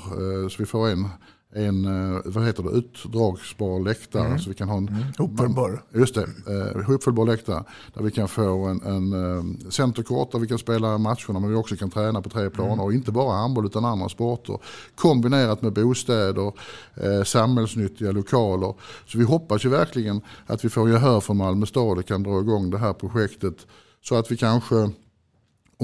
Så 0.49 0.57
vi 0.59 0.67
får 0.67 0.89
en, 0.89 1.09
en 1.55 1.85
eh, 1.85 2.21
vad 2.25 2.47
heter 2.47 2.63
det, 2.63 2.71
utdragsbar 2.71 3.81
läktare. 3.81 4.27
Mm. 4.27 4.39
Så 4.39 4.49
vi 4.49 4.55
kan 4.55 4.69
ha 4.69 4.77
en 4.77 5.05
Uppföljbar. 5.19 5.83
Just 5.93 6.15
det, 6.15 6.23
eh, 6.23 6.91
uppföljbar 6.91 7.27
läktare. 7.27 7.65
Där 7.95 8.03
vi 8.03 8.11
kan 8.11 8.29
få 8.29 8.65
en, 8.65 8.83
en 8.83 9.13
eh, 9.13 9.71
centerkort 9.71 10.33
där 10.33 10.39
vi 10.39 10.47
kan 10.47 10.59
spela 10.59 10.99
matcherna 10.99 11.41
men 11.41 11.51
vi 11.51 11.55
också 11.55 11.77
kan 11.77 11.91
träna 11.91 12.23
på 12.23 12.29
tre 12.29 12.51
planer. 12.51 12.83
Och 12.83 12.93
inte 12.93 13.13
bara 13.13 13.37
handboll 13.37 13.67
utan 13.67 13.85
andra 13.85 14.09
sporter. 14.09 14.59
Kombinerat 14.95 15.63
med 15.63 15.73
bostäder, 15.73 16.53
eh, 16.95 17.25
samhällsnyttiga 17.25 18.13
lokaler. 18.13 18.75
Så 19.07 19.19
vi 19.19 19.25
hoppas 19.25 19.65
ju 19.65 19.69
verkligen 19.69 20.21
att 20.47 20.65
vi 20.65 20.69
får 20.69 20.91
gehör 20.91 21.21
från 21.21 21.37
Malmö 21.37 21.67
stad 21.67 21.99
och 21.99 22.07
kan 22.07 22.23
dra 22.23 22.41
igång 22.41 22.71
det 22.71 22.79
här 22.79 22.93
projektet. 22.93 23.67
Så 24.03 24.15
att 24.15 24.31
vi 24.31 24.37
kanske 24.37 24.91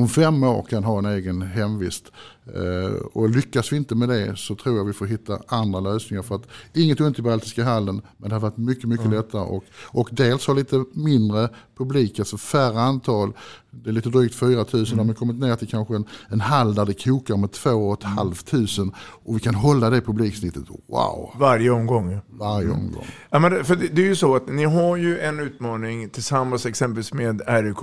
om 0.01 0.09
fem 0.09 0.43
år 0.43 0.63
kan 0.63 0.85
ha 0.85 0.99
en 0.99 1.05
egen 1.05 1.43
hemvist. 1.43 2.13
Eh, 2.47 2.93
och 3.13 3.31
lyckas 3.31 3.73
vi 3.73 3.77
inte 3.77 3.95
med 3.95 4.09
det 4.09 4.37
så 4.37 4.55
tror 4.55 4.77
jag 4.77 4.85
vi 4.85 4.93
får 4.93 5.07
hitta 5.07 5.39
andra 5.49 5.81
lösningar. 5.81 6.23
För 6.23 6.35
att 6.35 6.47
inget 6.75 7.01
ont 7.01 7.19
i 7.19 7.23
Baltiska 7.23 7.65
hallen 7.65 8.03
men 8.17 8.29
det 8.29 8.35
har 8.35 8.41
varit 8.41 8.57
mycket, 8.57 8.85
mycket 8.85 9.11
lättare. 9.11 9.43
Och, 9.43 9.65
och 9.87 10.09
dels 10.13 10.47
ha 10.47 10.55
lite 10.55 10.85
mindre 10.93 11.49
publik, 11.79 12.19
alltså 12.19 12.37
färre 12.37 12.81
antal. 12.81 13.33
Det 13.71 13.91
är 13.91 13.93
lite 13.93 14.09
drygt 14.09 14.35
4 14.35 14.65
000. 14.73 14.87
Mm. 14.93 15.09
Har 15.09 15.15
kommit 15.15 15.37
ner 15.37 15.57
till 15.57 15.69
kanske 15.69 15.95
en, 15.97 16.05
en 16.29 16.41
hall 16.41 16.75
där 16.75 16.87
det 16.87 17.05
kokar 17.05 17.37
med 17.37 17.53
2 17.53 17.97
500. 17.97 18.93
Och 19.25 19.37
vi 19.37 19.41
kan 19.41 19.55
hålla 19.55 19.91
det 19.91 20.01
publiksnittet. 20.01 20.65
Wow! 20.87 21.31
Varje 21.39 21.71
omgång. 21.71 22.21
Varje 22.31 22.71
omgång. 22.71 23.07
Ja, 23.31 23.39
men 23.39 23.65
för 23.65 23.77
det, 23.77 23.89
det 23.89 24.03
är 24.03 24.07
ju 24.07 24.17
så 24.17 24.37
att 24.37 24.49
ni 24.49 24.65
har 24.65 24.97
ju 24.97 25.19
en 25.19 25.41
utmaning 25.41 26.09
tillsammans 26.09 26.67
exempelvis 26.67 27.13
med 27.13 27.43
RIK 27.47 27.83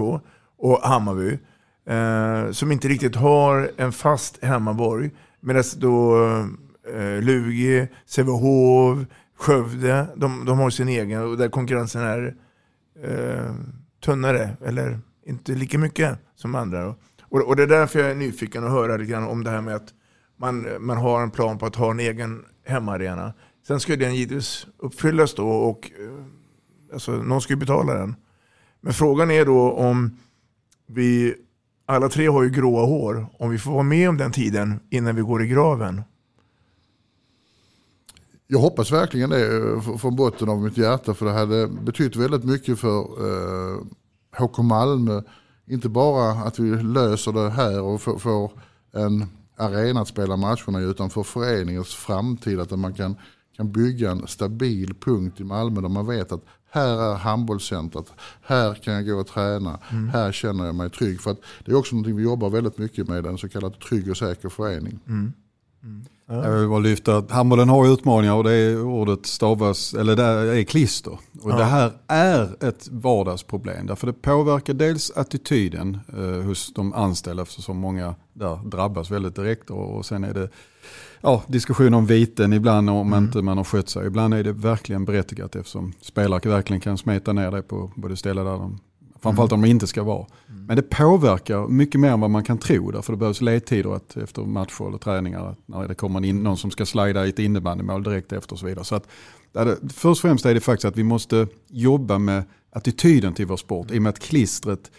och 0.57 0.79
Hammarby. 0.83 1.37
Eh, 1.87 2.51
som 2.51 2.71
inte 2.71 2.87
riktigt 2.87 3.15
har 3.15 3.71
en 3.77 3.91
fast 3.91 4.43
hemmaborg. 4.43 5.11
Medan 5.39 5.63
då 5.77 6.27
eh, 6.93 7.21
Lugi, 7.21 7.87
Sävehof, 8.05 8.99
Skövde, 9.37 10.07
de, 10.15 10.45
de 10.45 10.59
har 10.59 10.69
sin 10.69 10.89
egen 10.89 11.21
och 11.21 11.37
där 11.37 11.49
konkurrensen 11.49 12.01
är 12.01 12.35
eh, 13.03 13.53
tunnare. 14.05 14.57
Eller 14.65 14.99
inte 15.25 15.51
lika 15.51 15.77
mycket 15.77 16.19
som 16.35 16.55
andra. 16.55 16.95
Och, 17.21 17.47
och 17.47 17.55
det 17.55 17.63
är 17.63 17.67
därför 17.67 17.99
jag 17.99 18.11
är 18.11 18.15
nyfiken 18.15 18.63
att 18.63 18.71
höra 18.71 18.97
lite 18.97 19.11
grann 19.11 19.23
om 19.23 19.43
det 19.43 19.49
här 19.49 19.61
med 19.61 19.75
att 19.75 19.93
man, 20.37 20.67
man 20.79 20.97
har 20.97 21.21
en 21.21 21.31
plan 21.31 21.57
på 21.57 21.65
att 21.65 21.75
ha 21.75 21.91
en 21.91 21.99
egen 21.99 22.45
hemmaarena. 22.65 23.33
Sen 23.67 23.79
ska 23.79 23.95
den 23.95 24.15
givetvis 24.15 24.67
uppfyllas 24.77 25.33
då 25.33 25.49
och 25.49 25.91
eh, 25.99 26.25
alltså, 26.93 27.11
någon 27.11 27.41
ska 27.41 27.53
ju 27.53 27.59
betala 27.59 27.93
den. 27.93 28.15
Men 28.81 28.93
frågan 28.93 29.31
är 29.31 29.45
då 29.45 29.71
om 29.71 30.17
vi, 30.87 31.35
alla 31.89 32.09
tre 32.09 32.27
har 32.27 32.43
ju 32.43 32.49
gråa 32.49 32.85
hår, 32.85 33.27
om 33.39 33.49
vi 33.49 33.57
får 33.57 33.71
vara 33.71 33.83
med 33.83 34.09
om 34.09 34.17
den 34.17 34.31
tiden 34.31 34.79
innan 34.89 35.15
vi 35.15 35.21
går 35.21 35.43
i 35.43 35.47
graven. 35.47 36.01
Jag 38.47 38.59
hoppas 38.59 38.91
verkligen 38.91 39.29
det 39.29 39.57
eh, 39.57 39.97
från 39.97 40.15
botten 40.15 40.49
av 40.49 40.61
mitt 40.61 40.77
hjärta 40.77 41.13
för 41.13 41.25
det 41.25 41.31
hade 41.31 41.67
betytt 41.67 42.15
väldigt 42.15 42.43
mycket 42.43 42.79
för 42.79 42.99
eh, 42.99 43.83
HK 44.37 44.57
Malmö. 44.57 45.21
Inte 45.67 45.89
bara 45.89 46.31
att 46.31 46.59
vi 46.59 46.83
löser 46.83 47.31
det 47.31 47.49
här 47.49 47.81
och 47.81 48.01
får, 48.01 48.19
får 48.19 48.51
en 48.93 49.25
arena 49.57 50.01
att 50.01 50.07
spela 50.07 50.37
matcherna 50.37 50.81
i 50.81 50.83
utan 50.83 51.09
för 51.09 51.23
föreningens 51.23 51.95
framtid. 51.95 52.59
Att 52.59 52.79
man 52.79 52.93
kan, 52.93 53.15
kan 53.57 53.71
bygga 53.71 54.11
en 54.11 54.27
stabil 54.27 54.93
punkt 54.93 55.39
i 55.39 55.43
Malmö 55.43 55.81
där 55.81 55.89
man 55.89 56.07
vet 56.07 56.31
att 56.31 56.41
här 56.71 57.11
är 57.11 57.15
handbollscentret, 57.15 58.05
här 58.41 58.73
kan 58.73 58.93
jag 58.93 59.05
gå 59.07 59.15
och 59.19 59.27
träna, 59.27 59.79
Mm. 59.91 60.09
här 60.09 60.31
känner 60.31 60.65
jag 60.65 60.75
mig 60.75 60.89
trygg. 60.89 61.21
För 61.21 61.31
att 61.31 61.39
det 61.65 61.71
är 61.71 61.75
också 61.75 61.95
någonting 61.95 62.15
vi 62.15 62.23
jobbar 62.23 62.49
väldigt 62.49 62.77
mycket 62.77 63.07
med, 63.07 63.25
en 63.25 63.37
så 63.37 63.49
kallad 63.49 63.79
trygg 63.79 64.09
och 64.11 64.17
säker 64.17 64.49
förening. 64.49 64.99
Mm. 65.07 65.33
Jag 66.29 66.59
vill 66.59 66.69
bara 66.69 66.79
lyfta 66.79 67.17
att 67.17 67.31
handbollen 67.31 67.69
har 67.69 67.93
utmaningar 67.93 68.33
och 68.33 68.43
det 68.43 68.51
är 68.53 68.81
ordet 68.85 69.25
stavas, 69.25 69.93
eller 69.93 70.15
det 70.15 70.23
är 70.23 70.63
klister. 70.63 71.11
Och 71.41 71.51
Ja. 71.51 71.57
det 71.57 71.63
här 71.63 71.91
är 72.07 72.63
ett 72.63 72.87
vardagsproblem. 72.91 73.87
Därför 73.87 74.07
det 74.07 74.13
påverkar 74.13 74.73
dels 74.73 75.11
attityden 75.15 75.97
eh, 76.17 76.45
hos 76.45 76.73
de 76.73 76.93
anställda 76.93 77.43
eftersom 77.43 77.77
många 77.77 78.15
där 78.33 78.59
drabbas 78.69 79.11
väldigt 79.11 79.35
direkt. 79.35 79.69
Och, 79.69 79.97
och 79.97 80.05
sen 80.05 80.23
är 80.23 80.33
det 80.33 80.49
ja, 81.21 81.43
diskussion 81.47 81.93
om 81.93 82.05
viten 82.05 82.53
ibland 82.53 82.89
om 82.89 83.13
inte 83.13 83.41
man 83.41 83.57
har 83.57 83.63
skött 83.63 83.89
sig. 83.89 84.07
Ibland 84.07 84.33
är 84.33 84.43
det 84.43 84.53
verkligen 84.53 85.05
berättigat 85.05 85.55
eftersom 85.55 85.93
spelare 86.01 86.49
verkligen 86.49 86.81
kan 86.81 86.97
smeta 86.97 87.33
ner 87.33 87.51
det 87.51 87.61
på 87.61 87.91
både 87.95 88.17
ställen 88.17 88.45
där 88.45 88.57
de 88.57 88.79
Framförallt 89.21 89.51
om 89.51 89.61
de 89.61 89.67
inte 89.67 89.87
ska 89.87 90.03
vara. 90.03 90.25
Men 90.47 90.75
det 90.75 90.81
påverkar 90.81 91.67
mycket 91.67 92.01
mer 92.01 92.09
än 92.09 92.19
vad 92.19 92.29
man 92.29 92.43
kan 92.43 92.57
tro. 92.57 92.91
Därför 92.91 93.13
det 93.13 93.17
behövs 93.17 93.41
ledtider 93.41 93.95
att 93.95 94.17
efter 94.17 94.41
matcher 94.41 94.87
eller 94.87 94.97
träningar. 94.97 95.49
Att 95.49 95.57
när 95.65 95.87
det 95.87 95.95
kommer 95.95 96.25
in 96.25 96.43
någon 96.43 96.57
som 96.57 96.71
ska 96.71 96.85
slida 96.85 97.25
i 97.25 97.29
ett 97.29 97.39
innebandymål 97.39 98.03
direkt 98.03 98.31
efter 98.31 98.53
och 98.53 98.59
så 98.59 98.65
vidare. 98.65 98.85
Så 98.85 98.95
att, 98.95 99.07
först 99.93 100.03
och 100.03 100.17
främst 100.17 100.45
är 100.45 100.53
det 100.53 100.59
faktiskt 100.59 100.85
att 100.85 100.97
vi 100.97 101.03
måste 101.03 101.47
jobba 101.67 102.17
med 102.17 102.43
attityden 102.71 103.33
till 103.33 103.45
vår 103.45 103.57
sport. 103.57 103.91
I 103.91 103.97
och 103.97 104.01
med 104.01 104.09
att 104.09 104.19
klistret 104.19 104.91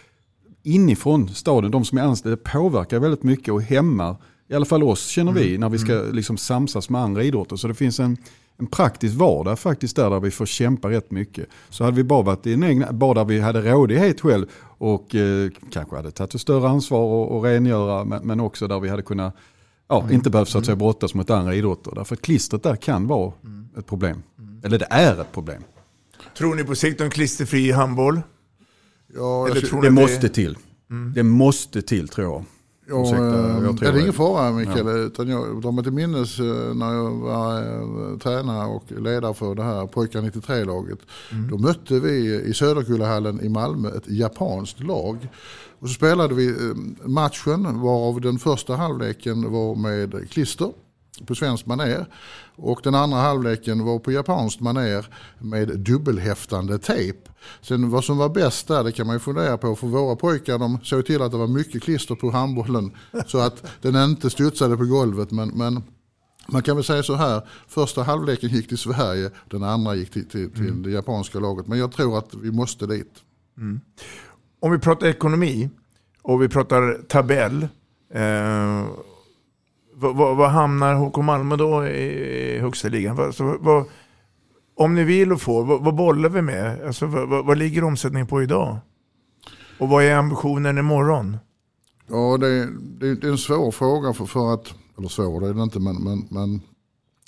inifrån 0.63 1.29
staden, 1.29 1.71
de 1.71 1.85
som 1.85 1.97
är 1.97 2.01
anställda, 2.01 2.37
påverkar 2.37 2.99
väldigt 2.99 3.23
mycket 3.23 3.53
och 3.53 3.61
hämmar, 3.61 4.15
i 4.49 4.55
alla 4.55 4.65
fall 4.65 4.83
oss 4.83 5.07
känner 5.07 5.31
vi, 5.31 5.57
när 5.57 5.69
vi 5.69 5.77
ska 5.77 5.93
liksom 5.93 6.37
samsas 6.37 6.89
med 6.89 7.01
andra 7.01 7.23
idrotter. 7.23 7.55
Så 7.55 7.67
det 7.67 7.73
finns 7.73 7.99
en, 7.99 8.17
en 8.57 8.67
praktisk 8.67 9.15
vardag 9.15 9.59
faktiskt 9.59 9.95
där, 9.95 10.09
där 10.09 10.19
vi 10.19 10.31
får 10.31 10.45
kämpa 10.45 10.89
rätt 10.89 11.11
mycket. 11.11 11.47
Så 11.69 11.83
hade 11.83 11.97
vi 11.97 12.03
bara 12.03 12.21
varit 12.21 12.47
i 12.47 12.53
en 12.53 12.63
egna, 12.63 12.91
bara 12.91 13.13
där 13.13 13.25
vi 13.25 13.39
hade 13.39 13.61
rådighet 13.61 14.21
själv 14.21 14.45
och 14.61 15.15
eh, 15.15 15.49
kanske 15.71 15.95
hade 15.95 16.11
tagit 16.11 16.35
ett 16.35 16.41
större 16.41 16.69
ansvar 16.69 16.99
och, 16.99 17.37
och 17.37 17.43
rengöra, 17.43 18.05
men, 18.05 18.27
men 18.27 18.39
också 18.39 18.67
där 18.67 18.79
vi 18.79 18.89
hade 18.89 19.03
kunnat, 19.03 19.35
ja, 19.87 20.07
inte 20.11 20.29
behövt 20.29 20.49
så 20.49 20.57
att 20.57 20.65
säga 20.65 20.75
brottas 20.75 21.13
mot 21.13 21.29
andra 21.29 21.55
idrotter. 21.55 21.91
Därför 21.95 22.15
att 22.15 22.21
klistret 22.21 22.63
där 22.63 22.75
kan 22.75 23.07
vara 23.07 23.33
ett 23.77 23.85
problem. 23.85 24.23
Eller 24.63 24.79
det 24.79 24.87
är 24.89 25.21
ett 25.21 25.31
problem. 25.31 25.63
Tror 26.37 26.55
ni 26.55 26.63
på 26.63 26.75
sikt 26.75 27.01
om 27.01 27.09
klisterfri 27.09 27.71
handboll? 27.71 28.21
Ja, 29.15 29.47
Eller 29.47 29.61
tror 29.61 29.81
Det 29.81 29.89
ni 29.89 30.01
måste 30.01 30.29
till. 30.29 30.57
Det 31.15 31.23
måste 31.23 31.81
till 31.81 32.07
tror 32.07 32.27
jag. 32.27 32.45
Ja, 32.89 33.01
Ursäkta, 33.01 33.57
eh, 33.57 33.63
jag 33.63 33.77
tror 33.77 33.89
är 33.89 33.93
det 33.93 34.01
ingen 34.01 34.13
fara 34.13 34.45
Ja. 34.45 34.51
Mikael, 34.51 34.87
utan 34.87 35.29
jag 35.29 35.61
drar 35.61 35.71
mig 35.71 35.83
till 35.83 35.93
minnes 35.93 36.39
eh, 36.39 36.73
när 36.75 36.93
jag 36.93 37.11
var 37.11 37.57
eh, 37.57 38.17
tränare 38.17 38.67
och 38.67 38.83
ledare 38.91 39.33
för 39.33 39.55
det 39.55 39.63
här 39.63 39.87
pojkar 39.87 40.21
93-laget. 40.21 40.99
Då 41.49 41.57
mötte 41.57 41.99
vi 41.99 42.41
i 42.45 42.53
Söderkullahallen 42.53 43.41
i 43.41 43.49
Malmö 43.49 43.89
ett 43.89 44.09
japanskt 44.09 44.79
lag. 44.79 45.27
Och 45.79 45.87
så 45.87 45.93
spelade 45.93 46.35
vi 46.35 46.55
matchen 47.03 47.81
varav 47.81 48.21
den 48.21 48.39
första 48.39 48.75
halvleken 48.75 49.51
var 49.51 49.75
med 49.75 50.29
klister 50.29 50.71
på 51.25 51.35
svenskt 51.35 51.65
maner. 51.65 52.05
Och 52.55 52.79
den 52.83 52.95
andra 52.95 53.17
halvleken 53.17 53.85
var 53.85 53.99
på 53.99 54.11
japanskt 54.11 54.61
maner 54.61 55.05
med 55.39 55.79
dubbelhäftande 55.79 56.79
tejp. 56.79 57.29
Sen 57.61 57.89
vad 57.89 58.03
som 58.03 58.17
var 58.17 58.29
bäst 58.29 58.67
där, 58.67 58.83
det 58.83 58.91
kan 58.91 59.07
man 59.07 59.15
ju 59.15 59.19
fundera 59.19 59.57
på. 59.57 59.75
För 59.75 59.87
våra 59.87 60.15
pojkar 60.15 60.57
de 60.57 60.79
såg 60.83 61.05
till 61.05 61.21
att 61.21 61.31
det 61.31 61.37
var 61.37 61.47
mycket 61.47 61.83
klister 61.83 62.15
på 62.15 62.31
handbollen. 62.31 62.91
Så 63.27 63.37
att 63.37 63.67
den 63.81 63.95
inte 63.95 64.29
studsade 64.29 64.77
på 64.77 64.85
golvet. 64.85 65.31
Men, 65.31 65.49
men 65.49 65.83
man 66.47 66.61
kan 66.61 66.75
väl 66.75 66.85
säga 66.85 67.03
så 67.03 67.15
här, 67.15 67.41
första 67.67 68.03
halvleken 68.03 68.49
gick 68.49 68.67
till 68.67 68.77
Sverige, 68.77 69.31
den 69.47 69.63
andra 69.63 69.95
gick 69.95 70.11
till, 70.11 70.29
till, 70.29 70.51
till 70.51 70.83
det 70.83 70.91
japanska 70.91 71.39
laget. 71.39 71.67
Men 71.67 71.79
jag 71.79 71.91
tror 71.91 72.17
att 72.17 72.33
vi 72.33 72.51
måste 72.51 72.87
dit. 72.87 73.13
Om 74.59 74.71
vi 74.71 74.79
pratar 74.79 75.07
ekonomi 75.07 75.69
och 76.21 76.41
vi 76.41 76.49
pratar 76.49 77.01
tabell. 77.07 77.67
Eh, 78.13 78.85
vad, 79.99 80.49
hamnar 80.49 80.95
HK 80.95 81.17
Malmö 81.17 81.55
då 81.55 81.87
i 81.87 82.59
högsta 82.59 82.87
ligan? 82.87 83.15
Vad, 83.15 83.25
alltså, 83.25 83.53
så, 83.53 83.57
vad, 83.61 83.85
om 84.75 84.95
ni 84.95 85.03
vill 85.03 85.31
och 85.31 85.41
får, 85.41 85.65
vad, 85.65 85.83
vad 85.83 85.95
bollar 85.95 86.29
vi 86.29 86.41
med? 86.41 86.85
Alltså, 86.85 87.05
vad, 87.05 87.29
vad, 87.29 87.45
vad 87.45 87.57
ligger 87.57 87.83
omsättningen 87.83 88.27
på 88.27 88.43
idag? 88.43 88.77
Och 89.79 89.89
vad 89.89 90.03
är 90.03 90.15
ambitionen 90.15 90.77
imorgon? 90.77 91.37
Ja, 92.07 92.37
det, 92.37 92.65
det, 92.99 93.15
det 93.15 93.27
är 93.27 93.31
en 93.31 93.37
svår 93.37 93.71
fråga 93.71 94.13
för, 94.13 94.25
för 94.25 94.53
att, 94.53 94.73
eller 94.97 95.07
svår 95.07 95.41
det 95.41 95.47
är 95.47 95.53
det 95.53 95.63
inte, 95.63 95.79
men, 95.79 95.95
men, 95.95 96.27
men 96.29 96.61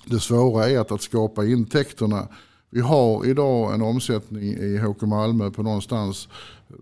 det 0.06 0.20
svåra 0.20 0.70
är 0.70 0.80
att, 0.80 0.92
att 0.92 1.02
skapa 1.02 1.46
intäkterna. 1.46 2.28
Vi 2.70 2.82
har 2.82 3.26
idag 3.26 3.74
en 3.74 3.82
omsättning 3.82 4.44
i 4.44 4.78
HK 4.78 5.02
Malmö 5.02 5.52
på 5.52 5.64
någonstans 5.64 6.30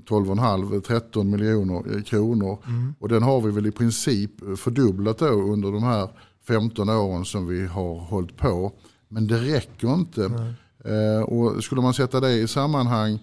12,5-13 0.08 1.24
miljoner 1.24 2.02
kronor. 2.02 2.58
Och 3.00 3.10
den 3.10 3.24
har 3.24 3.42
vi 3.42 3.52
väl 3.52 3.66
i 3.66 3.72
princip 3.72 4.32
fördubblat 4.58 5.18
då 5.18 5.26
under 5.26 5.72
de 5.72 5.84
här 5.84 6.10
15 6.48 6.90
åren 6.90 7.26
som 7.26 7.48
vi 7.48 7.66
har 7.66 8.00
hållit 8.00 8.38
på. 8.38 8.72
Men 9.08 9.28
det 9.28 9.38
räcker 9.38 9.94
inte. 9.94 10.56
Eh, 10.86 11.22
och 11.22 11.64
skulle 11.64 11.82
man 11.82 11.94
sätta 11.94 12.20
det 12.20 12.32
i 12.32 12.48
sammanhang 12.48 13.14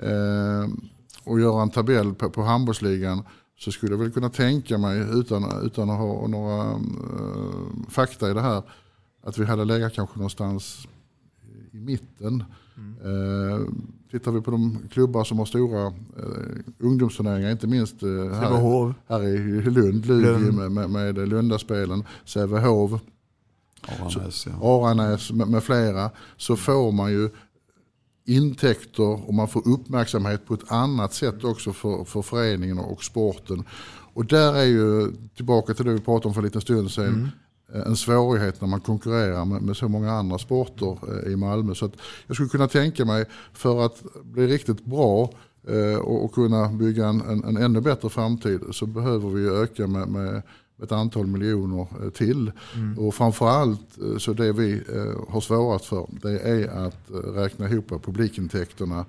eh, 0.00 0.68
och 1.24 1.40
göra 1.40 1.62
en 1.62 1.70
tabell 1.70 2.14
på, 2.14 2.30
på 2.30 2.42
handbollsligan 2.42 3.22
så 3.58 3.72
skulle 3.72 3.92
jag 3.92 3.98
väl 3.98 4.12
kunna 4.12 4.30
tänka 4.30 4.78
mig 4.78 5.00
utan, 5.12 5.66
utan 5.66 5.90
att 5.90 5.98
ha 5.98 6.26
några 6.26 6.70
eh, 6.70 6.78
fakta 7.88 8.30
i 8.30 8.34
det 8.34 8.40
här 8.40 8.62
att 9.22 9.38
vi 9.38 9.44
hade 9.44 9.64
legat 9.64 9.94
kanske 9.94 10.18
någonstans 10.18 10.88
i 11.72 11.76
mitten. 11.76 12.44
Eh, 13.04 13.60
tittar 14.10 14.32
vi 14.32 14.40
på 14.40 14.50
de 14.50 14.78
klubbar 14.90 15.24
som 15.24 15.38
har 15.38 15.46
stora 15.46 15.86
eh, 15.86 16.60
ungdomsturneringar, 16.78 17.50
inte 17.50 17.66
minst 17.66 18.02
eh, 18.02 18.08
här, 18.08 18.94
här 19.08 19.22
i 19.22 19.62
Lund, 19.62 20.06
Lugi 20.06 20.52
med, 20.52 20.72
med, 20.72 20.90
med 20.90 21.28
Lundaspelen, 21.28 22.04
Sävehof, 22.24 23.00
Aranäs, 23.82 24.46
ja. 24.46 24.86
Aranäs 24.86 25.32
med, 25.32 25.48
med 25.48 25.62
flera, 25.62 26.10
så 26.36 26.56
får 26.56 26.92
man 26.92 27.12
ju 27.12 27.30
intäkter 28.26 29.28
och 29.28 29.34
man 29.34 29.48
får 29.48 29.68
uppmärksamhet 29.68 30.46
på 30.46 30.54
ett 30.54 30.72
annat 30.72 31.14
sätt 31.14 31.44
också 31.44 31.72
för, 31.72 32.04
för 32.04 32.22
föreningen 32.22 32.78
och 32.78 33.04
sporten. 33.04 33.64
Och 34.14 34.26
där 34.26 34.54
är 34.54 34.64
ju, 34.64 35.12
tillbaka 35.36 35.74
till 35.74 35.84
det 35.84 35.92
vi 35.92 36.00
pratade 36.00 36.28
om 36.28 36.34
för 36.34 36.40
en 36.40 36.44
liten 36.44 36.60
stund 36.60 36.90
sedan, 36.90 37.22
eh, 37.22 37.28
en 37.72 37.96
svårighet 37.96 38.60
när 38.60 38.68
man 38.68 38.80
konkurrerar 38.80 39.44
med, 39.44 39.62
med 39.62 39.76
så 39.76 39.88
många 39.88 40.12
andra 40.12 40.38
sporter 40.38 40.98
eh, 41.08 41.32
i 41.32 41.36
Malmö. 41.36 41.74
Så 41.74 41.90
jag 42.26 42.36
skulle 42.36 42.48
kunna 42.48 42.68
tänka 42.68 43.04
mig 43.04 43.24
för 43.52 43.86
att 43.86 44.02
bli 44.22 44.46
riktigt 44.46 44.84
bra 44.84 45.30
eh, 45.68 45.98
och, 45.98 46.24
och 46.24 46.34
kunna 46.34 46.68
bygga 46.68 47.06
en, 47.06 47.20
en, 47.20 47.44
en 47.44 47.56
ännu 47.56 47.80
bättre 47.80 48.08
framtid 48.08 48.60
så 48.70 48.86
behöver 48.86 49.28
vi 49.28 49.48
öka 49.48 49.86
med, 49.86 50.08
med 50.08 50.42
ett 50.82 50.92
antal 50.92 51.26
miljoner 51.26 51.86
eh, 52.02 52.10
till. 52.10 52.52
Och 52.98 53.14
framförallt 53.14 53.98
eh, 53.98 54.18
så 54.18 54.32
det 54.32 54.52
vi 54.52 54.72
eh, 54.72 55.32
har 55.32 55.40
svårast 55.40 55.84
för 55.84 56.06
det 56.22 56.38
är 56.38 56.86
att 56.86 57.10
eh, 57.10 57.14
räkna 57.14 57.68
ihop 57.68 57.88
publikintäkterna. 58.04 59.04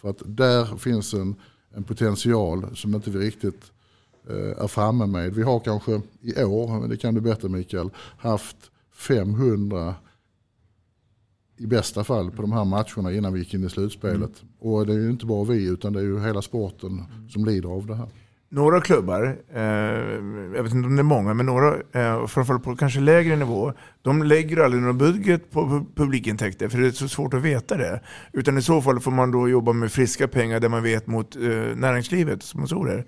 För 0.00 0.10
att 0.10 0.22
där 0.24 0.76
finns 0.76 1.14
en, 1.14 1.34
en 1.74 1.84
potential 1.84 2.66
som 2.74 2.94
inte 2.94 3.10
vi 3.10 3.18
riktigt 3.18 3.62
eh, 3.64 3.81
är 4.28 4.66
framme 4.66 5.06
med. 5.06 5.34
Vi 5.34 5.42
har 5.42 5.60
kanske 5.60 6.00
i 6.22 6.44
år, 6.44 6.80
men 6.80 6.90
det 6.90 6.96
kan 6.96 7.14
du 7.14 7.20
bättre 7.20 7.48
Mikael, 7.48 7.90
haft 8.18 8.56
500 8.92 9.94
i 11.58 11.66
bästa 11.66 12.04
fall 12.04 12.30
på 12.30 12.42
de 12.42 12.52
här 12.52 12.64
matcherna 12.64 13.12
innan 13.12 13.32
vi 13.32 13.38
gick 13.38 13.54
in 13.54 13.64
i 13.64 13.70
slutspelet. 13.70 14.42
Och 14.58 14.86
det 14.86 14.92
är 14.92 14.98
ju 14.98 15.10
inte 15.10 15.26
bara 15.26 15.44
vi 15.44 15.68
utan 15.68 15.92
det 15.92 16.00
är 16.00 16.04
ju 16.04 16.20
hela 16.20 16.42
sporten 16.42 17.02
som 17.30 17.44
lider 17.44 17.68
av 17.68 17.86
det 17.86 17.94
här. 17.94 18.08
Några 18.48 18.80
klubbar, 18.80 19.36
eh, 19.54 19.62
jag 20.56 20.62
vet 20.62 20.74
inte 20.74 20.86
om 20.88 20.96
det 20.96 21.00
är 21.00 21.02
många, 21.02 21.34
men 21.34 21.46
några, 21.46 21.74
eh, 21.92 22.26
framförallt 22.26 22.64
på 22.64 22.76
kanske 22.76 23.00
lägre 23.00 23.36
nivå, 23.36 23.72
de 24.02 24.22
lägger 24.22 24.56
aldrig 24.64 24.82
någon 24.82 24.98
budget 24.98 25.50
på 25.50 25.60
pu- 25.60 25.86
publikintäkter, 25.94 26.68
för 26.68 26.78
det 26.78 26.86
är 26.86 26.90
så 26.90 27.08
svårt 27.08 27.34
att 27.34 27.42
veta 27.42 27.76
det. 27.76 28.00
Utan 28.32 28.58
i 28.58 28.62
så 28.62 28.82
fall 28.82 29.00
får 29.00 29.10
man 29.10 29.30
då 29.30 29.48
jobba 29.48 29.72
med 29.72 29.92
friska 29.92 30.28
pengar 30.28 30.60
där 30.60 30.68
man 30.68 30.82
vet 30.82 31.06
mot 31.06 31.36
eh, 31.36 31.42
näringslivet, 31.76 32.42
sponsorer. 32.42 33.06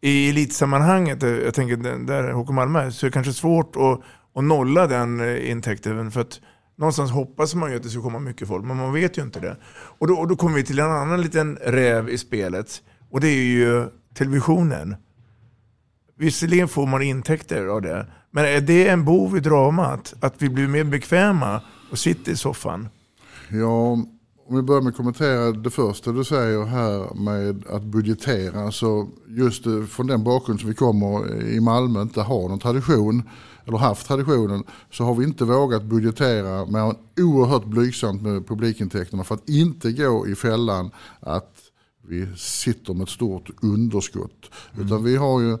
I 0.00 0.30
elitsammanhanget, 0.30 1.22
eh, 1.22 1.30
jag 1.30 1.54
tänker 1.54 2.06
där 2.06 2.32
HK 2.32 2.50
Malmö, 2.50 2.90
så 2.90 3.06
är 3.06 3.10
det 3.10 3.14
kanske 3.14 3.32
svårt 3.32 3.76
att, 3.76 4.00
att 4.34 4.44
nolla 4.44 4.86
den 4.86 5.20
eh, 5.20 5.50
intäkten. 5.50 6.10
För 6.10 6.20
att 6.20 6.40
någonstans 6.76 7.10
hoppas 7.10 7.54
man 7.54 7.70
ju 7.70 7.76
att 7.76 7.82
det 7.82 7.88
ska 7.88 8.02
komma 8.02 8.18
mycket 8.18 8.48
folk, 8.48 8.64
men 8.64 8.76
man 8.76 8.92
vet 8.92 9.18
ju 9.18 9.22
inte 9.22 9.40
det. 9.40 9.56
Och 9.98 10.06
då, 10.06 10.14
och 10.14 10.28
då 10.28 10.36
kommer 10.36 10.56
vi 10.56 10.64
till 10.64 10.78
en 10.78 10.90
annan 10.90 11.20
liten 11.20 11.56
räv 11.56 12.08
i 12.08 12.18
spelet. 12.18 12.82
Och 13.10 13.20
det 13.20 13.28
är 13.28 13.44
ju 13.44 13.88
televisionen. 14.14 14.96
Visserligen 16.18 16.68
får 16.68 16.86
man 16.86 17.02
intäkter 17.02 17.66
av 17.66 17.82
det, 17.82 18.06
men 18.30 18.44
är 18.44 18.60
det 18.60 18.88
en 18.88 19.04
bov 19.04 19.36
i 19.36 19.40
dramat? 19.40 20.14
Att 20.20 20.42
vi 20.42 20.48
blir 20.48 20.68
mer 20.68 20.84
bekväma 20.84 21.60
och 21.90 21.98
sitter 21.98 22.32
i 22.32 22.36
soffan? 22.36 22.88
Ja, 23.48 23.98
om 24.48 24.56
vi 24.56 24.62
börjar 24.62 24.82
med 24.82 24.90
att 24.90 24.96
kommentera 24.96 25.52
det 25.52 25.70
första 25.70 26.12
du 26.12 26.24
säger 26.24 26.64
här 26.64 27.14
med 27.14 27.66
att 27.66 27.82
budgetera. 27.82 28.72
Så 28.72 29.08
just 29.28 29.66
eh, 29.66 29.84
från 29.84 30.06
den 30.06 30.24
bakgrund 30.24 30.60
som 30.60 30.68
vi 30.68 30.74
kommer 30.74 31.42
i 31.42 31.60
Malmö 31.60 32.02
inte 32.02 32.22
har 32.22 32.48
någon 32.48 32.58
tradition 32.58 33.22
eller 33.64 33.78
haft 33.78 34.06
traditionen 34.06 34.64
så 34.90 35.04
har 35.04 35.14
vi 35.14 35.24
inte 35.24 35.44
vågat 35.44 35.82
budgetera 35.82 36.66
med 36.66 36.96
oerhört 37.20 37.64
blygsamt 37.64 38.22
med 38.22 38.46
publikintäkterna 38.46 39.24
för 39.24 39.34
att 39.34 39.48
inte 39.48 39.92
gå 39.92 40.28
i 40.28 40.34
fällan 40.34 40.90
att 41.20 41.56
vi 42.08 42.26
sitter 42.36 42.94
med 42.94 43.02
ett 43.02 43.08
stort 43.08 43.50
underskott. 43.62 44.50
Mm. 44.74 44.86
Utan 44.86 45.04
vi 45.04 45.16
har 45.16 45.40
ju 45.40 45.58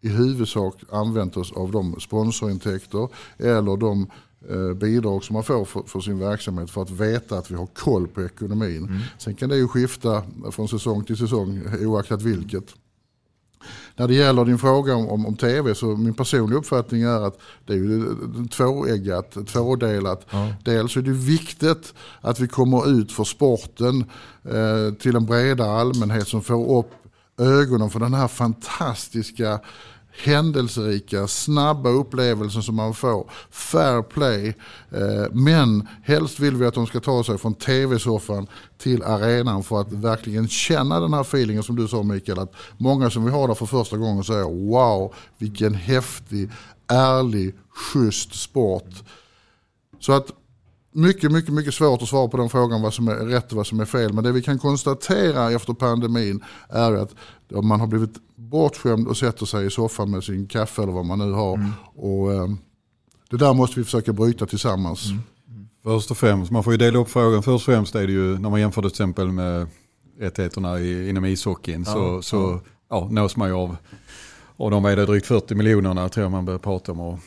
i 0.00 0.08
huvudsak 0.08 0.74
använt 0.90 1.36
oss 1.36 1.52
av 1.52 1.70
de 1.70 2.00
sponsorintäkter 2.00 3.08
eller 3.38 3.76
de 3.76 4.10
bidrag 4.76 5.24
som 5.24 5.34
man 5.34 5.44
får 5.44 5.64
för, 5.64 5.82
för, 5.82 6.00
sin 6.00 6.18
verksamhet 6.18 6.70
för 6.70 6.82
att 6.82 6.90
veta 6.90 7.38
att 7.38 7.50
vi 7.50 7.54
har 7.54 7.66
koll 7.66 8.08
på 8.08 8.24
ekonomin. 8.24 8.84
Mm. 8.84 9.00
Sen 9.18 9.34
kan 9.34 9.48
det 9.48 9.56
ju 9.56 9.68
skifta 9.68 10.22
från 10.50 10.68
säsong 10.68 11.04
till 11.04 11.16
säsong 11.16 11.62
oaktat 11.80 12.22
vilket. 12.22 12.74
När 13.96 14.08
det 14.08 14.14
gäller 14.14 14.44
din 14.44 14.58
fråga 14.58 14.94
om, 14.94 15.08
om, 15.08 15.26
om, 15.26 15.36
tv 15.36 15.74
så 15.74 15.86
min 15.86 16.14
personliga 16.14 16.58
uppfattning 16.58 17.02
är 17.02 17.26
att 17.26 17.38
det 17.66 17.72
är 17.72 17.76
ju 17.76 18.04
tvåeggat, 18.50 19.46
tvådelat. 19.46 20.26
Ja. 20.30 20.52
Dels 20.64 20.96
är 20.96 21.02
det 21.02 21.10
viktigt 21.10 21.94
att 22.20 22.40
vi 22.40 22.48
kommer 22.48 22.90
ut 22.90 23.12
för 23.12 23.24
sporten 23.24 24.04
eh, 24.44 24.94
till 24.94 25.16
en 25.16 25.26
bredare 25.26 25.80
allmänhet 25.80 26.28
som 26.28 26.42
får 26.42 26.78
upp 26.78 26.92
ögonen 27.38 27.90
för 27.90 28.00
den 28.00 28.14
här 28.14 28.28
fantastiska 28.28 29.60
händelserika, 30.24 31.26
snabba 31.26 31.88
upplevelser 31.88 32.60
som 32.60 32.74
man 32.74 32.94
får. 32.94 33.30
Fair 33.50 34.02
play. 34.02 34.54
Eh, 34.90 35.32
men 35.32 35.88
helst 36.02 36.40
vill 36.40 36.56
vi 36.56 36.66
att 36.66 36.74
de 36.74 36.86
ska 36.86 37.00
ta 37.00 37.24
sig 37.24 37.38
från 37.38 37.54
tv-soffan 37.54 38.46
till 38.78 39.02
arenan 39.02 39.62
för 39.62 39.80
att 39.80 39.92
verkligen 39.92 40.48
känna 40.48 41.00
den 41.00 41.14
här 41.14 41.20
feelingen 41.20 41.62
som 41.62 41.76
du 41.76 41.88
sa 41.88 42.02
Mikael. 42.02 42.38
Att 42.38 42.54
många 42.76 43.10
som 43.10 43.24
vi 43.24 43.30
har 43.30 43.48
där 43.48 43.54
för 43.54 43.66
första 43.66 43.96
gången 43.96 44.24
säger 44.24 44.68
wow 44.70 45.14
vilken 45.38 45.74
häftig, 45.74 46.50
ärlig, 46.88 47.54
schysst 47.68 48.34
sport. 48.34 48.94
Så 50.00 50.12
att 50.12 50.32
mycket, 50.92 51.32
mycket, 51.32 51.54
mycket 51.54 51.74
svårt 51.74 52.02
att 52.02 52.08
svara 52.08 52.28
på 52.28 52.36
den 52.36 52.48
frågan 52.48 52.82
vad 52.82 52.94
som 52.94 53.08
är 53.08 53.14
rätt 53.14 53.50
och 53.50 53.56
vad 53.56 53.66
som 53.66 53.80
är 53.80 53.84
fel. 53.84 54.12
Men 54.12 54.24
det 54.24 54.32
vi 54.32 54.42
kan 54.42 54.58
konstatera 54.58 55.50
efter 55.50 55.72
pandemin 55.72 56.44
är 56.68 56.92
att 56.92 57.14
man 57.48 57.80
har 57.80 57.86
blivit 57.86 58.14
bortskämd 58.36 59.08
och 59.08 59.16
sätter 59.16 59.46
sig 59.46 59.66
i 59.66 59.70
soffan 59.70 60.10
med 60.10 60.24
sin 60.24 60.46
kaffe 60.46 60.82
eller 60.82 60.92
vad 60.92 61.04
man 61.04 61.18
nu 61.18 61.32
har. 61.32 61.54
Mm. 61.54 61.70
Och, 61.94 62.32
eh, 62.32 62.48
det 63.30 63.36
där 63.36 63.54
måste 63.54 63.80
vi 63.80 63.84
försöka 63.84 64.12
bryta 64.12 64.46
tillsammans. 64.46 65.06
Mm. 65.06 65.22
Mm. 65.48 65.68
Först 65.82 66.10
och 66.10 66.16
främst, 66.16 66.50
man 66.50 66.64
får 66.64 66.72
ju 66.72 66.76
dela 66.76 66.98
upp 66.98 67.10
frågan. 67.10 67.42
Först 67.42 67.68
och 67.68 67.74
främst 67.74 67.94
är 67.94 68.06
det 68.06 68.12
ju 68.12 68.38
när 68.38 68.50
man 68.50 68.60
jämför 68.60 68.82
till 68.82 68.90
exempel 68.90 69.32
med 69.32 69.66
rättigheterna 70.18 70.80
i, 70.80 71.08
inom 71.08 71.24
ishockeyn 71.24 71.84
ja, 71.86 71.92
så, 71.92 72.22
så 72.22 72.60
ja. 72.88 73.08
Nås 73.10 73.36
man 73.36 73.48
ju 73.48 73.54
av, 73.54 73.76
och 74.56 74.70
de 74.70 74.84
är 74.84 74.96
det 74.96 75.06
drygt 75.06 75.26
40 75.26 75.54
miljonerna 75.54 76.08
tror 76.08 76.24
jag 76.24 76.30
man 76.30 76.44
börjar 76.44 76.58
prata 76.58 76.92
om. 76.92 77.00
Och 77.00 77.18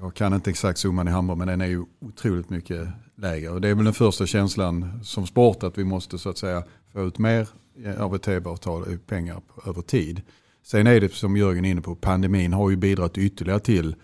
jag 0.00 0.14
kan 0.14 0.34
inte 0.34 0.50
exakt 0.50 0.78
summan 0.78 1.08
i 1.08 1.10
Hamburg 1.10 1.38
men 1.38 1.48
den 1.48 1.60
är 1.60 1.66
ju 1.66 1.84
otroligt 2.00 2.50
mycket 2.50 2.88
lägre. 3.16 3.50
Och 3.50 3.60
det 3.60 3.68
är 3.68 3.74
väl 3.74 3.84
den 3.84 3.94
första 3.94 4.26
känslan 4.26 5.00
som 5.04 5.26
sport 5.26 5.62
att 5.62 5.78
vi 5.78 5.84
måste 5.84 6.18
så 6.18 6.30
att 6.30 6.38
säga 6.38 6.62
få 6.92 7.02
ut 7.02 7.18
mer 7.18 7.48
av 7.98 8.14
ett 8.14 8.22
tv-avtal, 8.22 8.98
pengar 9.06 9.40
över 9.66 9.82
tid. 9.82 10.22
Sen 10.66 10.86
är 10.86 11.00
det 11.00 11.12
som 11.12 11.36
Jörgen 11.36 11.64
är 11.64 11.70
inne 11.70 11.80
på, 11.80 11.94
pandemin 11.94 12.52
har 12.52 12.70
ju 12.70 12.76
bidragit 12.76 13.18
ytterligare 13.18 13.60
till 13.60 13.96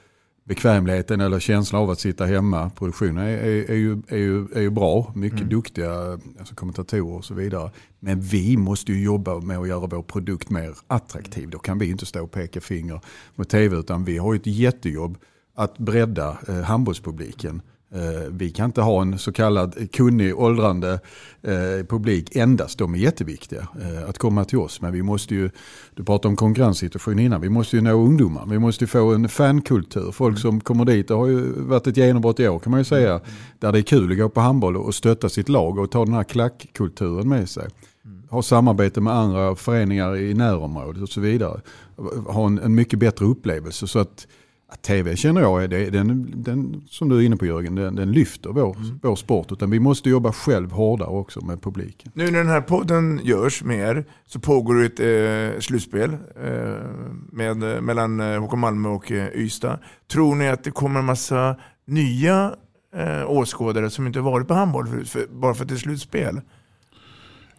bekvämligheten 0.45 1.21
eller 1.21 1.41
känslan 1.41 1.83
av 1.83 1.91
att 1.91 2.01
sitta 2.01 2.25
hemma. 2.27 2.71
Produktionen 2.71 3.25
är, 3.25 3.39
är, 3.39 3.71
är, 3.71 3.75
ju, 3.75 4.03
är, 4.09 4.17
ju, 4.17 4.47
är 4.55 4.61
ju 4.61 4.71
bra, 4.71 5.13
mycket 5.15 5.39
mm. 5.39 5.49
duktiga 5.49 6.19
alltså 6.39 6.55
kommentatorer 6.55 7.17
och 7.17 7.25
så 7.25 7.35
vidare. 7.35 7.71
Men 8.01 8.21
vi 8.21 8.57
måste 8.57 8.93
ju 8.93 9.05
jobba 9.05 9.41
med 9.41 9.59
att 9.59 9.69
göra 9.69 9.87
vår 9.87 10.03
produkt 10.03 10.51
mer 10.51 10.77
attraktiv. 10.87 11.51
Då 11.51 11.59
kan 11.59 11.79
vi 11.79 11.91
inte 11.91 12.07
stå 12.07 12.23
och 12.23 12.31
peka 12.31 12.61
finger 12.61 13.01
mot 13.35 13.49
tv 13.49 13.77
utan 13.77 14.05
vi 14.05 14.19
har 14.19 14.33
ju 14.33 14.37
ett 14.37 14.47
jättejobb 14.47 15.19
att 15.55 15.79
bredda 15.79 16.39
eh, 16.49 16.61
handbollspubliken. 16.61 17.63
Eh, 17.95 18.29
vi 18.31 18.51
kan 18.51 18.65
inte 18.65 18.81
ha 18.81 19.03
en 19.03 19.19
så 19.19 19.33
kallad 19.33 19.93
kunnig 19.93 20.39
åldrande 20.39 21.01
eh, 21.43 21.87
publik 21.89 22.37
endast. 22.37 22.79
De 22.79 22.95
är 22.95 22.99
jätteviktiga 22.99 23.69
eh, 23.83 24.09
att 24.09 24.19
komma 24.19 24.45
till 24.45 24.59
oss. 24.59 24.81
Men 24.81 24.93
vi 24.93 25.03
måste 25.03 25.35
ju, 25.35 25.51
du 25.95 26.05
pratade 26.05 26.29
om 26.29 26.37
konkurrenssituation 26.37 27.19
innan, 27.19 27.41
vi 27.41 27.49
måste 27.49 27.77
ju 27.77 27.83
nå 27.83 27.93
ungdomar. 27.93 28.47
Vi 28.47 28.59
måste 28.59 28.85
ju 28.85 28.89
få 28.89 29.15
en 29.15 29.29
fankultur. 29.29 30.13
Folk 30.13 30.39
som 30.39 30.61
kommer 30.61 30.85
dit, 30.85 31.09
det 31.09 31.15
har 31.15 31.27
ju 31.27 31.53
varit 31.57 31.87
ett 31.87 31.97
genombrott 31.97 32.41
i 32.41 32.49
år 32.49 32.59
kan 32.59 32.71
man 32.71 32.81
ju 32.81 32.85
säga. 32.85 33.21
Där 33.59 33.73
det 33.73 33.79
är 33.79 33.83
kul 33.83 34.13
att 34.13 34.19
gå 34.19 34.29
på 34.29 34.41
handboll 34.41 34.77
och 34.77 34.95
stötta 34.95 35.29
sitt 35.29 35.49
lag 35.49 35.79
och 35.79 35.91
ta 35.91 36.05
den 36.05 36.15
här 36.15 36.25
klackkulturen 36.25 37.29
med 37.29 37.49
sig. 37.49 37.69
Ha 38.31 38.43
samarbete 38.43 39.01
med 39.01 39.13
andra 39.13 39.57
föreningar 39.57 40.17
i 40.17 40.35
närområdet 40.35 41.03
och 41.03 41.09
så 41.09 41.21
vidare. 41.21 41.61
Ha 42.27 42.47
en, 42.47 42.59
en 42.59 42.75
mycket 42.75 42.99
bättre 42.99 43.25
upplevelse. 43.25 43.87
så 43.87 43.99
att 43.99 44.27
TV 44.83 45.17
känner 45.17 45.41
jag, 45.41 45.71
det, 45.71 45.91
den, 45.91 46.33
den, 46.37 46.83
som 46.89 47.09
du 47.09 47.19
är 47.19 47.23
inne 47.23 47.37
på 47.37 47.47
Jörgen, 47.47 47.75
den, 47.75 47.95
den 47.95 48.13
lyfter 48.13 48.51
vår, 48.51 48.77
mm. 48.77 48.99
vår 49.03 49.17
sport. 49.17 49.53
Utan 49.53 49.71
vi 49.71 49.81
måste 49.81 50.11
jobba 50.11 50.33
själv 50.33 50.71
hårdare 50.71 51.09
också 51.09 51.45
med 51.45 51.63
publiken. 51.63 52.13
Nu 52.15 52.31
när 52.31 52.39
den 52.39 52.49
här 52.49 52.61
podden 52.61 53.21
görs 53.25 53.65
med 53.65 53.79
er 53.79 54.05
så 54.27 54.41
pågår 54.41 54.75
det 54.75 54.87
ett 54.87 55.55
eh, 55.55 55.61
slutspel 55.61 56.11
eh, 56.13 56.19
med, 57.33 57.63
eh, 57.63 57.81
mellan 57.81 58.21
HK 58.21 58.53
Malmö 58.53 58.89
och 58.89 59.13
eh, 59.13 59.29
Ystad. 59.35 59.79
Tror 60.13 60.35
ni 60.35 60.49
att 60.49 60.65
det 60.65 60.71
kommer 60.71 61.01
en 61.01 61.07
massa 61.07 61.57
nya 61.87 62.55
eh, 62.95 63.31
åskådare 63.31 63.91
som 63.91 64.07
inte 64.07 64.21
varit 64.21 64.49
på 64.49 64.55
handboll 64.55 64.87
förut, 64.87 65.09
för, 65.09 65.27
bara 65.31 65.55
för 65.55 65.63
att 65.63 65.69
det 65.69 65.75
är 65.75 65.79
slutspel? 65.79 66.41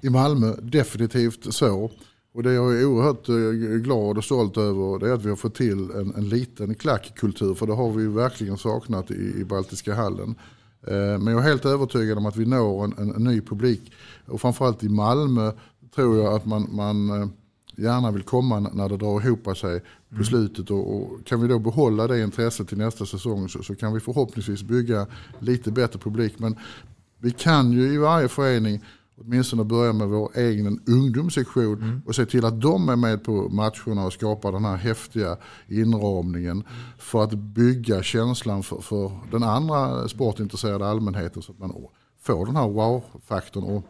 I 0.02 0.10
Malmö, 0.10 0.54
definitivt 0.62 1.54
så. 1.54 1.92
Och 2.34 2.44
det 2.44 2.54
jag 2.54 2.82
är 2.82 2.86
oerhört 2.86 3.30
eh, 3.30 3.78
glad 3.82 4.18
och 4.18 4.24
stolt 4.24 4.58
över 4.58 5.00
det 5.00 5.10
är 5.10 5.14
att 5.14 5.26
vi 5.26 5.30
har 5.30 5.36
fått 5.36 5.56
till 5.56 5.92
en, 5.92 6.16
en 6.16 6.30
liten 6.30 6.76
klackkultur. 6.76 7.54
För 7.54 7.68
det 7.68 7.74
har 7.74 7.92
vi 7.92 8.08
verkligen 8.08 8.58
saknat 8.58 9.12
i, 9.12 9.34
i 9.40 9.46
Baltiska 9.46 9.96
hallen. 9.96 10.36
Eh, 10.88 11.20
men 11.20 11.28
jag 11.28 11.38
är 11.38 11.48
helt 11.48 11.66
övertygad 11.66 12.18
om 12.18 12.26
att 12.26 12.36
vi 12.36 12.46
når 12.46 12.84
en, 12.84 12.94
en, 12.98 13.16
en, 13.16 13.24
ny 13.24 13.42
publik. 13.42 13.92
Och 14.26 14.42
framförallt 14.42 14.84
i 14.84 14.90
Malmö 14.90 15.52
tror 15.96 16.18
jag 16.18 16.34
att 16.34 16.46
man, 16.46 16.68
man 16.72 17.22
eh, 17.22 17.28
gärna 17.76 18.12
vill 18.12 18.24
komma 18.24 18.60
när 18.60 18.90
det 18.90 18.98
drar 18.98 19.26
ihop 19.26 19.58
sig 19.58 19.80
på 20.10 20.16
mm. 20.16 20.26
slutet. 20.26 20.72
Och, 20.72 20.96
och, 20.96 21.26
kan 21.26 21.42
vi 21.42 21.48
då 21.48 21.60
behålla 21.60 22.08
det 22.08 22.24
intresset 22.24 22.68
till 22.68 22.78
nästa 22.78 23.06
säsong 23.06 23.50
så, 23.50 23.64
så 23.64 23.76
kan 23.76 23.94
vi 23.94 24.00
förhoppningsvis 24.00 24.64
bygga 24.64 25.08
lite 25.40 25.72
bättre 25.72 26.00
publik. 26.00 26.34
Men 26.38 26.56
vi 27.18 27.32
kan 27.32 27.72
ju 27.72 27.94
i 27.94 27.98
varje 27.98 28.28
förening 28.28 28.82
åtminstone 29.18 29.64
börja 29.64 29.94
med 29.94 30.08
vår 30.08 30.32
egen 30.36 30.80
ungdomssektion 30.88 31.82
mm. 31.82 32.02
och 32.06 32.16
se 32.16 32.26
till 32.26 32.46
att 32.46 32.62
de 32.62 32.90
är 32.90 32.96
med 32.96 33.24
på 33.24 33.50
matcherna 33.50 34.06
och 34.06 34.14
skapar 34.14 34.52
den 34.52 34.66
här 34.66 34.76
häftiga 34.76 35.38
inramningen 35.68 36.52
mm. 36.52 36.66
för 36.98 37.24
att 37.24 37.34
bygga 37.34 38.04
känslan 38.04 38.64
för, 38.64 38.82
för 38.82 39.12
den 39.32 39.44
andra 39.44 40.08
sportintresserade 40.08 40.88
allmänheten 40.88 41.42
så 41.42 41.52
att 41.52 41.60
man 41.60 41.74
får 42.22 42.46
den 42.46 42.56
här 42.56 42.68
wow-faktorn. 42.68 43.84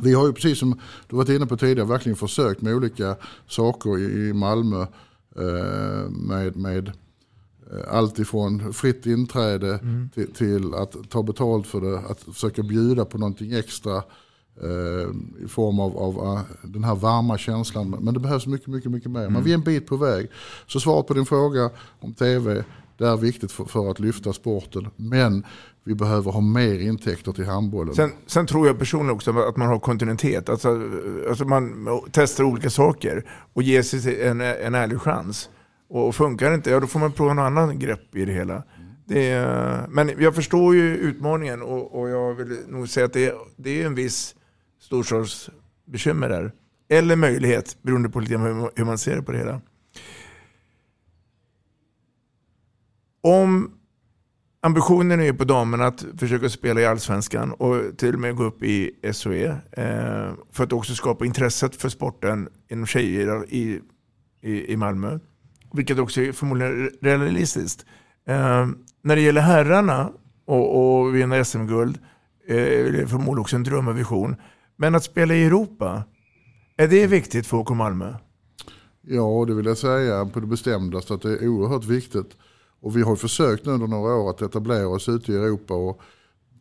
vi 0.00 0.14
har 0.14 0.26
ju 0.26 0.32
precis 0.32 0.58
som 0.58 0.80
du 1.08 1.16
varit 1.16 1.28
inne 1.28 1.46
på 1.46 1.56
tidigare 1.56 1.88
verkligen 1.88 2.16
försökt 2.16 2.62
med 2.62 2.74
olika 2.74 3.16
saker 3.48 3.98
i 3.98 4.32
Malmö 4.32 4.82
eh, 5.36 6.10
med, 6.10 6.56
med 6.56 6.88
eh, 6.88 7.94
allt 7.96 8.18
ifrån 8.18 8.72
fritt 8.72 9.06
inträde 9.06 9.78
mm. 9.82 10.08
till, 10.14 10.32
till, 10.32 10.74
att 10.74 11.10
ta 11.10 11.22
betalt 11.22 11.66
för 11.66 11.80
det, 11.80 11.98
att 11.98 12.20
försöka 12.20 12.62
bjuda 12.62 13.04
på 13.04 13.18
någonting 13.18 13.52
extra 13.52 14.02
Eh, 14.62 15.44
i 15.44 15.48
form 15.48 15.80
av, 15.80 15.98
av 15.98 16.36
eh, 16.36 16.40
den 16.62 16.84
här 16.84 16.94
varma 16.94 17.38
känslan. 17.38 17.96
Men 18.00 18.14
det 18.14 18.20
behövs 18.20 18.46
mycket, 18.46 18.68
mycket, 18.68 18.90
mycket 18.90 19.10
mer. 19.10 19.20
Mm. 19.20 19.32
Men 19.32 19.44
vi 19.44 19.50
är 19.50 19.54
en 19.54 19.62
bit 19.62 19.86
på 19.86 19.96
väg. 19.96 20.28
Så 20.66 20.80
svaret 20.80 21.06
på 21.06 21.14
din 21.14 21.26
fråga 21.26 21.70
om 22.00 22.14
tv, 22.14 22.64
det 22.98 23.06
är 23.06 23.16
viktigt 23.16 23.52
för, 23.52 23.64
för, 23.64 23.90
att 23.90 24.00
lyfta 24.00 24.32
sporten. 24.32 24.88
Men 24.96 25.44
vi 25.84 25.94
behöver 25.94 26.32
ha 26.32 26.40
mer 26.40 26.80
intäkter 26.80 27.32
till 27.32 27.44
handbollen. 27.44 27.94
Sen, 27.94 28.10
sen 28.26 28.46
tror 28.46 28.66
jag 28.66 28.78
personligen 28.78 29.14
också 29.14 29.30
att 29.30 29.56
man 29.56 29.68
har 29.68 29.78
kontinuitet. 29.78 30.48
Alltså, 30.48 30.80
alltså 31.28 31.44
man 31.44 31.86
testar 32.12 32.44
olika 32.44 32.70
saker 32.70 33.26
och 33.52 33.62
ger 33.62 33.82
sig 33.82 34.26
en, 34.26 34.40
en 34.40 34.74
ärlig 34.74 35.00
chans. 35.00 35.48
Och 35.88 36.14
funkar 36.14 36.48
det 36.48 36.54
inte, 36.54 36.70
ja 36.70 36.80
då 36.80 36.86
får 36.86 37.00
man 37.00 37.12
prova 37.12 37.34
något 37.34 37.42
annat 37.42 37.76
grepp 37.76 38.16
i 38.16 38.24
det 38.24 38.32
hela. 38.32 38.62
Det 39.04 39.30
är, 39.30 39.86
men 39.88 40.10
jag 40.18 40.34
förstår 40.34 40.74
ju 40.74 40.96
utmaningen 40.96 41.62
och, 41.62 42.00
och 42.00 42.08
jag 42.08 42.34
vill 42.34 42.58
nog 42.68 42.88
säga 42.88 43.06
att 43.06 43.12
det 43.12 43.34
det 43.56 43.82
är 43.82 43.86
en 43.86 43.94
viss 43.94 44.34
storstadsbekymmer 44.92 46.28
där. 46.28 46.52
Eller 46.88 47.16
möjlighet, 47.16 47.76
beroende 47.82 48.08
på 48.08 48.20
lite 48.20 48.38
hur 48.76 48.84
man 48.84 48.98
ser 48.98 49.20
på 49.20 49.32
det 49.32 49.38
hela. 49.38 49.60
Om 53.22 53.70
ambitionen 54.62 55.20
är 55.20 55.32
på 55.32 55.44
damerna 55.44 55.86
att 55.86 56.04
försöka 56.18 56.48
spela 56.48 56.80
i 56.80 56.86
allsvenskan 56.86 57.52
och 57.52 57.98
till 57.98 58.14
och 58.14 58.20
med 58.20 58.36
gå 58.36 58.44
upp 58.44 58.62
i 58.62 58.90
SOE 59.12 59.46
eh, 59.72 60.32
för 60.50 60.64
att 60.64 60.72
också 60.72 60.94
skapa 60.94 61.26
intresset 61.26 61.76
för 61.76 61.88
sporten 61.88 62.48
inom 62.70 62.86
tjejer 62.86 63.44
i, 63.48 63.80
i, 64.40 64.72
i 64.72 64.76
Malmö. 64.76 65.18
Vilket 65.72 65.98
också 65.98 66.20
är 66.20 66.32
förmodligen 66.32 66.90
realistiskt. 67.00 67.86
Eh, 68.26 68.66
när 69.02 69.16
det 69.16 69.22
gäller 69.22 69.40
herrarna 69.40 70.12
och, 70.46 71.00
och 71.00 71.14
vinna 71.14 71.44
SM-guld 71.44 71.98
Eh, 72.48 72.92
Det 72.92 73.02
är 73.02 73.06
förmodligen 73.06 73.38
också 73.38 73.56
en 73.56 73.62
dröm 73.62 73.88
och 73.88 73.98
vision. 73.98 74.36
Men 74.76 74.94
att 74.94 75.04
spela 75.04 75.34
i 75.34 75.44
Europa, 75.44 76.02
är 76.76 76.88
det 76.88 77.06
viktigt 77.06 77.46
för 77.46 77.56
HK 77.56 77.70
Malmö? 77.70 78.14
Ja, 79.00 79.44
det 79.46 79.54
vill 79.54 79.66
jag 79.66 79.78
säga 79.78 80.26
på 80.26 80.40
det 80.40 80.46
bestämdaste 80.46 81.14
att 81.14 81.22
det 81.22 81.32
är 81.32 81.48
oerhört 81.48 81.84
viktigt. 81.84 82.36
Och 82.80 82.96
vi 82.96 83.02
har 83.02 83.16
försökt 83.16 83.66
nu 83.66 83.72
under 83.72 83.86
några 83.86 84.14
år 84.14 84.30
att 84.30 84.42
etablera 84.42 84.88
oss 84.88 85.08
ute 85.08 85.32
i 85.32 85.36
Europa 85.36 85.74
och 85.74 86.00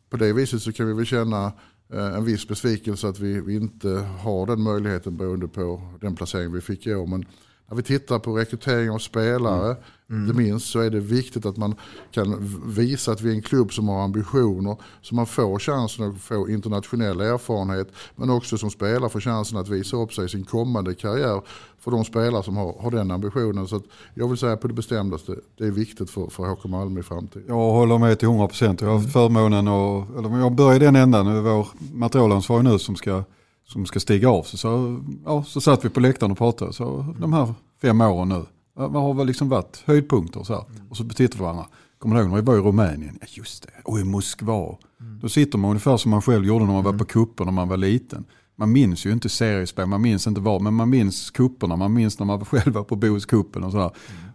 på 0.10 0.18
det 0.18 0.34
viset 0.34 0.62
så 0.62 0.72
kan 0.72 0.88
vi 0.88 0.94
väl 0.94 1.06
känna 1.06 1.52
eh, 1.94 2.16
en 2.16 2.26
viss 2.26 2.48
besvikelse 2.48 3.08
att 3.08 3.20
vi, 3.20 3.42
vi 3.42 3.56
inte 3.56 3.90
har 4.20 4.46
den 4.46 4.62
möjligheten 4.62 5.18
beroende 5.18 5.48
på 5.48 5.82
den 6.02 6.16
placering 6.16 6.54
vi 6.54 6.62
fick 6.62 6.88
i 6.88 6.96
år. 6.96 7.08
Men 7.08 7.26
när 7.72 7.78
vi 7.78 7.84
tittar 7.84 8.20
på 8.20 8.38
rekrytering 8.38 8.92
av 8.92 9.00
spelare, 9.00 9.76
inte 10.12 10.34
minst, 10.34 10.70
så 10.70 10.80
är 10.80 10.90
det 10.90 11.00
viktigt 11.00 11.46
att 11.46 11.58
man 11.58 11.76
kan 12.12 12.60
visa 12.66 13.12
att 13.12 13.22
vi 13.22 13.30
är 13.30 13.34
en 13.34 13.42
klubb 13.42 13.74
som 13.74 13.90
har 13.90 14.04
ambitioner, 14.04 14.78
så 15.02 15.16
man 15.16 15.26
får 15.26 15.60
chansen 15.60 16.12
att 16.12 16.22
få 16.22 16.50
internationell 16.50 17.22
erfarenhet, 17.22 17.88
men 18.16 18.30
också 18.30 18.58
som 18.58 18.70
spelare 18.70 19.10
får 19.10 19.20
chansen 19.20 19.58
att 19.58 19.70
visa 19.70 19.98
upp 19.98 20.14
sig 20.14 20.26
i 20.26 20.30
sin 20.30 20.44
kommande 20.44 20.96
karriär 20.96 21.42
för 21.80 21.92
de 21.92 22.06
spelare 22.06 22.44
som 22.44 22.58
har, 22.58 22.76
har 22.80 22.92
den 22.92 23.12
ambitionen. 23.12 23.68
Så 23.68 23.82
jag 24.14 24.28
vill 24.28 24.38
säga 24.38 24.58
på 24.58 24.68
det 24.68 24.74
bestämdaste, 24.74 25.36
det 25.58 25.66
är 25.66 25.72
viktigt 25.72 26.10
för, 26.10 26.28
för 26.28 26.44
HK 26.44 26.66
Malmö 26.66 27.00
i 27.00 27.04
framtiden. 27.04 27.46
Jag 27.48 27.56
håller 27.56 27.98
med 27.98 28.20
till 28.20 28.28
100 28.28 28.48
procent. 28.48 28.82
Jag 28.82 28.88
har 28.88 28.98
haft 28.98 29.14
förmånen 29.14 29.68
och, 29.68 30.20
eller 30.20 30.40
jag 30.40 30.52
börjar 30.52 30.76
i 30.76 30.80
den 30.80 30.96
ändan, 30.96 31.44
vår 31.44 31.68
materialansvarig 31.94 32.64
nu 32.64 32.80
som 32.80 32.96
ska, 32.96 33.24
som 33.72 33.86
ska 33.86 34.00
stiga 34.00 34.30
av. 34.30 34.44
Så, 34.44 34.58
så, 34.58 35.00
ja, 35.26 35.44
så 35.44 35.62
satt 35.62 35.86
vi 35.86 35.90
på 35.90 36.00
läktaren 36.00 36.32
och 36.32 36.38
pratade, 36.38 36.74
så 36.74 37.16
de 37.20 37.34
här 37.34 37.54
fem 37.82 38.02
åren 38.02 38.30
nu, 38.30 38.46
vad 38.74 39.04
har 39.04 39.14
väl 39.14 39.28
liksom 39.28 39.50
varit 39.50 39.84
höjdpunkter 39.86 40.44
så 40.44 40.54
här. 40.54 40.64
Och 40.90 40.98
så 40.98 41.04
tittar 41.04 41.34
vi 41.34 41.38
på 41.38 41.44
varandra. 41.44 41.66
Kommer 41.98 42.16
du 42.16 42.22
ihåg 42.22 42.30
när 42.30 42.38
vi 42.38 42.42
var 42.42 42.56
i 42.56 42.60
Rumänien? 42.60 43.18
Ja 43.22 43.28
just 43.30 43.64
det, 43.64 43.70
och 43.84 44.00
i 44.00 44.04
Moskva. 44.04 44.78
Då 45.22 45.30
sitter 45.30 45.58
man 45.58 45.70
ungefär 45.70 45.98
som 45.98 46.12
man 46.12 46.22
själv 46.22 46.46
gjorde 46.46 46.66
när 46.66 46.74
man 46.74 46.84
var 46.84 46.94
på 46.94 47.06
kuppen 47.06 47.46
när 47.46 47.54
man 47.54 47.70
var 47.70 47.78
liten. 47.78 48.26
Man 48.56 48.72
minns 48.72 49.06
ju 49.06 49.12
inte 49.12 49.30
seriespel, 49.30 49.88
man 49.88 50.02
minns 50.02 50.28
inte 50.28 50.42
var, 50.42 50.60
men 50.60 50.74
man 50.74 50.90
minns 50.90 51.32
kupperna, 51.32 51.76
man 51.76 51.94
minns 51.94 52.20
när 52.20 52.26
man 52.26 52.46
själv 52.46 52.74
var 52.74 52.84
på 52.84 52.96
Bohuskuppen 52.96 53.64
och 53.64 53.72
sådär. 53.72 53.92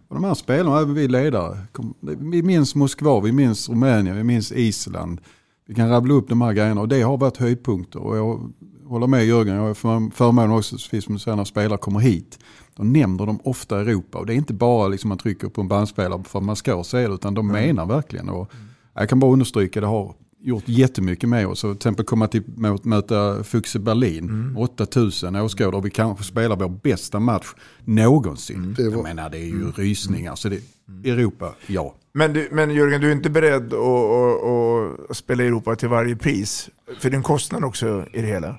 Och 0.07 0.15
de 0.15 0.23
här 0.23 0.33
spelarna, 0.33 0.79
även 0.79 0.93
vi 0.93 1.07
ledare, 1.07 1.57
kom, 1.71 1.93
vi 2.31 2.43
minns 2.43 2.75
Moskva, 2.75 3.19
vi 3.19 3.31
minns 3.31 3.69
Rumänien, 3.69 4.15
vi 4.15 4.23
minns 4.23 4.51
Island. 4.51 5.21
Vi 5.67 5.75
kan 5.75 5.89
rabbla 5.89 6.13
upp 6.13 6.29
de 6.29 6.41
här 6.41 6.53
grejerna 6.53 6.81
och 6.81 6.87
det 6.87 7.01
har 7.01 7.17
varit 7.17 7.37
höjdpunkter. 7.37 7.99
Och 7.99 8.17
jag 8.17 8.53
håller 8.87 9.07
med 9.07 9.25
Jörgen, 9.25 9.55
jag 9.55 9.61
har 9.63 9.73
för- 9.73 10.15
förmånen 10.15 10.51
också, 10.51 10.75
precis 10.75 11.03
som 11.03 11.13
du 11.13 11.19
säger, 11.19 11.35
när 11.37 11.43
spelare 11.45 11.77
kommer 11.77 11.99
hit. 11.99 12.39
Då 12.75 12.83
nämner 12.83 13.25
de 13.25 13.39
ofta 13.43 13.79
Europa 13.81 14.17
och 14.17 14.25
det 14.25 14.33
är 14.33 14.35
inte 14.35 14.53
bara 14.53 14.87
liksom 14.87 15.09
man 15.09 15.17
trycker 15.17 15.47
på 15.49 15.61
en 15.61 15.67
bandspelare 15.67 16.23
för 16.23 16.39
att 16.39 16.45
man 16.45 16.55
ska 16.55 16.83
säga 16.83 17.07
det, 17.07 17.13
utan 17.13 17.33
de 17.33 17.47
menar 17.47 17.85
verkligen. 17.85 18.29
Och 18.29 18.51
jag 18.93 19.09
kan 19.09 19.19
bara 19.19 19.31
understryka, 19.31 19.81
det 19.81 19.87
har 19.87 20.13
gjort 20.39 20.63
jättemycket 20.65 21.29
med 21.29 21.47
oss. 21.47 21.63
Och 21.63 21.69
till 21.71 21.77
exempel 21.77 22.05
komma 22.05 22.27
till 22.27 22.43
möta 22.83 23.43
Fuxe 23.43 23.79
Berlin, 23.79 24.55
8000 24.57 25.35
åskådare 25.35 25.75
och 25.75 25.85
vi 25.85 25.89
kanske 25.89 26.23
spelar 26.23 26.55
vår 26.55 26.69
bästa 26.83 27.19
match 27.19 27.47
någonsin. 27.85 28.75
Var- 28.77 28.85
Jag 28.85 29.03
menar 29.03 29.29
det 29.29 29.37
är 29.37 29.45
ju 29.45 29.71
rysningar. 29.71 30.35
Så 30.35 30.49
det, 30.49 30.61
Europa, 31.09 31.53
ja. 31.67 31.95
Men, 32.13 32.33
du, 32.33 32.49
men 32.51 32.71
Jörgen, 32.71 33.01
du 33.01 33.07
är 33.07 33.11
inte 33.11 33.29
beredd 33.29 33.73
att, 33.73 33.79
att, 33.79 35.09
att 35.11 35.17
spela 35.17 35.43
Europa 35.43 35.75
till 35.75 35.89
varje 35.89 36.15
pris? 36.15 36.69
För 36.99 37.09
det 37.09 37.15
är 37.15 37.17
en 37.17 37.23
kostnad 37.23 37.63
också 37.63 38.05
i 38.13 38.21
det 38.21 38.27
hela. 38.27 38.55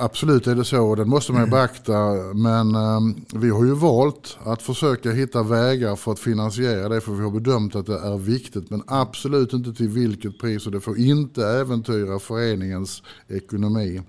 Absolut 0.00 0.46
är 0.46 0.54
det 0.54 0.64
så 0.64 0.86
och 0.86 0.96
den 0.96 1.08
måste 1.08 1.32
man 1.32 1.44
ju 1.44 1.50
beakta. 1.50 1.98
Men 2.34 2.74
eh, 2.74 3.00
vi 3.34 3.50
har 3.50 3.64
ju 3.64 3.74
valt 3.74 4.38
att 4.44 4.62
försöka 4.62 5.12
hitta 5.12 5.42
vägar 5.42 5.96
för 5.96 6.12
att 6.12 6.18
finansiera 6.18 6.88
det 6.88 7.00
för 7.00 7.12
vi 7.12 7.22
har 7.22 7.30
bedömt 7.30 7.76
att 7.76 7.86
det 7.86 7.98
är 7.98 8.18
viktigt. 8.18 8.70
Men 8.70 8.82
absolut 8.86 9.52
inte 9.52 9.72
till 9.72 9.88
vilket 9.88 10.38
pris 10.38 10.66
och 10.66 10.72
det 10.72 10.80
får 10.80 10.98
inte 10.98 11.46
äventyra 11.46 12.18
föreningens 12.18 13.02
ekonomi. 13.28 14.02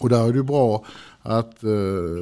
Och 0.00 0.08
där 0.08 0.28
är 0.28 0.32
det 0.32 0.38
ju 0.38 0.42
bra 0.42 0.84
att 1.22 1.64
eh, 1.64 1.70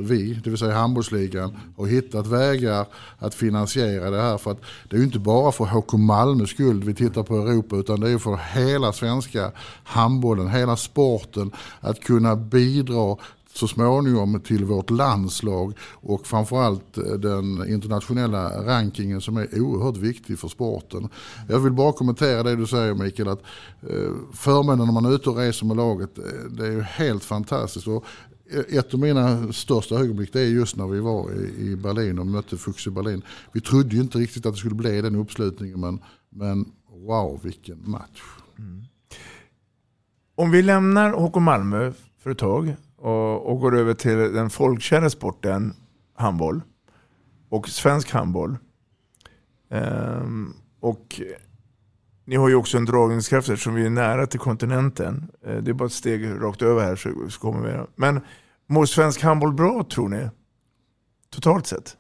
vi, 0.03 0.41
det 0.45 0.51
vill 0.51 0.59
säga 0.59 0.75
handbollsligan, 0.75 1.57
har 1.77 1.87
hittat 1.87 2.27
vägar 2.27 2.87
att 3.19 3.35
finansiera 3.35 4.11
det 4.11 4.23
här. 4.23 4.39
För 4.39 4.51
att 4.51 4.61
det 4.89 4.97
är 4.97 5.01
ju 5.01 5.07
inte 5.07 5.19
bara 5.19 5.53
för 5.53 5.65
HK 5.65 5.93
Malmös 5.93 6.51
skull 6.51 6.85
vi 6.85 6.95
tittar 6.95 7.23
på 7.23 7.37
Europa 7.37 7.77
utan 7.77 8.01
det 8.01 8.11
är 8.11 8.19
för 8.19 8.37
hela 8.55 8.93
svenska 8.93 9.53
handbollen, 9.85 10.49
hela 10.49 10.77
sporten 10.77 11.51
att 11.81 12.01
kunna 12.01 12.37
bidra 12.37 13.17
så 13.55 13.69
småningom 13.69 14.41
till 14.41 14.65
vårt 14.65 14.91
landslag 14.91 15.73
och 15.81 16.27
framförallt 16.27 16.99
eh, 16.99 17.05
den 17.05 17.69
internationella 17.69 18.65
rankingen 18.67 19.21
som 19.21 19.37
är 19.37 19.61
oerhört 19.61 19.97
viktig 19.97 20.39
för 20.39 20.49
sporten. 20.49 21.09
Jag 21.49 21.59
vill 21.59 21.73
bara 21.73 21.93
kommentera 21.93 22.43
det 22.43 22.57
du 22.57 22.67
säger 22.67 22.95
Mikael, 22.95 23.29
att 23.29 23.43
eh, 23.83 24.13
förmånen 24.33 24.87
när 24.87 24.93
man 24.93 25.05
är 25.05 25.15
ute 25.15 25.31
och 25.31 25.37
reser 25.37 25.67
med 25.67 25.77
laget, 25.77 26.19
eh, 26.19 26.25
det 26.51 26.67
är 26.67 26.71
ju 26.73 26.83
helt 26.83 27.25
fantastiskt. 27.25 27.87
Och 27.89 28.05
ett 28.69 28.95
av 28.95 29.01
mina 29.01 29.53
största 29.53 29.95
ögonblick 29.95 30.33
det 30.33 30.41
är 30.41 30.47
just 30.47 30.77
när 30.77 30.87
vi 30.87 31.01
var 31.01 31.31
i- 31.59 31.77
Berlin 31.77 32.19
och 32.19 32.27
mötte 32.27 32.57
Fuchs 32.57 32.87
i 32.87 32.91
Berlin. 32.91 33.23
Vi 33.53 33.61
trodde 33.61 33.97
ju 33.97 34.03
inte 34.03 34.19
riktigt 34.19 34.47
att 34.47 34.53
det 34.53 34.59
skulle 34.59 34.75
bli 34.75 35.01
den 35.03 35.15
uppslutningen 35.15 35.81
men, 35.81 36.01
men 36.31 36.73
wow 37.07 37.41
vilken 37.43 37.91
match. 37.91 38.23
Mm. 38.59 38.83
Om 40.35 40.51
vi 40.51 40.63
lämnar 40.63 41.13
HK 41.13 41.37
Malmö 41.41 41.93
för 42.23 42.31
ett 42.31 42.39
tag 42.39 42.77
och, 42.99 43.51
och 43.51 43.61
går 43.61 43.77
över 43.77 43.95
till 43.95 44.17
den 44.17 44.51
folkkära 44.51 45.11
sporten 45.11 45.75
handboll 46.15 46.63
och 47.49 47.69
svensk 47.69 48.11
handboll. 48.11 48.57
Ehm, 49.71 50.55
och 50.81 51.21
ni 52.25 52.37
har 52.37 52.49
ju 52.49 52.55
också 52.55 52.77
en 52.77 52.85
dragningskraft 52.85 53.49
eftersom 53.49 53.75
vi 53.75 53.87
är 53.87 53.91
nära 53.91 54.27
till 54.27 54.41
kontinenten. 54.41 55.31
Ehm, 55.47 55.65
det 55.65 55.71
är 55.71 55.75
bara 55.75 55.87
ett 55.87 55.93
steg 55.93 56.31
rakt 56.41 56.63
över 56.63 56.83
här 56.83 56.97
så, 56.97 57.31
så 57.31 57.41
kommer 57.41 57.69
vi. 57.69 57.87
Men 57.97 58.21
mår 58.67 58.87
svensk 58.87 59.23
handboll 59.23 59.53
bra 59.53 59.87
tror 59.93 60.09
ni? 60.09 60.29
Totalt 61.31 61.67
sett? 61.67 61.97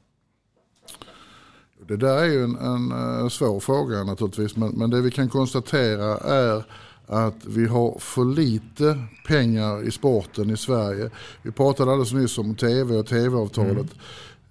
Det 1.88 1.96
där 1.96 2.18
är 2.18 2.24
ju 2.24 2.44
en, 2.44 2.56
en, 2.56 2.92
eh, 2.92 3.28
svår 3.28 3.60
fråga 3.60 4.04
naturligtvis 4.04 4.56
men, 4.56 4.70
men 4.70 4.90
det 4.90 5.00
vi 5.00 5.10
kan 5.10 5.28
konstatera 5.28 6.18
är 6.18 6.64
att 7.08 7.46
vi 7.46 7.66
har 7.66 7.98
för 7.98 8.24
lite 8.24 8.98
pengar 9.26 9.88
i 9.88 9.90
sporten 9.90 10.50
i 10.50 10.56
Sverige. 10.56 11.10
Vi 11.42 11.52
pratade 11.52 11.92
alldeles 11.92 12.12
nyss 12.12 12.38
om 12.38 12.54
tv 12.54 12.96
och 12.96 13.06
tv-avtalet. 13.06 13.86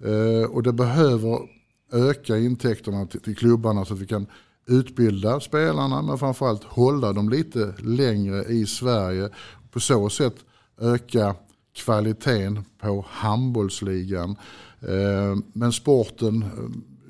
Eh, 0.04 0.50
och 0.50 0.62
det 0.62 0.72
behöver 0.72 1.38
öka 1.92 2.38
intäkterna 2.38 3.06
till, 3.06 3.20
till 3.20 3.36
klubbarna 3.36 3.84
så 3.84 3.94
att 3.94 4.00
vi 4.00 4.06
kan 4.06 4.26
utbilda 4.66 5.40
spelarna 5.40 6.02
men 6.02 6.18
framförallt 6.18 6.64
hålla 6.64 7.12
dem 7.12 7.28
lite 7.28 7.74
längre 7.78 8.44
i 8.44 8.66
Sverige. 8.66 9.28
På 9.70 9.80
så 9.80 10.08
sätt 10.08 10.34
öka 10.80 11.34
kvaliteten 11.76 12.64
på 12.80 13.06
handbollsligan. 13.08 14.36
Eh, 14.80 15.36
Men 15.52 15.72
sporten, 15.72 16.42
eh, 16.42 16.48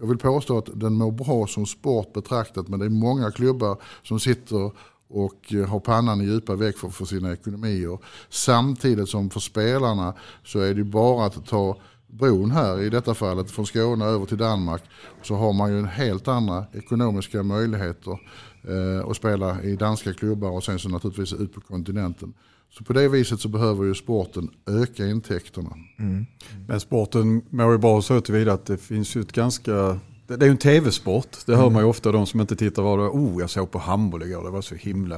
jag 0.00 0.06
vill 0.06 0.18
påstå 0.18 0.58
att 0.58 0.68
den 0.74 0.94
mår 0.94 1.12
bra 1.12 1.46
som 1.46 1.66
sport 1.66 2.12
betraktat 2.12 2.68
men 2.68 2.78
det 2.78 2.86
är 2.86 2.90
många 2.90 3.30
klubbar 3.30 3.76
som 4.02 4.20
sitter 4.20 4.70
och 5.08 5.54
eh, 5.54 5.66
har 5.66 5.80
pannan 5.80 6.20
i 6.20 6.24
djupa 6.24 6.54
veck 6.54 6.78
för, 6.78 6.88
för 6.88 7.04
sina 7.04 7.32
ekonomier. 7.32 7.98
Samtidigt 8.28 9.08
som 9.08 9.30
för 9.30 9.40
spelarna 9.40 10.14
så 10.44 10.60
är 10.60 10.74
det 10.74 10.84
bara 10.84 11.26
att 11.26 11.46
ta 11.46 11.78
bron 12.06 12.50
här 12.50 12.80
i 12.80 12.90
detta 12.90 13.14
fallet 13.14 13.50
från 13.50 13.66
Skåne 13.66 14.04
över 14.04 14.26
till 14.26 14.38
Danmark 14.38 14.82
så 15.22 15.34
har 15.34 15.52
man 15.52 15.72
ju 15.72 15.78
en 15.78 15.84
helt 15.84 16.28
andra 16.28 16.64
ekonomiska 16.72 17.42
möjligheter 17.42 18.18
eh, 18.62 19.10
att 19.10 19.16
spela 19.16 19.62
i 19.62 19.76
danska 19.76 20.12
klubbar 20.12 20.50
och 20.50 20.64
sen 20.64 20.78
så 20.78 20.88
naturligtvis 20.88 21.32
ut 21.32 21.54
på 21.54 21.60
kontinenten. 21.60 22.34
Så 22.70 22.84
på 22.84 22.92
det 22.92 23.08
viset 23.08 23.40
så 23.40 23.48
behöver 23.48 23.84
ju 23.84 23.94
sporten 23.94 24.50
öka 24.66 25.06
intäkterna. 25.06 25.70
Mm. 25.98 26.26
Men 26.68 26.80
sporten 26.80 27.42
mår 27.50 27.72
ju 27.72 27.78
bra 27.78 28.02
så 28.02 28.20
tillvida 28.20 28.52
att 28.52 28.66
det 28.66 28.78
finns 28.78 29.16
ju 29.16 29.20
ett 29.20 29.32
ganska... 29.32 30.00
Det 30.28 30.34
är 30.34 30.44
ju 30.46 30.50
en 30.50 30.56
tv-sport. 30.58 31.36
Det 31.46 31.56
hör 31.56 31.70
man 31.70 31.82
ju 31.82 31.88
ofta 31.88 32.12
de 32.12 32.26
som 32.26 32.40
inte 32.40 32.56
tittar. 32.56 32.82
Var 32.82 32.98
det, 32.98 33.04
oh, 33.04 33.40
jag 33.40 33.50
såg 33.50 33.70
på 33.70 33.78
handboll 33.78 34.22
igår. 34.22 34.44
Det 34.44 34.50
var 34.50 34.60
så 34.62 34.74
himla, 34.74 35.16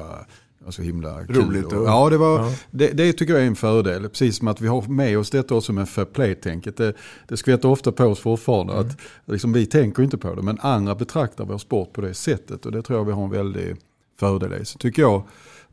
var 0.64 0.70
så 0.70 0.82
himla 0.82 1.26
kul. 1.26 1.36
Roligt 1.36 1.72
och- 1.72 1.86
ja, 1.86 2.10
det, 2.10 2.16
var, 2.18 2.38
ja. 2.40 2.52
Det, 2.70 2.88
det 2.88 3.12
tycker 3.12 3.32
jag 3.34 3.42
är 3.42 3.46
en 3.46 3.56
fördel. 3.56 4.08
Precis 4.08 4.36
som 4.36 4.48
att 4.48 4.60
vi 4.60 4.68
har 4.68 4.82
med 4.88 5.18
oss 5.18 5.30
detta 5.30 5.54
också 5.54 5.72
med 5.72 5.88
fair 5.88 6.04
play-tänket. 6.04 6.76
Det, 6.76 6.94
det 7.28 7.36
skvätter 7.36 7.68
ofta 7.68 7.92
på 7.92 8.04
oss 8.04 8.20
fortfarande. 8.20 8.78
Att, 8.78 8.96
liksom, 9.24 9.52
vi 9.52 9.66
tänker 9.66 10.02
inte 10.02 10.18
på 10.18 10.34
det, 10.34 10.42
men 10.42 10.58
andra 10.60 10.94
betraktar 10.94 11.44
vår 11.44 11.58
sport 11.58 11.92
på 11.92 12.00
det 12.00 12.14
sättet. 12.14 12.66
Och 12.66 12.72
det 12.72 12.82
tror 12.82 12.98
jag 12.98 13.04
vi 13.04 13.12
har 13.12 13.24
en 13.24 13.30
väldig 13.30 13.76
fördel 14.20 14.52
i. 14.62 14.64
Så 14.64 14.78
tycker 14.78 15.02
jag 15.02 15.22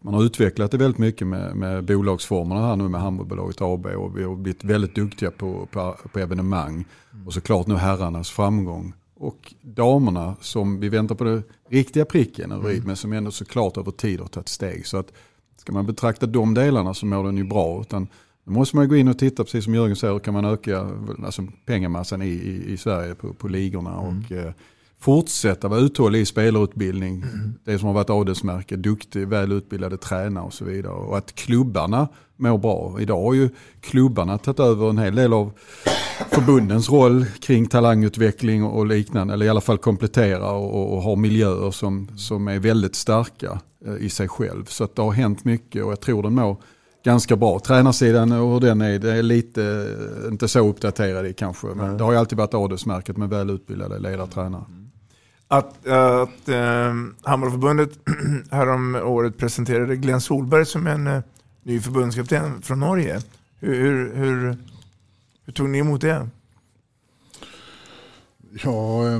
man 0.01 0.13
har 0.13 0.23
utvecklat 0.23 0.71
det 0.71 0.77
väldigt 0.77 0.97
mycket 0.99 1.27
med, 1.27 1.55
med 1.55 1.85
bolagsformerna 1.85 2.67
här 2.67 2.75
nu 2.75 2.89
med 2.89 3.01
Hammarbolaget 3.01 3.61
AB 3.61 3.85
och 3.85 4.17
vi 4.17 4.23
har 4.23 4.35
blivit 4.35 4.63
väldigt 4.63 4.95
duktiga 4.95 5.31
på, 5.31 5.67
på, 5.71 5.95
på 6.13 6.19
evenemang. 6.19 6.85
Och 7.25 7.33
såklart 7.33 7.67
nu 7.67 7.75
herrarnas 7.75 8.29
framgång. 8.29 8.93
Och 9.19 9.53
damerna 9.61 10.35
som 10.41 10.79
vi 10.79 10.89
väntar 10.89 11.15
på 11.15 11.23
det 11.23 11.43
riktiga 11.69 12.05
pricken 12.05 12.51
över 12.51 12.71
i, 12.71 12.81
men 12.81 12.95
som 12.95 13.13
ändå 13.13 13.31
såklart 13.31 13.77
över 13.77 13.91
tid 13.91 14.19
har 14.19 14.27
tagit 14.27 14.49
steg. 14.49 14.87
Så 14.87 14.97
att 14.97 15.13
ska 15.57 15.73
man 15.73 15.85
betrakta 15.85 16.25
de 16.25 16.53
delarna 16.53 16.93
så 16.93 17.05
mår 17.05 17.23
den 17.23 17.37
ju 17.37 17.43
bra. 17.43 17.81
Utan 17.81 18.07
då 18.43 18.51
måste 18.51 18.75
man 18.75 18.89
gå 18.89 18.95
in 18.95 19.07
och 19.07 19.19
titta, 19.19 19.43
precis 19.43 19.63
som 19.63 19.75
Jörgen 19.75 19.95
säger, 19.95 20.13
hur 20.13 20.19
kan 20.19 20.33
man 20.33 20.45
öka 20.45 20.89
alltså, 21.25 21.47
pengamassan 21.65 22.21
i, 22.21 22.27
i, 22.27 22.73
i 22.73 22.77
Sverige 22.77 23.15
på, 23.15 23.33
på 23.33 23.47
ligorna. 23.47 23.97
Och, 23.97 24.31
eh, 24.31 24.53
fortsätta 24.99 25.67
vara 25.67 25.79
uthållig 25.79 26.21
i 26.21 26.25
spelarutbildning. 26.25 27.23
Det 27.63 27.79
som 27.79 27.87
har 27.87 27.93
varit 27.93 28.09
adelsmärke, 28.09 28.75
duktig, 28.75 29.27
väl 29.27 29.51
utbildade 29.51 29.97
tränare 29.97 30.45
och 30.45 30.53
så 30.53 30.65
vidare. 30.65 30.93
Och 30.93 31.17
att 31.17 31.35
klubbarna 31.35 32.07
mår 32.37 32.57
bra. 32.57 32.97
Idag 32.99 33.21
har 33.21 33.33
ju 33.33 33.49
klubbarna 33.81 34.37
tagit 34.37 34.59
över 34.59 34.89
en 34.89 34.97
hel 34.97 35.15
del 35.15 35.33
av 35.33 35.51
förbundens 36.31 36.89
roll 36.89 37.25
kring 37.41 37.65
talangutveckling 37.65 38.63
och 38.63 38.85
liknande. 38.85 39.33
Eller 39.33 39.45
i 39.45 39.49
alla 39.49 39.61
fall 39.61 39.77
komplettera 39.77 40.51
och, 40.51 40.93
och 40.93 41.01
ha 41.01 41.15
miljöer 41.15 41.71
som, 41.71 42.07
som 42.17 42.47
är 42.47 42.59
väldigt 42.59 42.95
starka 42.95 43.59
eh, 43.85 43.95
i 43.95 44.09
sig 44.09 44.27
själv. 44.27 44.65
Så 44.65 44.83
att 44.83 44.95
det 44.95 45.01
har 45.01 45.11
hänt 45.11 45.45
mycket 45.45 45.83
och 45.83 45.91
jag 45.91 45.99
tror 45.99 46.23
den 46.23 46.35
mår 46.35 46.57
ganska 47.03 47.35
bra. 47.35 47.59
Tränarsidan 47.59 48.31
och 48.31 48.53
hur 48.53 48.59
den 48.59 48.81
är, 48.81 48.99
det 48.99 49.13
är 49.13 49.23
lite, 49.23 49.63
eh, 49.63 50.31
inte 50.31 50.47
så 50.47 50.69
uppdaterad 50.69 51.25
i 51.25 51.33
kanske. 51.33 51.67
Men 51.67 51.97
det 51.97 52.03
har 52.03 52.11
ju 52.11 52.17
alltid 52.17 52.37
varit 52.37 52.53
adelsmärket 52.53 53.17
med 53.17 53.29
väl 53.29 53.49
utbildade 53.49 53.99
ledartränare. 53.99 54.63
Att, 55.47 55.87
eh, 55.87 56.19
att 56.19 56.49
eh, 56.49 56.93
Hammarförbundet 57.23 57.99
härom 58.51 58.95
året 58.95 59.37
presenterade 59.37 59.95
Glenn 59.95 60.21
Solberg 60.21 60.65
som 60.65 60.87
en 60.87 61.07
eh, 61.07 61.21
ny 61.63 61.79
förbundskapten 61.79 62.61
från 62.61 62.79
Norge. 62.79 63.21
Hur, 63.59 63.75
hur, 63.75 64.15
hur, 64.15 64.57
hur 65.45 65.53
tog 65.53 65.69
ni 65.69 65.77
emot 65.77 66.01
det? 66.01 66.29
Ja, 68.63 69.07
eh, 69.07 69.19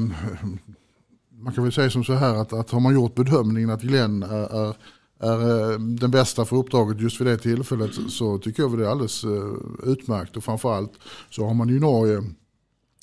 man 1.32 1.54
kan 1.54 1.64
väl 1.64 1.74
säga 1.74 1.90
som 1.90 2.04
så 2.04 2.14
här 2.14 2.36
att, 2.36 2.54
att 2.54 2.72
har 2.72 2.80
man 2.80 2.94
gjort 2.94 3.16
bedömningen 3.16 3.70
att 3.70 3.82
Glenn 3.82 4.24
är, 4.24 4.68
är, 4.68 4.76
är 5.20 5.72
eh, 5.72 5.80
den 5.80 6.12
bästa 6.12 6.46
för 6.46 6.56
uppdraget 6.56 7.02
just 7.02 7.22
vid 7.22 7.28
det 7.28 7.38
tillfället 7.38 7.92
så 8.10 8.38
tycker 8.38 8.64
jag 8.64 8.70
väl 8.70 8.80
det 8.80 8.86
är 8.86 8.90
alldeles 8.90 9.24
eh, 9.24 9.90
utmärkt. 9.92 10.38
Och 10.38 10.44
framförallt 10.44 10.94
så 11.30 11.46
har 11.46 11.54
man 11.54 11.70
ju 11.70 11.78
i 11.78 11.80
Norge 11.80 12.24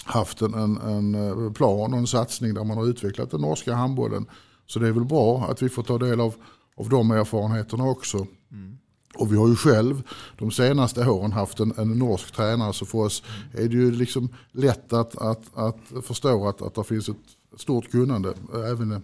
haft 0.05 0.43
en, 0.43 0.55
en, 0.55 0.77
en 0.77 1.15
eh, 1.15 1.53
plan 1.53 1.93
och 1.93 1.99
en 1.99 2.07
satsning 2.07 2.55
där 2.55 2.65
man 2.65 2.77
har 2.77 2.87
utvecklat 2.87 3.31
den 3.31 3.41
norska 3.41 3.75
handbollen. 3.75 4.27
Så 4.67 4.79
det 4.79 4.89
är 4.89 4.93
väl 4.93 5.05
bra 5.05 5.47
att 5.51 5.63
vi 5.63 5.69
får 5.69 5.83
ta 5.83 5.99
del 5.99 6.21
av, 6.21 6.35
av 6.77 6.89
de 6.89 7.11
erfarenheterna 7.11 7.85
också. 7.85 8.27
Mm. 8.53 8.79
Och 9.15 9.33
vi 9.33 9.37
har 9.37 9.49
ju 9.49 9.57
själv 9.57 10.03
de 10.39 10.51
senaste 10.51 11.09
åren 11.09 11.33
haft 11.33 11.61
en, 11.61 11.73
en 11.77 11.99
norsk 11.99 12.35
tränare 12.35 12.73
så 12.73 12.87
för 12.87 12.99
oss 12.99 13.23
är 13.53 13.69
det 13.69 13.75
ju 13.75 13.91
liksom 13.91 14.29
lätt 14.53 14.93
att, 14.93 15.17
att, 15.17 15.57
att 15.57 16.07
förstå 16.07 16.49
att, 16.49 16.63
att 16.63 16.75
det 16.75 16.85
finns 16.85 17.09
ett 17.09 17.17
stort 17.57 17.91
kunnande 17.91 18.35
även 18.55 18.93
eh, 18.93 18.99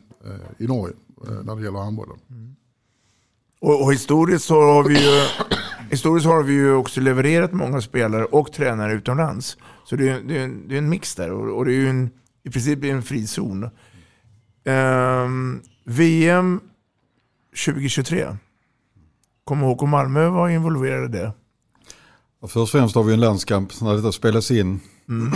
i 0.59 0.67
Norge 0.67 0.95
eh, 1.29 1.43
när 1.45 1.57
det 1.57 1.63
gäller 1.63 1.79
handbollen. 1.79 2.19
Mm. 2.31 2.57
Och, 3.61 3.83
och, 3.83 3.93
historiskt, 3.93 4.45
så 4.45 4.61
har 4.61 4.85
vi 4.85 4.95
ju, 4.95 5.27
historiskt 5.91 6.27
har 6.27 6.43
vi 6.43 6.53
ju 6.53 6.75
också 6.75 7.01
levererat 7.01 7.53
många 7.53 7.81
spelare 7.81 8.25
och 8.25 8.53
tränare 8.53 8.93
utomlands. 8.93 9.57
Så 9.85 9.97
det 9.97 10.09
är, 10.09 10.21
det 10.21 10.39
är, 10.39 10.45
en, 10.45 10.69
det 10.69 10.75
är 10.75 10.79
en 10.79 10.89
mix 10.89 11.15
där 11.15 11.31
och, 11.31 11.59
och 11.59 11.65
det 11.65 11.73
är 11.73 11.77
ju 11.77 11.89
en, 11.89 12.11
i 12.45 12.51
princip 12.51 12.85
en 12.85 13.03
fri 13.03 13.27
zon. 13.27 13.71
Um, 14.65 15.63
VM 15.85 16.61
2023. 17.65 18.37
Kommer 19.45 19.67
HK 19.67 19.83
Malmö 19.83 20.29
vara 20.29 20.53
involverade 20.53 21.05
i 21.05 21.21
det? 21.21 21.33
Först 22.43 22.57
och 22.57 22.69
främst 22.69 22.95
har 22.95 23.03
vi 23.03 23.13
en 23.13 23.21
landskamp 23.21 23.81
när 23.81 23.97
detta 23.97 24.13
spelas 24.13 24.51
in. 24.51 24.81
Mm. 25.09 25.33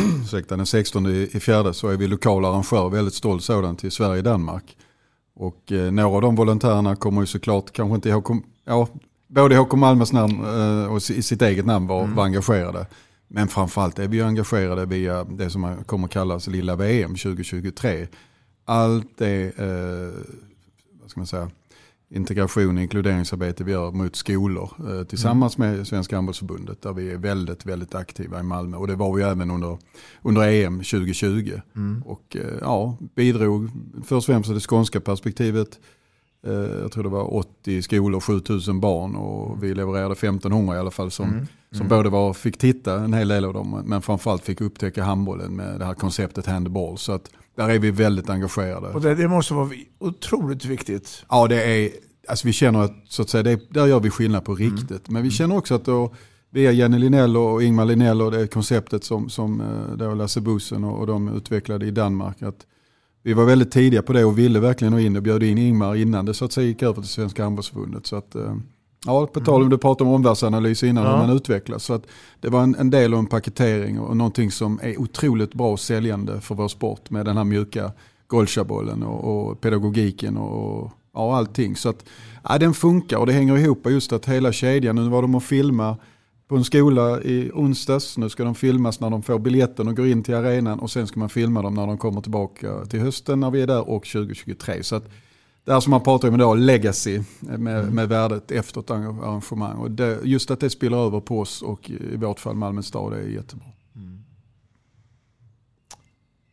den 0.48 0.66
16 0.66 1.06
i 1.06 1.40
fjärde 1.40 1.74
så 1.74 1.88
är 1.88 1.96
vi 1.96 2.06
lokala 2.06 2.48
arrangör, 2.48 2.88
väldigt 2.88 3.14
stolt 3.14 3.44
sådan, 3.44 3.76
till 3.76 3.90
Sverige-Danmark. 3.90 4.76
Och 5.36 5.72
eh, 5.72 5.92
några 5.92 6.16
av 6.16 6.22
de 6.22 6.34
volontärerna 6.34 6.96
kommer 6.96 7.20
ju 7.20 7.26
såklart, 7.26 7.72
kanske 7.72 7.94
inte 7.94 8.08
ihåg, 8.08 8.42
ja, 8.64 8.88
både 9.28 9.56
HK 9.56 9.72
Malmös 9.72 10.12
namn 10.12 10.44
eh, 10.44 10.92
och 10.92 10.96
i 10.96 11.22
sitt 11.22 11.42
eget 11.42 11.66
namn 11.66 11.86
var, 11.86 12.02
mm. 12.02 12.14
var 12.14 12.24
engagerade. 12.24 12.86
Men 13.28 13.48
framförallt 13.48 13.98
är 13.98 14.08
vi 14.08 14.22
engagerade 14.22 14.86
via 14.86 15.24
det 15.24 15.50
som 15.50 15.84
kommer 15.86 16.08
kallas 16.08 16.46
Lilla 16.46 16.76
VM 16.76 17.10
2023. 17.10 18.06
Allt 18.64 19.18
det, 19.18 19.58
eh, 19.58 20.22
vad 21.00 21.10
ska 21.10 21.20
man 21.20 21.26
säga, 21.26 21.50
integration 22.14 22.76
och 22.76 22.82
inkluderingsarbete 22.82 23.64
vi 23.64 23.72
gör 23.72 23.92
mot 23.92 24.16
skolor 24.16 24.70
eh, 24.88 25.04
tillsammans 25.04 25.58
mm. 25.58 25.76
med 25.76 25.86
Svenska 25.86 26.16
handbollsförbundet 26.16 26.82
där 26.82 26.92
vi 26.92 27.10
är 27.10 27.16
väldigt, 27.16 27.66
väldigt 27.66 27.94
aktiva 27.94 28.40
i 28.40 28.42
Malmö. 28.42 28.76
Och 28.76 28.86
det 28.86 28.96
var 28.96 29.14
vi 29.14 29.22
även 29.22 29.50
under, 29.50 29.78
under 30.22 30.48
EM 30.48 30.78
2020. 30.78 31.60
Mm. 31.76 32.02
Och 32.06 32.36
eh, 32.36 32.58
ja, 32.60 32.96
bidrog 33.14 33.70
först 34.04 34.12
och 34.12 34.24
främst 34.24 34.54
det 34.54 34.60
skånska 34.60 35.00
perspektivet. 35.00 35.78
Eh, 36.46 36.52
jag 36.52 36.92
tror 36.92 37.02
det 37.02 37.08
var 37.08 37.34
80 37.34 37.82
skolor, 37.82 38.20
7000 38.20 38.80
barn 38.80 39.16
och 39.16 39.64
vi 39.64 39.74
levererade 39.74 40.12
1500 40.12 40.76
i 40.76 40.78
alla 40.78 40.90
fall 40.90 41.10
som, 41.10 41.28
mm. 41.28 41.46
som 41.70 41.80
mm. 41.86 41.88
både 41.88 42.08
var, 42.08 42.32
fick 42.32 42.58
titta 42.58 42.94
en 43.00 43.14
hel 43.14 43.28
del 43.28 43.44
av 43.44 43.54
dem 43.54 43.82
men 43.84 44.02
framförallt 44.02 44.44
fick 44.44 44.60
upptäcka 44.60 45.04
handbollen 45.04 45.56
med 45.56 45.78
det 45.78 45.84
här 45.84 45.94
konceptet 45.94 46.46
handball. 46.46 46.98
Så 46.98 47.12
att 47.12 47.30
där 47.54 47.68
är 47.68 47.78
vi 47.78 47.90
väldigt 47.90 48.30
engagerade. 48.30 48.88
Och 48.88 49.00
det, 49.00 49.14
det 49.14 49.28
måste 49.28 49.54
vara 49.54 49.70
otroligt 49.98 50.64
viktigt. 50.64 51.24
Ja, 51.28 51.46
det 51.46 51.62
är, 51.64 51.90
alltså 52.28 52.46
vi 52.46 52.52
känner 52.52 52.80
att, 52.80 52.92
så 53.08 53.22
att 53.22 53.30
säga, 53.30 53.42
det, 53.42 53.60
där 53.70 53.86
gör 53.86 54.00
vi 54.00 54.10
skillnad 54.10 54.44
på 54.44 54.52
mm. 54.52 54.64
riktigt. 54.64 54.90
Mm. 55.08 55.12
Men 55.12 55.22
vi 55.22 55.30
känner 55.30 55.56
också 55.56 55.74
att 55.74 55.84
då, 55.84 56.14
via 56.50 56.72
Jenny 56.72 56.98
Linell 56.98 57.36
och 57.36 57.62
Ingmar 57.62 57.84
Linell 57.84 58.22
och 58.22 58.30
det 58.30 58.46
konceptet 58.46 59.04
som, 59.04 59.28
som 59.28 59.60
eh, 59.60 59.96
då 59.96 60.14
Lasse 60.14 60.40
Bussen 60.40 60.84
och, 60.84 60.98
och 60.98 61.06
de 61.06 61.36
utvecklade 61.36 61.86
i 61.86 61.90
Danmark. 61.90 62.42
Att 62.42 62.66
vi 63.22 63.32
var 63.32 63.44
väldigt 63.44 63.70
tidiga 63.70 64.02
på 64.02 64.12
det 64.12 64.24
och 64.24 64.38
ville 64.38 64.60
verkligen 64.60 64.92
ha 64.92 65.00
in 65.00 65.16
och 65.16 65.22
bjöd 65.22 65.42
in 65.42 65.58
Ingmar 65.58 65.94
innan 65.94 66.24
det 66.24 66.34
så 66.34 66.44
att 66.44 66.52
säga 66.52 66.66
gick 66.66 66.82
över 66.82 67.02
till 67.02 67.10
Svenska 67.10 67.42
handbollsförbundet. 67.42 68.06
Så 68.06 68.16
att, 68.16 68.34
eh, 68.34 68.56
Ja, 69.06 69.26
på 69.26 69.40
tal 69.40 69.62
om 69.62 69.68
du 69.68 69.78
pratade 69.78 70.10
om 70.10 70.14
omvärldsanalys 70.14 70.82
innan, 70.82 71.04
ja. 71.04 71.10
hur 71.10 71.26
man 71.26 71.36
utvecklas. 71.36 71.84
Så 71.84 71.92
att 71.92 72.06
det 72.40 72.48
var 72.48 72.62
en, 72.62 72.74
en, 72.74 72.90
del 72.90 73.14
av 73.14 73.18
en 73.18 73.26
paketering 73.26 74.00
och 74.00 74.16
någonting 74.16 74.50
som 74.50 74.80
är 74.82 75.00
otroligt 75.00 75.54
bra 75.54 75.76
säljande 75.76 76.40
för 76.40 76.54
vår 76.54 76.68
sport 76.68 77.10
med 77.10 77.26
den 77.26 77.36
här 77.36 77.44
mjuka 77.44 77.92
golchabollen 78.26 79.02
och, 79.02 79.48
och 79.48 79.60
pedagogiken 79.60 80.36
och 80.36 80.92
ja, 81.14 81.36
allting. 81.36 81.76
Så 81.76 81.88
att 81.88 82.04
ja, 82.48 82.58
den 82.58 82.74
funkar 82.74 83.16
och 83.16 83.26
det 83.26 83.32
hänger 83.32 83.58
ihop 83.58 83.86
just 83.86 84.12
att 84.12 84.26
hela 84.26 84.52
kedjan, 84.52 84.96
nu 84.96 85.08
var 85.08 85.22
de 85.22 85.34
och 85.34 85.42
filma 85.42 85.96
på 86.48 86.56
en 86.56 86.64
skola 86.64 87.22
i 87.22 87.50
onsdags, 87.54 88.18
nu 88.18 88.28
ska 88.28 88.44
de 88.44 88.54
filmas 88.54 89.00
när 89.00 89.10
de 89.10 89.22
får 89.22 89.38
biljetten 89.38 89.88
och 89.88 89.96
går 89.96 90.06
in 90.06 90.22
till 90.22 90.34
arenan 90.34 90.78
och 90.78 90.90
sen 90.90 91.06
ska 91.06 91.20
man 91.20 91.28
filma 91.28 91.62
dem 91.62 91.74
när 91.74 91.86
de 91.86 91.98
kommer 91.98 92.20
tillbaka 92.20 92.84
till 92.84 93.00
hösten 93.00 93.40
när 93.40 93.50
vi 93.50 93.62
är 93.62 93.66
där 93.66 93.88
och 93.88 94.06
2023. 94.06 94.82
Så 94.82 94.96
att 94.96 95.04
det 95.64 95.72
här 95.72 95.80
som 95.80 95.90
man 95.90 96.02
pratar 96.02 96.28
om 96.28 96.34
idag, 96.34 96.58
legacy 96.58 97.22
med, 97.40 97.80
mm. 97.80 97.94
med 97.94 98.08
värdet 98.08 98.50
efter 98.50 98.80
ett 98.80 98.90
arrangemang. 98.90 99.76
Och 99.76 99.90
det, 99.90 100.18
just 100.24 100.50
att 100.50 100.60
det 100.60 100.70
spiller 100.70 100.96
över 100.96 101.20
på 101.20 101.40
oss 101.40 101.62
och 101.62 101.90
i 101.90 102.16
vårt 102.16 102.40
fall 102.40 102.56
Malmö 102.56 102.82
stad 102.82 103.12
är 103.12 103.28
jättebra. 103.28 103.66
Mm. 103.96 104.24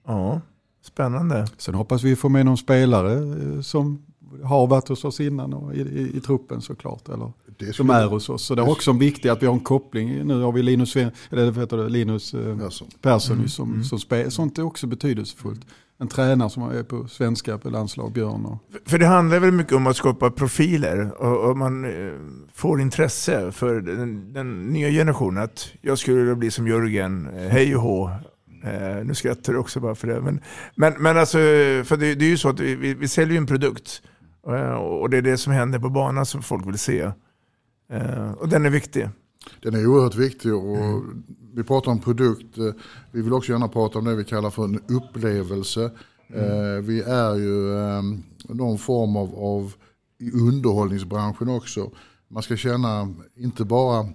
Ja, 0.07 0.41
spännande. 0.82 1.47
Sen 1.57 1.76
hoppas 1.76 2.03
vi 2.03 2.16
få 2.16 2.30
med 2.30 2.45
någon 2.45 2.57
spelare 2.57 3.14
eh, 3.14 3.62
som 3.62 4.05
har 4.43 4.68
varit 4.68 4.88
hos 4.88 5.05
oss 5.05 5.20
innan 5.20 5.53
och 5.53 5.76
i, 5.76 5.80
i, 5.80 6.18
i 6.18 6.22
truppen 6.22 6.62
såklart. 6.62 7.09
Eller 7.09 7.32
som 7.72 7.89
är 7.89 8.05
hos 8.05 8.30
oss. 8.30 8.43
Så 8.43 8.55
det 8.55 8.62
är 8.62 8.70
också 8.70 8.91
viktigt 8.91 9.32
att 9.32 9.41
vi 9.41 9.45
har 9.45 9.53
en 9.53 9.59
koppling. 9.59 10.28
Nu 10.28 10.41
har 10.41 10.51
vi 10.51 10.64
Linus, 10.64 10.95
eller 10.95 11.51
heter 11.51 11.78
det, 11.78 11.89
Linus 11.89 12.34
eh, 12.34 12.57
Persson, 12.57 12.88
Persson 13.01 13.36
mm. 13.36 13.47
som, 13.47 13.72
mm. 13.72 13.84
som 13.84 13.99
spelar. 13.99 14.30
Sånt 14.30 14.57
är 14.57 14.64
också 14.64 14.88
betydelsefullt 14.88 15.66
en 16.02 16.08
tränare 16.08 16.49
som 16.49 16.64
är 16.64 16.84
på 16.84 17.08
svenska 17.08 17.58
på 17.58 17.70
landslag, 17.70 18.12
Björn. 18.12 18.45
Och... 18.45 18.58
För 18.86 18.97
det 18.97 19.06
handlar 19.06 19.39
väl 19.39 19.52
mycket 19.52 19.74
om 19.74 19.88
att 19.88 19.95
skapa 19.95 20.32
profiler 20.32 21.22
och, 21.22 21.49
och 21.49 21.58
man 21.58 21.86
eh, 21.86 22.14
får 22.54 22.82
intresse 22.82 23.52
för 23.52 23.82
den, 23.82 24.34
den, 24.34 24.68
nya 24.68 24.89
generationen. 24.89 25.43
Att 25.43 25.74
jag 25.82 25.97
skulle 25.97 26.36
bli 26.36 26.52
som 26.52 26.68
Jörgen, 26.68 27.30
eh, 27.38 27.49
hej 27.49 27.76
och 27.76 27.82
hå. 27.82 28.10
Eh, 28.64 29.06
nu 29.06 29.16
skrattar 29.16 29.54
du 29.54 29.60
också 29.60 29.80
bara 29.80 29.95
för 29.95 30.08
det. 30.08 30.22
Men, 30.22 30.41
men, 30.76 30.93
men 30.99 31.18
alltså, 31.18 31.38
för 31.84 31.97
det, 31.97 32.16
det 32.16 32.26
är 32.26 32.30
ju 32.30 32.38
så 32.38 32.49
att 32.49 32.60
vi, 32.60 32.76
vi, 32.76 32.93
vi 32.93 33.08
säljer 33.08 33.38
en 33.38 33.47
produkt. 33.47 34.02
Eh, 34.47 34.74
och, 34.74 35.02
och 35.02 35.10
det 35.10 35.18
är 35.18 35.22
det 35.22 35.38
som 35.38 35.54
händer 35.54 35.80
på 35.80 35.89
banan 35.89 36.26
som 36.26 36.43
folk 36.43 36.68
vill 36.68 36.80
se. 36.80 37.12
Eh, 37.91 38.32
och 38.32 38.49
den 38.49 38.66
är 38.66 38.70
viktig. 38.70 39.10
Den 39.62 39.76
är 39.76 39.88
oerhört 39.88 40.16
viktig 40.16 40.56
och 40.56 40.78
mm. 40.78 41.24
vi 41.54 41.64
pratar 41.64 41.92
om 41.92 42.00
produkt. 42.00 42.58
Eh, 42.58 42.72
vi 43.12 43.22
vill 43.22 43.34
också 43.34 43.52
gärna 43.52 43.68
prata 43.68 44.00
om 44.00 44.06
det 44.06 44.16
vi 44.16 44.24
kallar 44.24 44.50
för 44.50 44.64
en 44.64 44.82
upplevelse. 44.88 45.92
Mm. 46.34 46.86
Vi 46.86 47.02
är 47.02 47.36
ju 47.36 47.80
ehm, 47.80 48.24
någon 48.44 48.78
form 48.78 49.16
av, 49.16 49.36
av 49.36 49.74
i 50.20 50.32
underhållningsbranschen 50.32 51.50
också. 51.50 51.92
Man 52.28 52.44
ska 52.44 52.58
känna 52.58 53.14
inte 53.36 53.66
bara 53.66 54.06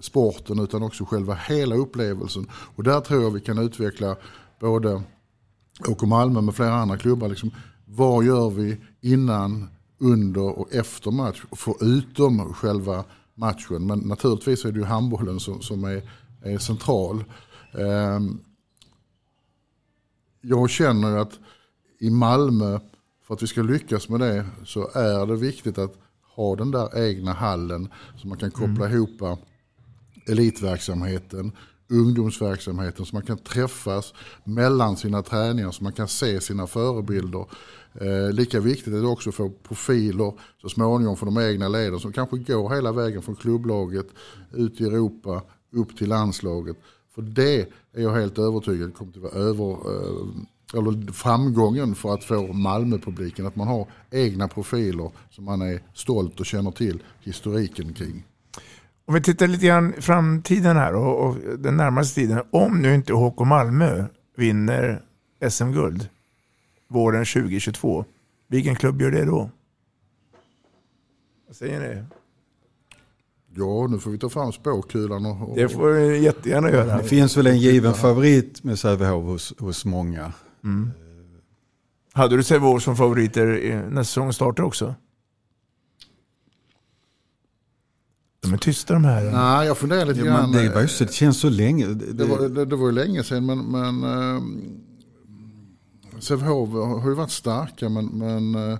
sporten 0.00 0.58
utan 0.58 0.82
också 0.82 1.04
själva 1.04 1.34
hela 1.34 1.74
upplevelsen. 1.74 2.46
Och 2.52 2.84
där 2.84 3.00
tror 3.00 3.22
jag 3.22 3.30
vi 3.30 3.40
kan 3.40 3.58
utveckla 3.58 4.16
både 4.60 5.02
OK 5.88 6.02
Malmö 6.02 6.40
med 6.40 6.54
flera 6.54 6.74
andra 6.74 6.96
klubbar. 6.96 7.28
Liksom, 7.28 7.50
vad 7.84 8.24
gör 8.24 8.50
vi 8.50 8.76
innan, 9.00 9.68
under 9.98 10.58
och 10.58 10.72
efter 10.72 11.10
match? 11.10 11.42
Förutom 11.52 12.54
själva 12.54 13.04
matchen. 13.34 13.86
Men 13.86 13.98
naturligtvis 13.98 14.64
är 14.64 14.72
det 14.72 14.78
ju 14.78 14.84
handbollen 14.84 15.40
som, 15.40 15.62
som 15.62 15.84
är, 15.84 16.02
är 16.42 16.58
central. 16.58 17.24
Um, 17.72 18.40
jag 20.40 20.70
känner 20.70 21.16
att 21.16 21.38
i 21.98 22.10
Malmö, 22.10 22.80
för 23.26 23.34
att 23.34 23.42
vi 23.42 23.46
ska 23.46 23.62
lyckas 23.62 24.08
med 24.08 24.20
det, 24.20 24.46
så 24.64 24.90
är 24.94 25.26
det 25.26 25.36
viktigt 25.36 25.78
att 25.78 25.94
ha 26.34 26.56
den 26.56 26.70
där 26.70 27.04
egna 27.08 27.32
hallen 27.32 27.88
så 28.16 28.28
man 28.28 28.38
kan 28.38 28.50
koppla 28.50 28.86
mm. 28.86 28.92
ihop 28.92 29.38
elitverksamheten, 30.26 31.52
ungdomsverksamheten 31.88 33.06
så 33.06 33.16
man 33.16 33.26
kan 33.26 33.38
träffas 33.38 34.14
mellan 34.44 34.96
sina 34.96 35.22
träningar 35.22 35.70
så 35.70 35.84
man 35.84 35.92
kan 35.92 36.08
se 36.08 36.40
sina 36.40 36.66
förebilder. 36.66 37.46
Eh, 38.00 38.32
lika 38.32 38.60
viktigt 38.60 38.94
är 38.94 39.00
det 39.00 39.06
också 39.06 39.28
att 39.28 39.34
få 39.34 39.50
profiler 39.50 40.32
så 40.62 40.68
småningom 40.68 41.16
för 41.16 41.26
de 41.26 41.38
egna 41.38 41.68
leden 41.68 42.00
som 42.00 42.12
kanske 42.12 42.38
går 42.38 42.74
hela 42.74 42.92
vägen 42.92 43.22
från 43.22 43.36
klubblaget 43.36 44.06
ut 44.52 44.80
i 44.80 44.84
Europa 44.84 45.42
upp 45.72 45.96
till 45.98 46.08
landslaget. 46.08 46.76
För 47.14 47.22
det 47.22 47.60
är 47.92 48.02
jag 48.02 48.12
helt 48.14 48.38
övertygad 48.38 48.94
kommer 48.94 49.12
att 49.12 49.22
vara 49.22 49.32
över, 49.32 49.70
eh, 49.70 50.78
eller 50.78 51.12
framgången 51.12 51.94
för 51.94 52.14
att 52.14 52.24
få 52.24 52.52
Malmöpubliken. 52.52 53.46
Att 53.46 53.56
man 53.56 53.68
har 53.68 53.86
egna 54.10 54.48
profiler 54.48 55.10
som 55.30 55.44
man 55.44 55.62
är 55.62 55.82
stolt 55.94 56.40
och 56.40 56.46
känner 56.46 56.70
till 56.70 57.02
historiken 57.20 57.94
kring. 57.94 58.24
Om 59.06 59.14
vi 59.14 59.22
tittar 59.22 59.46
lite 59.46 59.66
grann 59.66 59.92
framtiden 59.98 60.76
här 60.76 60.94
och, 60.94 61.26
och 61.26 61.36
den 61.58 61.76
närmaste 61.76 62.20
tiden. 62.20 62.42
Om 62.50 62.82
nu 62.82 62.94
inte 62.94 63.12
HK 63.12 63.40
Malmö 63.40 64.04
vinner 64.36 65.02
SM-guld 65.50 66.08
våren 66.92 67.24
2022, 67.24 68.04
vilken 68.48 68.76
klubb 68.76 69.02
gör 69.02 69.10
det 69.10 69.24
då? 69.24 69.50
Vad 71.46 71.56
säger 71.56 71.80
ni? 71.80 72.02
Ja, 73.54 73.86
nu 73.90 73.98
får 73.98 74.10
vi 74.10 74.18
ta 74.18 74.28
fram 74.28 74.52
spåkulan. 74.52 75.26
Och, 75.26 75.50
och... 75.50 75.56
Det 75.56 75.68
får 75.68 75.90
vi 75.90 76.18
jättegärna 76.18 76.70
göra. 76.70 76.96
Det 76.96 77.04
finns 77.04 77.36
väl 77.36 77.46
en 77.46 77.58
given 77.58 77.94
favorit 77.94 78.64
med 78.64 78.78
Sävehof 78.78 79.24
hos, 79.24 79.54
hos 79.58 79.84
många. 79.84 80.32
Mm. 80.64 80.90
Hade 82.12 82.36
du 82.36 82.42
Sävehof 82.42 82.82
som 82.82 82.96
favoriter 82.96 83.46
när 83.90 84.02
säsongen 84.02 84.32
startar 84.32 84.62
också? 84.62 84.94
De 88.42 88.52
är 88.52 88.58
tysta 88.58 88.94
de 88.94 89.04
här. 89.04 89.30
Nej, 89.32 89.66
jag 89.66 89.78
funderar 89.78 90.06
lite 90.06 90.20
ja, 90.20 90.26
grann. 90.26 90.52
Det, 90.52 90.68
var 90.68 90.80
just, 90.80 90.98
det 90.98 91.12
känns 91.12 91.40
så 91.40 91.48
länge. 91.48 91.86
Det, 91.86 92.12
det, 92.12 92.24
var, 92.24 92.48
det, 92.48 92.64
det 92.64 92.76
var 92.76 92.86
ju 92.86 92.92
länge 92.92 93.24
sedan 93.24 93.46
men, 93.46 93.58
men 93.58 94.04
äh, 94.04 94.42
Sävehof 96.22 96.70
har 96.70 97.08
ju 97.08 97.14
varit 97.14 97.30
starka 97.30 97.88
men, 97.88 98.06
men 98.06 98.54
äh, 98.54 98.78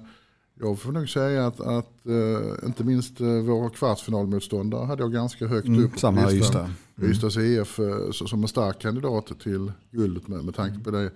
jag 0.61 0.79
får 0.79 0.93
nog 0.93 1.09
säga 1.09 1.47
att, 1.47 1.61
att 1.61 2.07
äh, 2.07 2.67
inte 2.67 2.85
minst 2.85 3.21
äh, 3.21 3.27
våra 3.27 3.71
kvartsfinalmotståndare 3.71 4.87
hade 4.87 5.03
jag 5.03 5.13
ganska 5.13 5.47
högt 5.47 5.69
mm, 5.69 5.85
upp. 5.85 5.99
Samma 5.99 6.21
här 6.21 6.35
Ystad. 6.35 6.71
Mm. 6.99 7.11
Ystads 7.11 7.37
IF 7.37 7.81
som 8.13 8.43
en 8.43 8.49
stark 8.49 8.79
kandidat 8.79 9.41
till 9.41 9.73
guldet 9.91 10.29
med, 10.29 10.45
med 10.45 10.55
tanke 10.55 10.85
på 10.85 10.91
det 10.91 11.11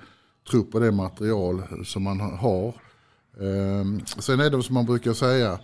trupp 0.50 0.74
och 0.74 0.80
det 0.80 0.92
material 0.92 1.62
som 1.84 2.02
man 2.02 2.20
har. 2.20 2.74
Ehm, 3.40 4.00
sen 4.06 4.40
är 4.40 4.50
det 4.50 4.62
som 4.62 4.74
man 4.74 4.86
brukar 4.86 5.12
säga, 5.12 5.58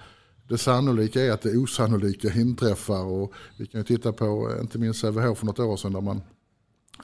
det 0.48 0.58
sannolika 0.58 1.22
är 1.22 1.32
att 1.32 1.42
det 1.42 1.56
osannolika 1.56 2.32
inträffar. 2.32 3.04
Och 3.04 3.32
vi 3.56 3.66
kan 3.66 3.80
ju 3.80 3.84
titta 3.84 4.12
på, 4.12 4.50
inte 4.60 4.78
minst 4.78 5.00
Sävehof 5.00 5.38
för 5.38 5.46
något 5.46 5.58
år 5.58 5.76
sedan, 5.76 5.92
där 5.92 6.00
man 6.00 6.22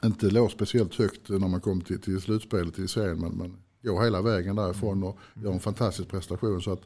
inte 0.05 0.25
låg 0.25 0.51
speciellt 0.51 0.95
högt 0.95 1.29
när 1.29 1.47
man 1.47 1.61
kom 1.61 1.81
till, 1.81 2.01
till 2.01 2.21
slutspelet 2.21 2.79
i 2.79 2.87
serien. 2.87 3.19
Men, 3.19 3.31
men 3.31 3.57
går 3.83 4.03
hela 4.03 4.21
vägen 4.21 4.55
därifrån 4.55 5.03
och 5.03 5.17
gör 5.33 5.51
en 5.51 5.59
fantastisk 5.59 6.09
prestation. 6.09 6.61
Så 6.61 6.71
att 6.71 6.81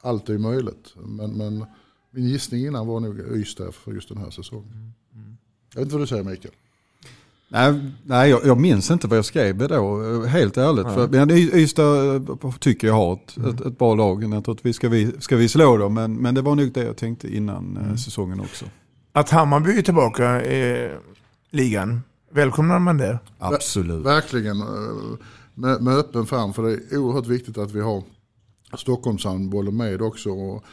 allt 0.00 0.28
är 0.28 0.38
möjligt. 0.38 0.94
Men, 0.96 1.30
men 1.30 1.64
min 2.10 2.28
gissning 2.28 2.66
innan 2.66 2.86
var 2.86 3.00
nog 3.00 3.20
Ystad 3.20 3.72
för 3.72 3.92
just 3.92 4.08
den 4.08 4.18
här 4.18 4.30
säsongen. 4.30 4.92
Jag 5.74 5.80
vet 5.80 5.86
inte 5.86 5.94
vad 5.94 6.02
du 6.02 6.06
säger 6.06 6.24
Mikael? 6.24 6.54
Nej, 7.48 7.80
nej 8.04 8.30
jag, 8.30 8.46
jag 8.46 8.60
minns 8.60 8.90
inte 8.90 9.08
vad 9.08 9.18
jag 9.18 9.24
skrev 9.24 9.68
då, 9.68 10.22
helt 10.24 10.56
ärligt. 10.56 10.86
För, 10.86 11.08
men 11.08 11.30
Ystad 11.30 12.16
eh, 12.16 12.52
tycker 12.58 12.86
jag 12.86 12.94
har 12.94 13.12
ett, 13.12 13.36
mm. 13.36 13.50
ett, 13.50 13.60
ett, 13.60 13.78
bra 13.78 13.94
lag. 13.94 14.44
Vi 14.62 14.72
ska, 14.72 14.88
vi, 14.88 15.12
ska 15.20 15.36
vi 15.36 15.48
slå 15.48 15.76
dem, 15.76 15.94
men, 15.94 16.16
men 16.16 16.34
det 16.34 16.42
var 16.42 16.54
nog 16.54 16.72
det 16.72 16.84
jag 16.84 16.96
tänkte 16.96 17.36
innan 17.36 17.76
eh, 17.76 17.84
mm. 17.84 17.98
säsongen 17.98 18.40
också. 18.40 18.64
Att 19.12 19.30
Hammarby 19.30 19.78
är 19.78 19.82
tillbaka 19.82 20.44
i 20.44 20.90
ligan, 21.50 22.00
välkomnar 22.30 22.78
man 22.78 22.96
det? 22.96 23.18
Absolut. 23.38 24.06
Verkligen, 24.06 24.60
eh, 24.60 25.18
med, 25.54 25.82
med 25.82 25.94
öppen 25.94 26.26
famn. 26.26 26.52
För 26.52 26.62
det 26.62 26.94
är 26.94 26.98
oerhört 26.98 27.26
viktigt 27.26 27.58
att 27.58 27.72
vi 27.72 27.80
har 27.80 28.02
Stockholmshandbollen 28.76 29.76
med 29.76 30.02
också. 30.02 30.30
Och, 30.30 30.64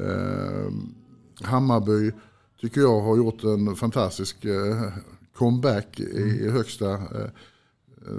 eh, 0.00 0.72
Hammarby 1.42 2.12
tycker 2.60 2.80
jag 2.80 3.00
har 3.00 3.16
gjort 3.16 3.44
en 3.44 3.76
fantastisk 3.76 4.44
eh, 4.44 4.92
comeback 5.34 6.00
i, 6.00 6.20
i 6.20 6.50
högsta 6.50 6.92
eh, 6.92 7.30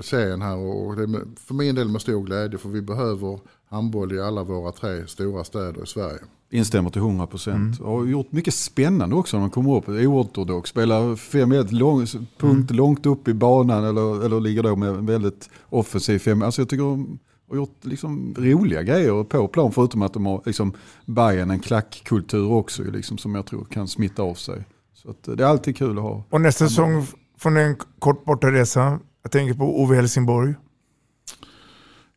serien 0.02 0.42
här. 0.42 0.58
Och 0.58 0.96
det 0.96 1.04
är 1.04 1.38
för 1.40 1.54
min 1.54 1.76
del 1.76 1.90
med 1.90 2.02
stor 2.02 2.24
glädje 2.24 2.58
för 2.58 2.70
vi 2.70 2.82
behöver 2.82 3.40
handboll 3.70 4.14
i 4.14 4.22
alla 4.22 4.44
våra 4.44 4.72
tre 4.72 5.08
stora 5.08 5.44
städer 5.44 5.84
i 5.84 5.88
Sverige. 5.88 6.20
Instämmer 6.52 6.90
till 6.90 7.02
100 7.02 7.28
procent. 7.28 7.80
Mm. 7.80 7.92
Och 7.92 8.08
gjort 8.08 8.32
mycket 8.32 8.54
spännande 8.54 9.16
också 9.16 9.38
när 9.38 9.42
man 9.42 9.50
kommer 9.50 9.76
upp. 9.76 9.90
Oortodox, 9.90 10.70
spelar 10.70 11.16
5-1 11.16 11.74
lång, 11.74 12.06
punkt 12.38 12.72
mm. 12.72 12.76
långt 12.76 13.06
upp 13.06 13.28
i 13.28 13.34
banan 13.34 13.84
eller, 13.84 14.26
eller 14.26 14.40
ligger 14.40 14.64
då 14.64 14.76
med 14.76 14.94
väldigt 14.94 15.50
offensiv 15.70 16.20
5 16.20 16.42
Alltså 16.42 16.62
jag 16.62 16.70
tycker 16.70 16.84
de 16.84 17.20
har 17.50 17.56
gjort 17.56 17.86
liksom 17.86 18.36
roliga 18.38 18.84
grejer 18.84 19.24
på 19.24 19.48
plan 19.48 19.72
förutom 19.72 20.02
att 20.02 20.14
de 20.14 20.26
har 20.26 20.42
liksom 20.46 20.74
Bayern 21.06 21.52
en 21.52 21.60
klackkultur 21.60 22.52
också 22.52 22.84
liksom, 22.84 23.18
som 23.18 23.36
jag 23.36 23.46
tror 23.46 23.66
kan 23.66 23.88
smitta 23.88 24.24
av 24.24 24.34
sig. 24.34 24.64
Så 24.94 25.34
det 25.34 25.44
är 25.44 25.48
alltid 25.48 25.78
kul 25.78 25.98
att 25.98 26.04
ha. 26.04 26.24
Och 26.30 26.42
nästa 26.42 26.68
säsong 26.68 27.06
får 27.38 27.50
ni 27.50 27.62
en 27.62 27.76
kort 28.00 28.26
bortaresa. 28.26 29.00
Jag 29.24 29.32
tänker 29.32 29.54
på 29.54 29.82
Ove 29.82 29.96
Helsingborg. 29.96 30.54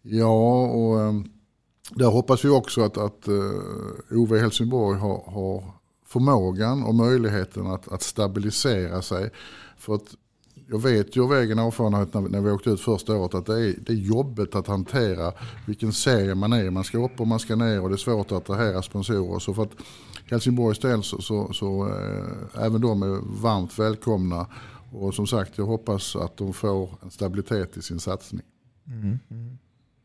Ja, 0.03 0.67
och 0.67 0.97
um, 0.97 1.25
där 1.95 2.07
hoppas 2.07 2.45
vi 2.45 2.49
också 2.49 2.83
att, 2.85 2.99
att 2.99 3.29
uh, 3.29 4.19
Ove 4.19 4.39
Helsingborg 4.39 4.99
har, 4.99 5.23
har 5.27 5.65
förmågan 6.07 6.85
och 6.85 6.95
möjligheten 6.95 7.67
att, 7.67 7.93
att 7.93 8.03
stabilisera 8.03 9.03
sig. 9.03 9.31
För 9.77 9.95
att 9.95 10.17
jag 10.69 10.83
vet 10.83 11.17
ju 11.17 11.25
av 11.25 11.35
egen 11.35 11.59
erfarenhet 11.59 12.15
när, 12.15 12.21
när 12.21 12.41
vi 12.41 12.51
åkte 12.51 12.71
ut 12.71 12.81
första 12.81 13.17
året 13.17 13.35
att 13.35 13.47
det 13.47 13.69
är, 13.69 13.75
det 13.81 13.93
är 13.93 13.97
jobbigt 13.97 14.55
att 14.55 14.67
hantera 14.67 15.33
vilken 15.67 15.93
serie 15.93 16.35
man 16.35 16.53
är 16.53 16.71
Man 16.71 16.85
ska 16.85 17.05
upp 17.05 17.21
och 17.21 17.27
man 17.27 17.39
ska 17.39 17.57
ner 17.57 17.83
och 17.83 17.89
det 17.89 17.95
är 17.95 17.97
svårt 17.97 18.33
att 18.33 18.39
attrahera 18.39 18.83
sponsorer. 18.83 19.39
Så 19.39 19.55
för 19.55 19.63
att 19.63 19.73
Helsingborgs 20.31 20.79
del 20.79 21.03
så, 21.03 21.21
så, 21.23 21.53
så 21.53 21.89
äh, 21.89 22.65
även 22.65 22.81
de 22.81 23.03
är 23.03 23.43
varmt 23.43 23.79
välkomna. 23.79 24.47
Och 24.93 25.15
som 25.15 25.27
sagt 25.27 25.59
jag 25.59 25.67
hoppas 25.67 26.17
att 26.17 26.37
de 26.37 26.53
får 26.53 26.91
en 27.03 27.11
stabilitet 27.11 27.77
i 27.77 27.83
sin 27.83 28.01
satsning. 28.01 28.43
Mm. 28.87 29.19
mm. 29.31 29.59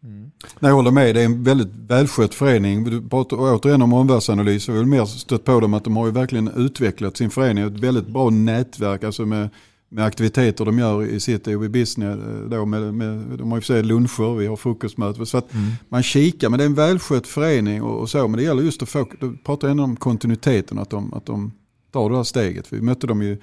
Mm. 0.04 0.16
Mm. 0.18 0.32
jag 0.60 0.74
håller 0.74 0.92
med, 0.92 1.16
det 1.16 1.22
är 1.22 1.26
en 1.26 1.44
väldigt 1.44 1.76
välskött 1.88 2.34
förening. 2.34 2.84
Du 2.84 3.10
pratar 3.10 3.38
återigen 3.40 3.82
om 3.82 3.94
omvärldsanalys. 3.94 4.68
Jag 4.68 4.76
vill 4.76 4.86
mer 4.86 5.06
stött 5.06 5.44
på 5.44 5.60
dem 5.60 5.74
att 5.74 5.84
de 5.84 5.98
har 5.98 6.06
ju 6.06 6.12
verkligen 6.12 6.48
utvecklat 6.48 7.18
sin 7.18 7.30
förening. 7.30 7.64
Ett 7.64 7.80
väldigt 7.80 8.08
bra 8.08 8.30
nätverk 8.30 9.04
alltså 9.04 9.26
med 9.26 9.50
med 9.90 10.06
aktiviteter 10.06 10.66
de 10.66 10.80
gör 10.80 11.06
i 11.06 11.20
sitt 11.20 11.48
OB 11.48 11.70
Business. 11.70 12.20
Eh, 12.20 12.50
då 12.50 12.66
med, 12.66 12.94
med, 12.94 13.40
de 13.40 13.52
har 13.52 13.58
ju 13.58 13.62
för 13.62 13.68
sig 13.68 13.84
luncher, 13.84 14.36
vi 14.36 14.48
har 14.48 14.56
frukostmöten. 14.56 15.26
Så 15.26 15.38
att 15.38 15.54
mm. 15.54 15.72
man 15.90 16.04
kikar, 16.04 16.50
men 16.50 16.58
det 16.58 16.64
är 16.64 16.68
en 16.68 16.74
välskött 16.74 17.28
förening 17.28 17.84
och, 17.84 18.00
och, 18.02 18.10
så. 18.10 18.28
Men 18.28 18.38
det 18.38 18.44
gäller 18.44 18.64
just 18.64 18.84
att 18.84 18.90
få, 18.90 19.10
du 19.20 19.38
pratar 19.38 19.68
ändå 19.68 19.84
om 19.84 19.96
kontinuiteten, 19.96 20.80
att 20.80 20.90
de, 20.90 21.14
att 21.14 21.26
de 21.26 21.52
tar 21.92 22.10
det 22.10 22.16
här 22.16 22.24
steget. 22.24 22.74
Vi 22.74 22.82
mötte 22.82 23.08
dem 23.08 23.22
ju 23.22 23.38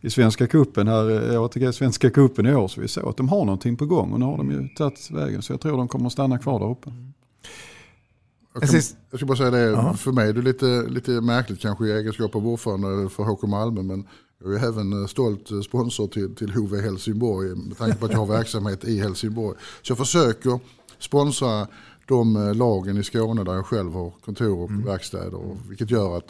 i 0.00 0.10
Svenska 0.10 0.46
kuppen 0.46 0.88
här, 0.88 1.10
jag 1.32 1.52
tycker 1.52 1.72
Svenska 1.72 2.10
kuppen 2.10 2.46
i 2.46 2.54
år, 2.54 2.68
så 2.68 2.80
vi 2.80 2.88
såg 2.88 3.08
att 3.08 3.16
de 3.16 3.28
har 3.28 3.44
någonting 3.44 3.76
på 3.76 3.86
gång 3.86 4.12
och 4.12 4.20
nu 4.20 4.26
har 4.26 4.36
de 4.36 4.50
ju 4.50 4.68
tagit 4.68 5.10
vägen. 5.10 5.42
Så 5.42 5.52
jag 5.52 5.60
tror 5.60 5.76
de 5.76 5.88
kommer 5.88 6.06
att 6.06 6.12
stanna 6.12 6.38
kvar 6.38 6.60
där 6.60 6.70
uppe. 6.70 6.92
Jag, 8.52 8.62
kan, 8.62 8.80
jag 9.10 9.18
ska 9.18 9.26
bara 9.26 9.36
säga 9.36 9.50
det, 9.50 9.58
ja. 9.58 9.94
för 9.94 10.12
mig 10.12 10.28
är 10.28 10.32
det 10.32 10.42
lite, 10.42 10.82
lite 10.88 11.10
märkligt 11.10 11.60
kanske 11.60 11.86
i 11.86 11.92
egenskap 11.92 12.36
av 12.36 12.48
ordförande 12.48 13.08
för 13.08 13.24
HK 13.24 13.42
Malmö, 13.42 13.82
men 13.82 14.06
jag 14.44 14.54
är 14.54 14.68
även 14.68 15.02
eh, 15.02 15.06
stolt 15.06 15.50
eh, 15.50 15.60
sponsor 15.60 16.08
till, 16.08 16.34
till 16.34 16.50
HV 16.50 16.80
Helsingborg 16.80 17.54
med 17.54 17.78
tanke 17.78 17.96
på 17.96 18.06
att 18.06 18.12
jag 18.12 18.18
har 18.18 18.26
verksamhet 18.26 18.84
i 18.84 19.00
Helsingborg. 19.00 19.58
Så 19.82 19.90
jag 19.90 19.98
försöker 19.98 20.60
sponsra 20.98 21.66
de 22.06 22.36
eh, 22.36 22.54
lagen 22.54 22.96
i 22.96 23.04
Skåne 23.04 23.44
där 23.44 23.54
jag 23.54 23.66
själv 23.66 23.92
har 23.92 24.10
kontor 24.10 24.58
och 24.58 24.70
mm. 24.70 24.84
verkstäder. 24.84 25.34
Och, 25.34 25.56
vilket 25.68 25.90
gör 25.90 26.16
att 26.16 26.28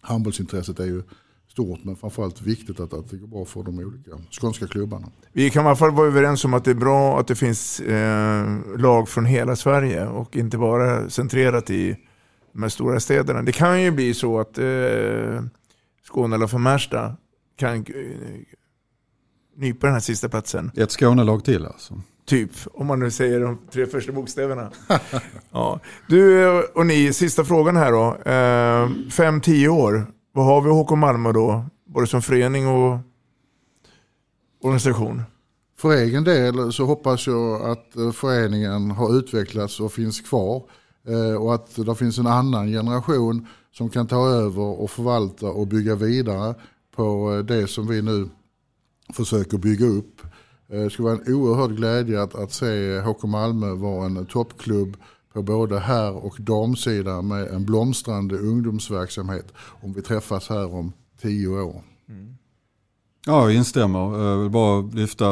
handbollsintresset 0.00 0.80
är 0.80 0.86
ju 0.86 1.02
stort 1.48 1.84
men 1.84 1.96
framförallt 1.96 2.42
viktigt 2.42 2.80
att, 2.80 2.92
att 2.92 3.10
det 3.10 3.16
går 3.16 3.26
bra 3.26 3.44
för 3.44 3.62
de 3.62 3.78
olika 3.78 4.10
skånska 4.40 4.66
klubbarna. 4.66 5.06
Vi 5.32 5.50
kan 5.50 5.64
i 5.64 5.66
alla 5.66 5.76
fall 5.76 5.90
vara 5.90 6.06
överens 6.06 6.44
om 6.44 6.54
att 6.54 6.64
det 6.64 6.70
är 6.70 6.74
bra 6.74 7.20
att 7.20 7.26
det 7.26 7.36
finns 7.36 7.80
eh, 7.80 8.46
lag 8.76 9.08
från 9.08 9.26
hela 9.26 9.56
Sverige 9.56 10.06
och 10.06 10.36
inte 10.36 10.58
bara 10.58 11.10
centrerat 11.10 11.70
i 11.70 11.96
de 12.52 12.62
här 12.62 12.68
stora 12.68 13.00
städerna. 13.00 13.42
Det 13.42 13.52
kan 13.52 13.82
ju 13.82 13.90
bli 13.90 14.14
så 14.14 14.40
att 14.40 14.58
eh, 14.58 15.42
Skåne 16.04 16.36
eller 16.36 16.46
för 16.46 16.58
Märsta 16.58 17.16
kan 17.56 17.74
eh, 17.74 17.82
nypa 19.56 19.86
den 19.86 19.94
här 19.94 20.00
sista 20.00 20.28
platsen. 20.28 20.70
Ett 20.76 20.90
Skånelag 20.90 21.44
till 21.44 21.66
alltså? 21.66 22.00
Typ, 22.26 22.50
om 22.72 22.86
man 22.86 23.00
nu 23.00 23.10
säger 23.10 23.40
de 23.40 23.58
tre 23.72 23.86
första 23.86 24.12
bokstäverna. 24.12 24.70
ja. 25.50 25.80
Du 26.08 26.62
och 26.62 26.86
ni, 26.86 27.12
sista 27.12 27.44
frågan 27.44 27.76
här 27.76 27.92
då. 27.92 28.30
Eh, 28.30 29.10
fem, 29.10 29.40
tio 29.40 29.68
år. 29.68 30.06
Vad 30.38 30.46
har 30.46 30.60
vi 30.60 30.70
HK 30.70 30.90
Malmö 30.90 31.32
då? 31.32 31.64
Både 31.84 32.06
som 32.06 32.22
förening 32.22 32.66
och 32.66 32.98
organisation. 34.62 35.22
För 35.78 35.90
egen 35.90 36.24
del 36.24 36.72
så 36.72 36.84
hoppas 36.84 37.26
jag 37.26 37.70
att 37.70 37.96
eh, 37.96 38.12
föreningen 38.12 38.90
har 38.90 39.18
utvecklats 39.18 39.80
och 39.80 39.92
finns 39.92 40.20
kvar. 40.20 40.62
Eh, 41.08 41.42
och 41.42 41.54
att 41.54 41.76
det 41.76 41.94
finns 41.94 42.18
en 42.18 42.26
annan 42.26 42.66
generation 42.66 43.46
som 43.72 43.90
kan 43.90 44.06
ta 44.06 44.28
över 44.28 44.62
och 44.82 44.90
förvalta 44.90 45.46
och 45.46 45.66
bygga 45.66 45.94
vidare 45.94 46.54
på 46.96 47.34
eh, 47.34 47.38
det 47.38 47.66
som 47.66 47.86
vi 47.86 48.02
nu 48.02 48.28
försöker 49.14 49.58
bygga 49.58 49.86
upp. 49.86 50.20
Det 50.66 50.90
skulle 50.90 51.08
vara 51.08 51.18
en 51.18 51.34
oerhörd 51.34 51.76
glädje 51.76 52.22
att, 52.22 52.34
att 52.34 52.52
se 52.52 53.00
HK 53.00 53.22
Malmö 53.22 53.72
vara 53.72 54.06
en 54.06 54.26
toppklubb 54.26 54.96
på 55.32 55.42
både 55.42 55.78
herr 55.78 56.12
och 56.12 56.36
damsidan 56.40 57.28
med 57.28 57.48
en 57.48 57.66
blomstrande 57.66 58.38
ungdomsverksamhet 58.38 59.52
om 59.58 59.92
vi 59.92 60.02
träffas 60.02 60.48
här 60.48 60.74
om 60.74 60.92
tio 61.20 61.48
år. 61.48 61.82
Ja, 63.28 63.42
jag 63.42 63.54
instämmer. 63.54 64.14
Eh, 64.14 64.26
jag 64.26 64.38
vill 64.38 64.50
bara 64.50 64.80
lyfta 64.80 65.26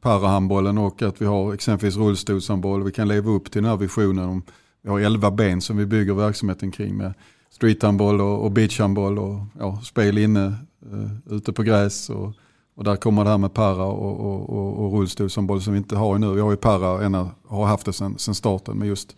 parahandbollen 0.00 0.78
och 0.78 1.02
att 1.02 1.22
vi 1.22 1.26
har 1.26 1.54
exempelvis 1.54 1.96
rullstolshandboll. 1.96 2.82
Vi 2.82 2.92
kan 2.92 3.08
leva 3.08 3.30
upp 3.30 3.50
till 3.50 3.62
den 3.62 3.70
här 3.70 3.76
visionen 3.76 4.28
om 4.28 4.42
vi 4.82 4.90
har 4.90 5.00
elva 5.00 5.30
ben 5.30 5.60
som 5.60 5.76
vi 5.76 5.86
bygger 5.86 6.14
verksamheten 6.14 6.70
kring 6.70 6.96
med 6.96 7.14
streethandboll 7.50 8.20
och, 8.20 8.44
och 8.44 8.50
beachhandboll 8.50 9.18
och 9.18 9.40
ja, 9.58 9.80
spel 9.82 10.18
inne 10.18 10.54
uh, 10.92 11.36
ute 11.36 11.52
på 11.52 11.62
gräs. 11.62 12.10
Och, 12.10 12.32
och 12.74 12.84
där 12.84 12.96
kommer 12.96 13.24
det 13.24 13.30
här 13.30 13.38
med 13.38 13.54
para 13.54 13.84
och, 13.84 14.20
och, 14.20 14.50
och, 14.50 14.84
och 14.84 14.92
rullstolshandboll 14.92 15.62
som 15.62 15.72
vi 15.72 15.78
inte 15.78 15.96
har 15.96 16.18
nu. 16.18 16.34
Vi 16.34 16.40
har 16.40 16.50
ju 16.50 16.56
para, 16.56 17.04
ena, 17.04 17.30
har 17.46 17.66
haft 17.66 17.86
det 17.86 17.92
sedan 17.92 18.18
starten. 18.18 18.78
Men 18.78 18.88
just, 18.88 19.16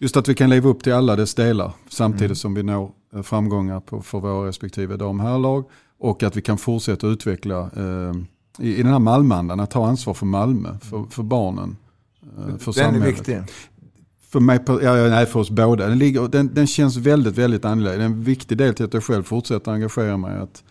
just 0.00 0.16
att 0.16 0.28
vi 0.28 0.34
kan 0.34 0.50
leva 0.50 0.68
upp 0.68 0.82
till 0.82 0.92
alla 0.92 1.16
dess 1.16 1.34
delar 1.34 1.72
samtidigt 1.88 2.24
Mm. 2.24 2.36
som 2.36 2.54
vi 2.54 2.62
når 2.62 2.90
eh, 3.14 3.22
framgångar 3.22 3.80
på, 3.80 4.02
för 4.02 4.20
våra 4.20 4.48
respektive 4.48 4.96
dam 4.96 5.22
och 5.98 6.22
att 6.22 6.36
vi 6.36 6.42
kan 6.42 6.58
fortsätta 6.58 7.06
utveckla 7.06 7.60
eh, 7.76 8.14
i, 8.58 8.74
i 8.76 8.82
den 8.82 8.92
här 8.92 8.98
Malmöandan, 8.98 9.60
att 9.60 9.70
ta 9.70 9.86
ansvar 9.86 10.14
för 10.14 10.26
Malmö, 10.26 10.78
för, 10.82 11.04
för 11.10 11.22
barnen. 11.22 11.76
Eh, 12.22 12.56
för 12.58 12.72
Den 12.74 12.84
är 12.84 12.92
samhället. 12.92 13.08
viktig. 13.18 13.38
För 14.28 14.40
mig, 14.40 14.60
ja, 14.66 14.92
nej, 14.94 15.26
för 15.26 15.40
oss 15.40 15.50
båda. 15.50 15.86
Den, 15.88 15.98
ligger, 15.98 16.28
den, 16.28 16.54
den 16.54 16.66
känns 16.66 16.96
väldigt, 16.96 17.38
väldigt 17.38 17.64
angelägen. 17.64 18.00
Är 18.00 18.04
en 18.04 18.24
viktig 18.24 18.58
del 18.58 18.74
till 18.74 18.84
att 18.84 18.94
jag 18.94 19.04
själv 19.04 19.22
fortsätter 19.22 19.72
engagera 19.72 20.16
mig. 20.16 20.38
Att, 20.38 20.64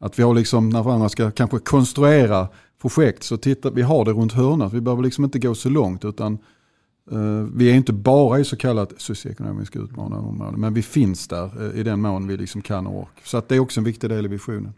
att 0.00 0.18
vi 0.18 0.22
har 0.22 0.34
liksom, 0.34 0.68
när 0.70 0.92
andra 0.92 1.08
ska 1.08 1.30
kanske 1.30 1.58
konstruera 1.58 2.48
projekt 2.82 3.22
så 3.22 3.36
tittar, 3.36 3.70
vi 3.70 3.82
har 3.82 4.04
det 4.04 4.10
runt 4.10 4.32
hörnet. 4.32 4.72
Vi 4.72 4.80
behöver 4.80 5.02
liksom 5.02 5.24
inte 5.24 5.38
gå 5.38 5.54
så 5.54 5.68
långt 5.68 6.04
utan 6.04 6.38
Eh, 7.12 7.46
vi 7.54 7.70
är 7.70 7.74
inte 7.74 7.92
bara 7.92 8.38
i 8.38 8.44
så 8.44 8.56
kallat 8.56 8.92
socioekonomiskt 8.96 9.76
utmanande 9.76 10.28
områden. 10.28 10.60
Men 10.60 10.74
vi 10.74 10.82
finns 10.82 11.28
där 11.28 11.50
eh, 11.74 11.80
i 11.80 11.82
den 11.82 12.00
mån 12.00 12.26
vi 12.26 12.36
liksom 12.36 12.62
kan 12.62 12.86
och 12.86 12.98
ork. 12.98 13.20
Så 13.24 13.38
att 13.38 13.48
det 13.48 13.56
är 13.56 13.60
också 13.60 13.80
en 13.80 13.84
viktig 13.84 14.10
del 14.10 14.24
i 14.24 14.28
visionen. 14.28 14.72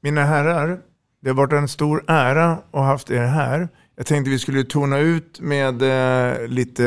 Mina 0.00 0.24
herrar, 0.24 0.80
det 1.22 1.30
har 1.30 1.34
varit 1.34 1.52
en 1.52 1.68
stor 1.68 2.04
ära 2.06 2.52
att 2.52 2.64
ha 2.72 2.84
haft 2.84 3.10
er 3.10 3.26
här. 3.26 3.68
Jag 3.96 4.06
tänkte 4.06 4.30
vi 4.30 4.38
skulle 4.38 4.64
tona 4.64 4.98
ut 4.98 5.40
med 5.40 5.82
eh, 5.82 6.48
lite, 6.48 6.86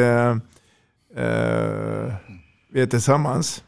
eh, 1.16 2.14
vi 2.72 2.82
är 2.82 2.86
tillsammans. 2.86 3.64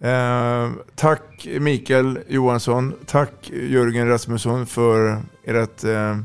Eh, 0.00 0.70
tack 0.94 1.48
Mikael 1.60 2.18
Johansson, 2.28 2.94
tack 3.06 3.50
Jörgen 3.50 4.08
Rasmusson 4.08 4.66
för 4.66 5.22
ert 5.44 5.84
eh, 5.84 6.18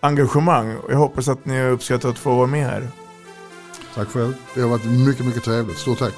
engagemang. 0.00 0.76
Jag 0.88 0.96
hoppas 0.96 1.28
att 1.28 1.44
ni 1.44 1.60
har 1.60 1.70
uppskattat 1.70 2.10
att 2.10 2.18
få 2.18 2.34
vara 2.34 2.46
med 2.46 2.66
här. 2.66 2.88
Tack 3.94 4.08
själv. 4.08 4.34
Det 4.54 4.60
har 4.60 4.68
varit 4.68 4.84
mycket, 4.84 5.26
mycket 5.26 5.44
trevligt. 5.44 5.78
Stort 5.78 5.98
tack. 5.98 6.14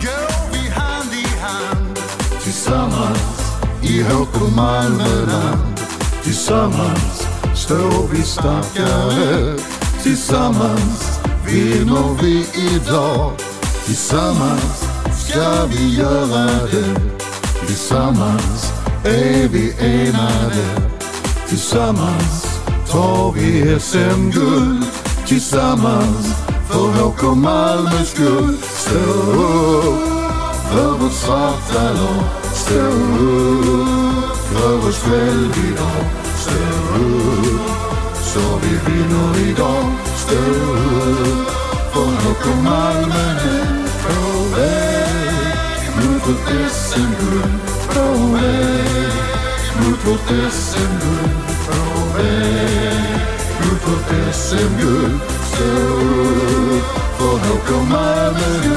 Går 0.00 0.52
vi 0.52 0.68
hand 0.68 1.12
i 1.12 1.38
hand 1.38 1.98
Tillsammans 2.42 3.40
i 3.82 4.02
HK 4.02 4.56
Malmöland 4.56 5.80
Tillsammans 6.22 7.26
står 7.54 8.08
vi 8.08 8.22
starkare 8.22 9.58
Tillsammans 10.02 11.20
vinner 11.46 12.22
vi 12.22 12.46
idag 12.74 13.32
Tillsammans 13.86 14.84
ska 15.26 15.66
vi 15.66 15.96
göra 15.96 16.66
det 16.66 17.00
Tillsammans 17.66 18.72
är 19.04 19.48
vi 19.48 19.74
enade 19.80 20.90
Tillsammans 21.48 22.49
tar 22.90 23.32
vi 23.32 23.80
SM-guld 23.80 24.84
Tillsammans 25.26 26.34
för 26.68 26.88
HK 26.88 27.36
Malmös 27.36 28.10
skull. 28.10 28.56
Stå 28.62 28.98
upp 28.98 30.00
för 30.72 30.90
vårt 30.98 31.12
svarta 31.12 31.82
lag. 31.82 32.24
Stå 32.54 32.74
upp 32.74 34.36
för 34.52 34.88
oss 34.88 34.98
själv 34.98 35.54
idag 35.68 36.04
Stå 36.36 36.98
upp 36.98 37.70
så 38.22 38.40
vi 38.62 38.92
vinner 38.92 39.50
idag 39.50 39.84
Stå 40.16 40.36
upp 40.36 41.50
för 41.92 42.00
HK 42.00 42.62
Malmö. 42.64 43.34
Nu 43.44 43.84
På 44.02 44.56
väg 44.56 45.80
mot 45.96 46.28
vårt 46.28 46.70
SM-guld 46.70 47.60
På 47.94 48.32
väg 48.32 49.12
mot 49.76 50.06
vårt 50.06 50.52
SM-guld 50.52 51.30
På 51.66 52.18
väg 52.18 52.79
mot 53.86 53.92
vårt 53.92 54.34
SM-guld 54.34 55.20
Stå 55.42 55.64
upp 55.64 56.84
för 57.18 57.38
HK 57.38 57.88
Malmö 57.90 58.70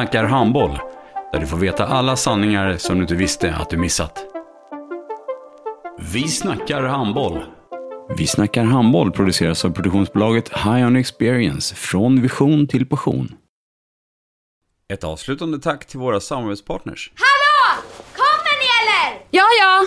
snackar 0.00 0.24
handboll, 0.24 0.78
där 1.32 1.40
du 1.40 1.46
får 1.46 1.56
veta 1.56 1.86
alla 1.86 2.16
sanningar 2.16 2.76
som 2.76 2.96
du 2.96 3.02
inte 3.02 3.14
visste 3.14 3.54
att 3.54 3.70
du 3.70 3.76
missat. 3.76 4.18
Vi 5.98 6.28
snackar 6.28 6.82
handboll. 6.82 7.42
Vi 8.16 8.26
snackar 8.26 8.64
handboll 8.64 9.12
produceras 9.12 9.64
av 9.64 9.70
produktionsbolaget 9.70 10.48
High 10.48 10.86
On 10.86 10.96
Experience, 10.96 11.74
från 11.74 12.22
vision 12.22 12.66
till 12.68 12.86
passion. 12.86 13.34
Ett 14.92 15.04
avslutande 15.04 15.58
tack 15.58 15.86
till 15.86 15.98
våra 15.98 16.20
samarbetspartners. 16.20 17.12
Hallå! 17.14 17.82
Kommer 18.12 18.58
ni 18.60 18.66
eller? 18.80 19.26
Ja, 19.30 19.44
ja. 19.60 19.86